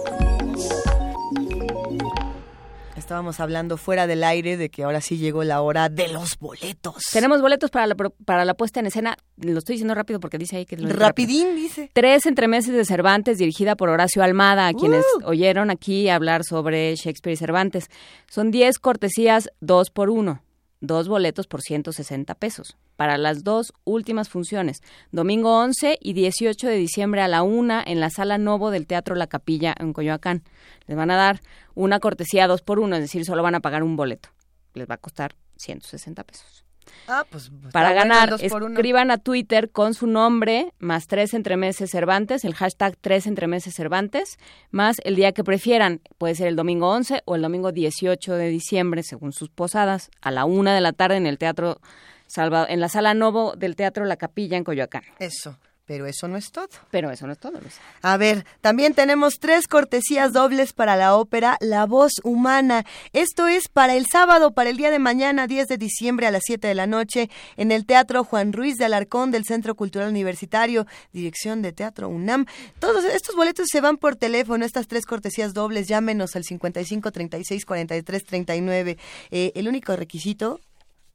[2.97, 7.03] Estábamos hablando fuera del aire de que ahora sí llegó la hora de los boletos.
[7.13, 9.15] Tenemos boletos para la, para la puesta en escena.
[9.37, 10.75] Lo estoy diciendo rápido porque dice ahí que...
[10.75, 11.91] Lo Rapidín, dice.
[11.93, 15.27] Tres entremeses de Cervantes, dirigida por Horacio Almada, a quienes uh.
[15.27, 17.89] oyeron aquí hablar sobre Shakespeare y Cervantes.
[18.27, 20.41] Son diez cortesías, dos por uno
[20.81, 26.75] dos boletos por 160 pesos para las dos últimas funciones, domingo 11 y 18 de
[26.75, 30.43] diciembre a la una en la sala Novo del Teatro La Capilla en Coyoacán.
[30.87, 31.41] Les van a dar
[31.75, 34.29] una cortesía dos por uno, es decir, solo van a pagar un boleto.
[34.73, 36.65] Les va a costar 160 pesos.
[37.09, 42.45] Ah, pues, pues Para ganar, escriban a Twitter con su nombre, más tres entremeses Cervantes,
[42.45, 44.37] el hashtag tres entremeses Cervantes,
[44.69, 46.01] más el día que prefieran.
[46.19, 50.29] Puede ser el domingo 11 o el domingo 18 de diciembre, según sus posadas, a
[50.29, 51.81] la una de la tarde en el Teatro
[52.27, 55.03] Salva, en la Sala Novo del Teatro La Capilla en Coyoacán.
[55.17, 55.57] Eso.
[55.89, 56.67] Pero eso no es todo.
[56.91, 57.79] Pero eso no es todo, Luis.
[58.03, 62.85] A ver, también tenemos tres cortesías dobles para la ópera La Voz Humana.
[63.11, 66.43] Esto es para el sábado, para el día de mañana, 10 de diciembre a las
[66.45, 70.85] 7 de la noche, en el Teatro Juan Ruiz de Alarcón del Centro Cultural Universitario,
[71.11, 72.45] Dirección de Teatro UNAM.
[72.77, 77.65] Todos estos boletos se van por teléfono, estas tres cortesías dobles, llámenos al 55 36
[77.65, 78.97] 43 39.
[79.31, 80.59] el único requisito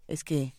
[0.08, 0.52] es que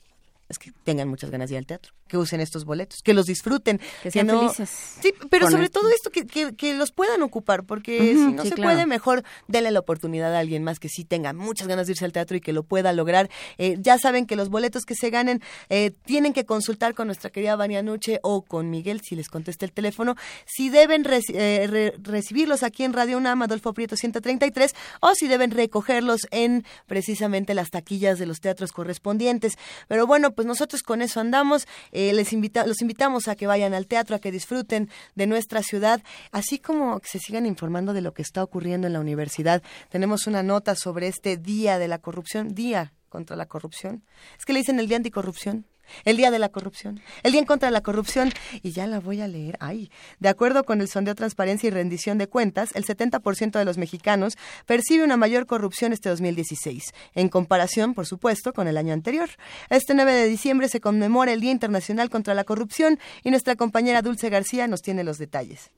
[0.48, 3.26] es que tengan muchas ganas de ir al teatro que usen estos boletos, que los
[3.26, 4.70] disfruten, que sean felices.
[5.02, 8.86] Sí, pero sobre todo esto, que, que, los puedan ocupar, porque si no se puede,
[8.86, 12.14] mejor denle la oportunidad a alguien más que sí tenga muchas ganas de irse al
[12.14, 13.30] teatro y que lo pueda lograr.
[13.58, 17.30] Eh, ya saben que los boletos que se ganen eh, tienen que consultar con nuestra
[17.30, 22.64] querida Vania Nuche o con Miguel, si les contesta el teléfono, si deben eh, recibirlos
[22.64, 28.20] aquí en Radio UNAM, Adolfo Prieto 133, o si deben recogerlos en precisamente las taquillas
[28.20, 29.56] de los teatros correspondientes.
[29.90, 31.68] Pero bueno, pues nosotros con eso andamos.
[31.92, 35.64] Eh, les invita, los invitamos a que vayan al teatro, a que disfruten de nuestra
[35.64, 36.02] ciudad,
[36.32, 39.62] así como que se sigan informando de lo que está ocurriendo en la universidad.
[39.90, 44.04] Tenemos una nota sobre este Día de la Corrupción, Día contra la Corrupción.
[44.38, 45.66] Es que le dicen el Día Anticorrupción.
[46.04, 47.02] El Día de la Corrupción.
[47.24, 48.32] El Día en contra de la Corrupción.
[48.64, 49.58] Y ya la voy a leer.
[49.60, 53.78] Ay, de acuerdo con el sondeo Transparencia y Rendición de Cuentas, el 70% de los
[53.78, 59.30] mexicanos percibe una mayor corrupción este 2016, en comparación, por supuesto, con el año anterior.
[59.70, 64.02] Este 9 de diciembre se conmemora el Día Internacional contra la Corrupción y nuestra compañera
[64.02, 65.72] Dulce García nos tiene los detalles.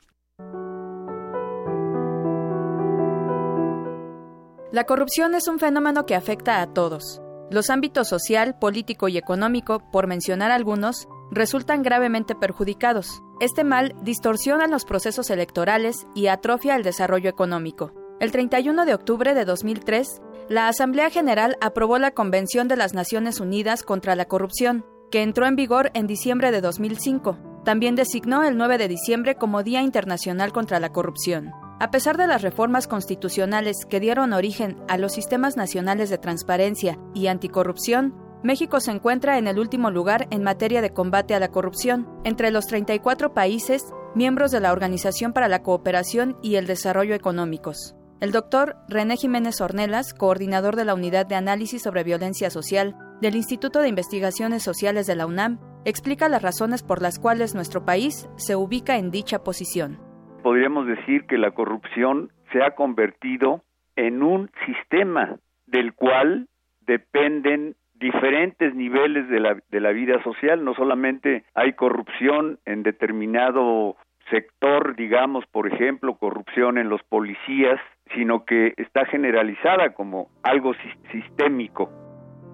[4.72, 9.80] La corrupción es un fenómeno que afecta a todos los ámbitos social, político y económico,
[9.92, 13.22] por mencionar algunos, resultan gravemente perjudicados.
[13.40, 17.94] Este mal distorsiona los procesos electorales y atrofia el desarrollo económico.
[18.20, 23.40] El 31 de octubre de 2003, la Asamblea General aprobó la Convención de las Naciones
[23.40, 27.38] Unidas contra la Corrupción, que entró en vigor en diciembre de 2005.
[27.64, 31.52] También designó el 9 de diciembre como Día Internacional contra la Corrupción.
[31.80, 36.98] A pesar de las reformas constitucionales que dieron origen a los sistemas nacionales de transparencia
[37.14, 41.50] y anticorrupción, México se encuentra en el último lugar en materia de combate a la
[41.50, 43.84] corrupción, entre los 34 países
[44.16, 47.96] miembros de la Organización para la Cooperación y el Desarrollo Económicos.
[48.22, 53.36] El doctor René Jiménez Ornelas, coordinador de la Unidad de Análisis sobre Violencia Social del
[53.36, 58.28] Instituto de Investigaciones Sociales de la UNAM, explica las razones por las cuales nuestro país
[58.36, 60.07] se ubica en dicha posición
[60.48, 63.64] podríamos decir que la corrupción se ha convertido
[63.98, 65.36] en un sistema
[65.66, 66.48] del cual
[66.86, 70.64] dependen diferentes niveles de la, de la vida social.
[70.64, 73.98] No solamente hay corrupción en determinado
[74.32, 77.82] sector, digamos, por ejemplo, corrupción en los policías,
[78.16, 80.72] sino que está generalizada como algo
[81.12, 81.92] sistémico.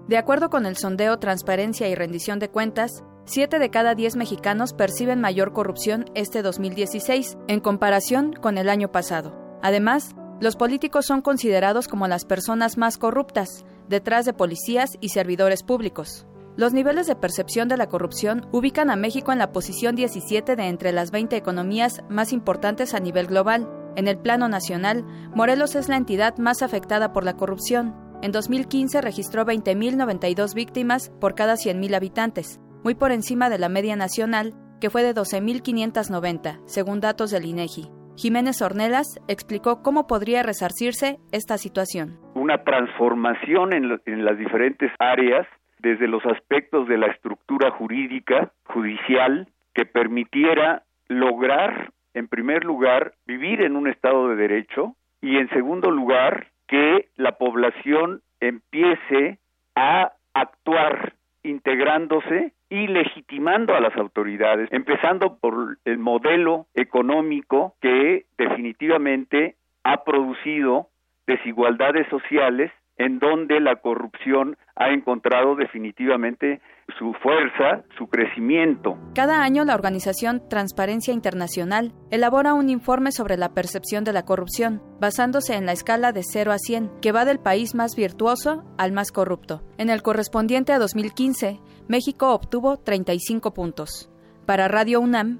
[0.08, 4.74] De acuerdo con el sondeo Transparencia y Rendición de Cuentas, 7 de cada 10 mexicanos
[4.74, 9.34] perciben mayor corrupción este 2016 en comparación con el año pasado.
[9.62, 15.62] Además, los políticos son considerados como las personas más corruptas, detrás de policías y servidores
[15.62, 16.26] públicos.
[16.56, 20.64] Los niveles de percepción de la corrupción ubican a México en la posición 17 de
[20.64, 23.68] entre las 20 economías más importantes a nivel global.
[23.96, 25.04] En el plano nacional,
[25.34, 27.94] Morelos es la entidad más afectada por la corrupción.
[28.22, 33.96] En 2015 registró 20.092 víctimas por cada 100.000 habitantes, muy por encima de la media
[33.96, 37.88] nacional, que fue de 12.590, según datos del INEGI.
[38.16, 42.18] Jiménez Ornelas explicó cómo podría resarcirse esta situación.
[42.34, 45.48] Una transformación en, en las diferentes áreas,
[45.78, 53.62] desde los aspectos de la estructura jurídica, judicial, que permitiera lograr, en primer lugar, vivir
[53.62, 59.38] en un Estado de Derecho y, en segundo lugar, que la población empiece
[59.74, 69.56] a actuar integrándose y legitimando a las autoridades, empezando por el modelo económico que definitivamente
[69.82, 70.88] ha producido
[71.26, 76.60] desigualdades sociales en donde la corrupción ha encontrado definitivamente
[76.98, 78.96] su fuerza, su crecimiento.
[79.14, 84.82] Cada año la organización Transparencia Internacional elabora un informe sobre la percepción de la corrupción,
[85.00, 88.92] basándose en la escala de 0 a 100, que va del país más virtuoso al
[88.92, 89.62] más corrupto.
[89.78, 94.08] En el correspondiente a 2015, México obtuvo 35 puntos.
[94.46, 95.38] Para Radio UNAM,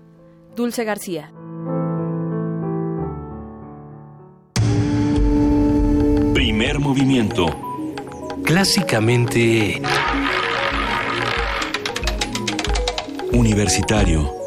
[0.55, 1.33] Dulce García.
[6.35, 7.47] Primer movimiento.
[8.45, 9.81] Clásicamente...
[13.33, 14.44] Universitario.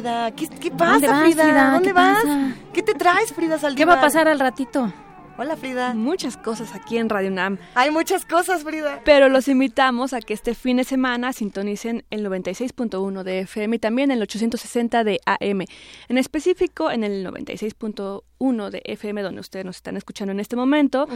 [0.00, 0.30] Frida.
[0.32, 1.44] ¿Qué, qué pasa, ¿Dónde vas, Frida?
[1.44, 1.70] Frida?
[1.72, 2.22] ¿Dónde ¿Qué vas?
[2.22, 2.56] pasa?
[2.72, 3.76] ¿Qué te traes, Frida Saldívar?
[3.76, 4.90] ¿Qué va a pasar al ratito?
[5.36, 5.94] Hola, Frida.
[5.94, 7.58] Muchas cosas aquí en Radio UNAM.
[7.74, 9.00] Hay muchas cosas, Frida.
[9.04, 13.78] Pero los invitamos a que este fin de semana sintonicen el 96.1 de FM y
[13.78, 15.64] también el 860 de AM.
[16.08, 21.06] En específico, en el 96.1 de FM, donde ustedes nos están escuchando en este momento,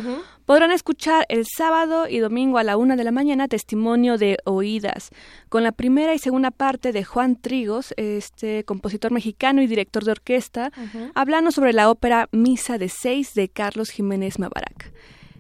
[0.44, 5.09] podrán escuchar el sábado y domingo a la una de la mañana testimonio de oídas,
[5.49, 10.11] con la primera y segunda parte de Juan Trigos, este compositor mexicano y director de
[10.11, 10.70] orquesta,
[11.15, 14.93] hablando sobre la ópera Misa de Seis de Carlos Jiménez Mabarak.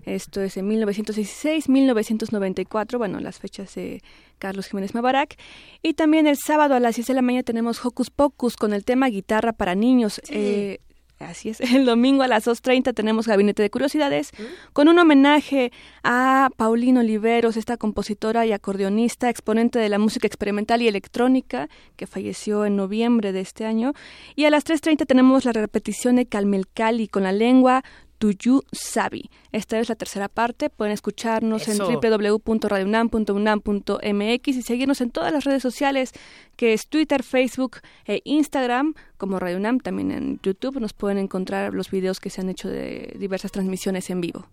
[0.06, 4.02] Esto es en 1916, 1994, bueno, las fechas de
[4.38, 5.36] Carlos Jiménez Mabarak.
[5.82, 8.84] Y también el sábado a las 10 de la mañana tenemos Hocus Pocus con el
[8.84, 10.20] tema guitarra para niños.
[10.28, 10.78] Eh,
[11.18, 14.32] Así es, el domingo a las 2.30 tenemos Gabinete de Curiosidades
[14.72, 20.82] con un homenaje a Paulino Oliveros, esta compositora y acordeonista, exponente de la música experimental
[20.82, 23.92] y electrónica, que falleció en noviembre de este año.
[24.34, 27.84] Y a las 3.30 tenemos la repetición de Calmelcali con la lengua
[28.18, 29.30] Tuyu Sabi.
[29.52, 30.68] Esta es la tercera parte.
[30.70, 31.88] Pueden escucharnos Eso.
[31.90, 36.12] en www.radiounam.unam.mx y seguirnos en todas las redes sociales,
[36.56, 39.78] que es Twitter, Facebook e Instagram, como Radio UNAM.
[39.80, 44.10] También en YouTube nos pueden encontrar los videos que se han hecho de diversas transmisiones
[44.10, 44.46] en vivo.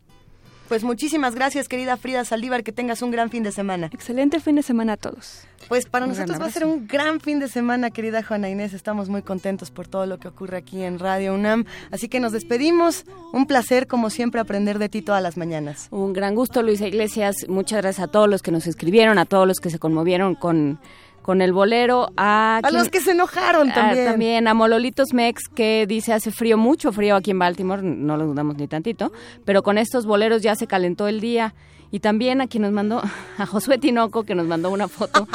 [0.72, 3.90] Pues muchísimas gracias, querida Frida Saldívar, que tengas un gran fin de semana.
[3.92, 5.44] Excelente fin de semana a todos.
[5.68, 8.72] Pues para Un nosotros va a ser un gran fin de semana, querida Juana Inés.
[8.72, 11.66] Estamos muy contentos por todo lo que ocurre aquí en Radio UNAM.
[11.92, 13.04] Así que nos despedimos.
[13.34, 15.90] Un placer, como siempre, aprender de ti todas las mañanas.
[15.92, 17.36] Un gran gusto, Luisa Iglesias.
[17.50, 20.80] Muchas gracias a todos los que nos escribieron, a todos los que se conmovieron con,
[21.22, 24.06] con el bolero, a, A quien- los que se enojaron a- también.
[24.06, 28.26] también a Mololitos Mex, que dice hace frío, mucho frío aquí en Baltimore, no lo
[28.26, 29.12] dudamos ni tantito,
[29.46, 31.54] pero con estos boleros ya se calentó el día.
[31.94, 33.02] Y también a quien nos mandó,
[33.38, 35.28] a Josué Tinoco, que nos mandó una foto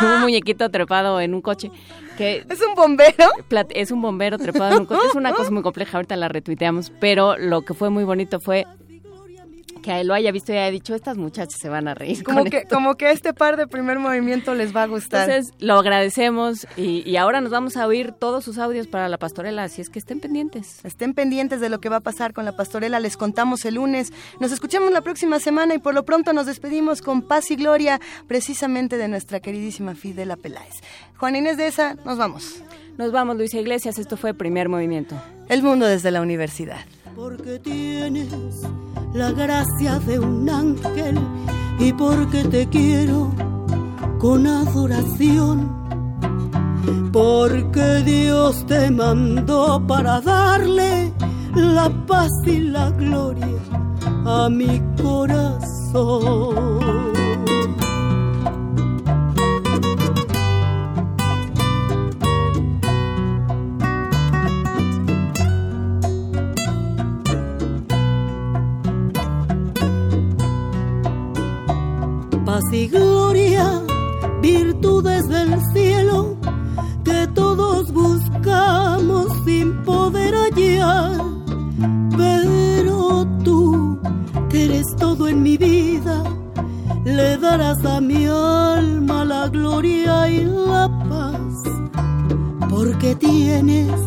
[0.00, 1.72] de un muñequito trepado en un coche.
[2.16, 3.30] Que ¿Es un bombero?
[3.70, 5.08] es un bombero trepado en un coche.
[5.08, 6.92] Es una cosa muy compleja, ahorita la retuiteamos.
[7.00, 8.64] Pero lo que fue muy bonito fue
[9.84, 12.24] que a él lo haya visto y haya dicho, estas muchachas se van a reír.
[12.24, 12.74] Como que, esto".
[12.74, 15.28] como que este par de primer movimiento les va a gustar.
[15.28, 19.18] Entonces lo agradecemos y, y ahora nos vamos a oír todos sus audios para la
[19.18, 20.82] pastorela, así es que estén pendientes.
[20.86, 24.10] Estén pendientes de lo que va a pasar con la pastorela, les contamos el lunes.
[24.40, 28.00] Nos escuchamos la próxima semana y por lo pronto nos despedimos con paz y gloria
[28.26, 30.76] precisamente de nuestra queridísima Fidela Peláez.
[31.18, 32.62] Juan Inés de esa, nos vamos.
[32.96, 35.20] Nos vamos, Luisa Iglesias, esto fue Primer Movimiento.
[35.50, 36.78] El mundo desde la universidad.
[37.16, 38.62] Porque tienes
[39.12, 41.16] la gracia de un ángel
[41.78, 43.32] y porque te quiero
[44.18, 45.70] con adoración.
[47.12, 51.12] Porque Dios te mandó para darle
[51.54, 53.46] la paz y la gloria
[54.26, 56.34] a mi corazón.
[72.54, 73.82] Paz y gloria,
[74.40, 76.36] virtudes del cielo
[77.04, 81.20] que todos buscamos sin poder hallar.
[82.16, 83.98] Pero tú,
[84.48, 86.22] que eres todo en mi vida,
[87.04, 91.54] le darás a mi alma la gloria y la paz,
[92.70, 94.00] porque tienes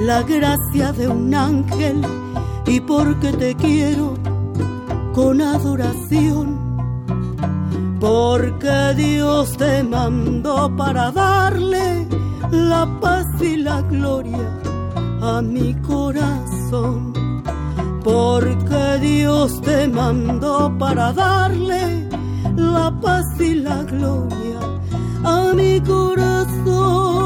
[0.00, 2.02] la gracia de un ángel
[2.66, 4.14] y porque te quiero
[5.14, 6.65] con adoración
[8.00, 12.06] porque Dios te mandó para darle
[12.50, 14.60] la paz y la gloria
[15.22, 17.12] a mi corazón.
[18.04, 22.08] Porque Dios te mandó para darle
[22.56, 24.60] la paz y la gloria
[25.24, 27.25] a mi corazón.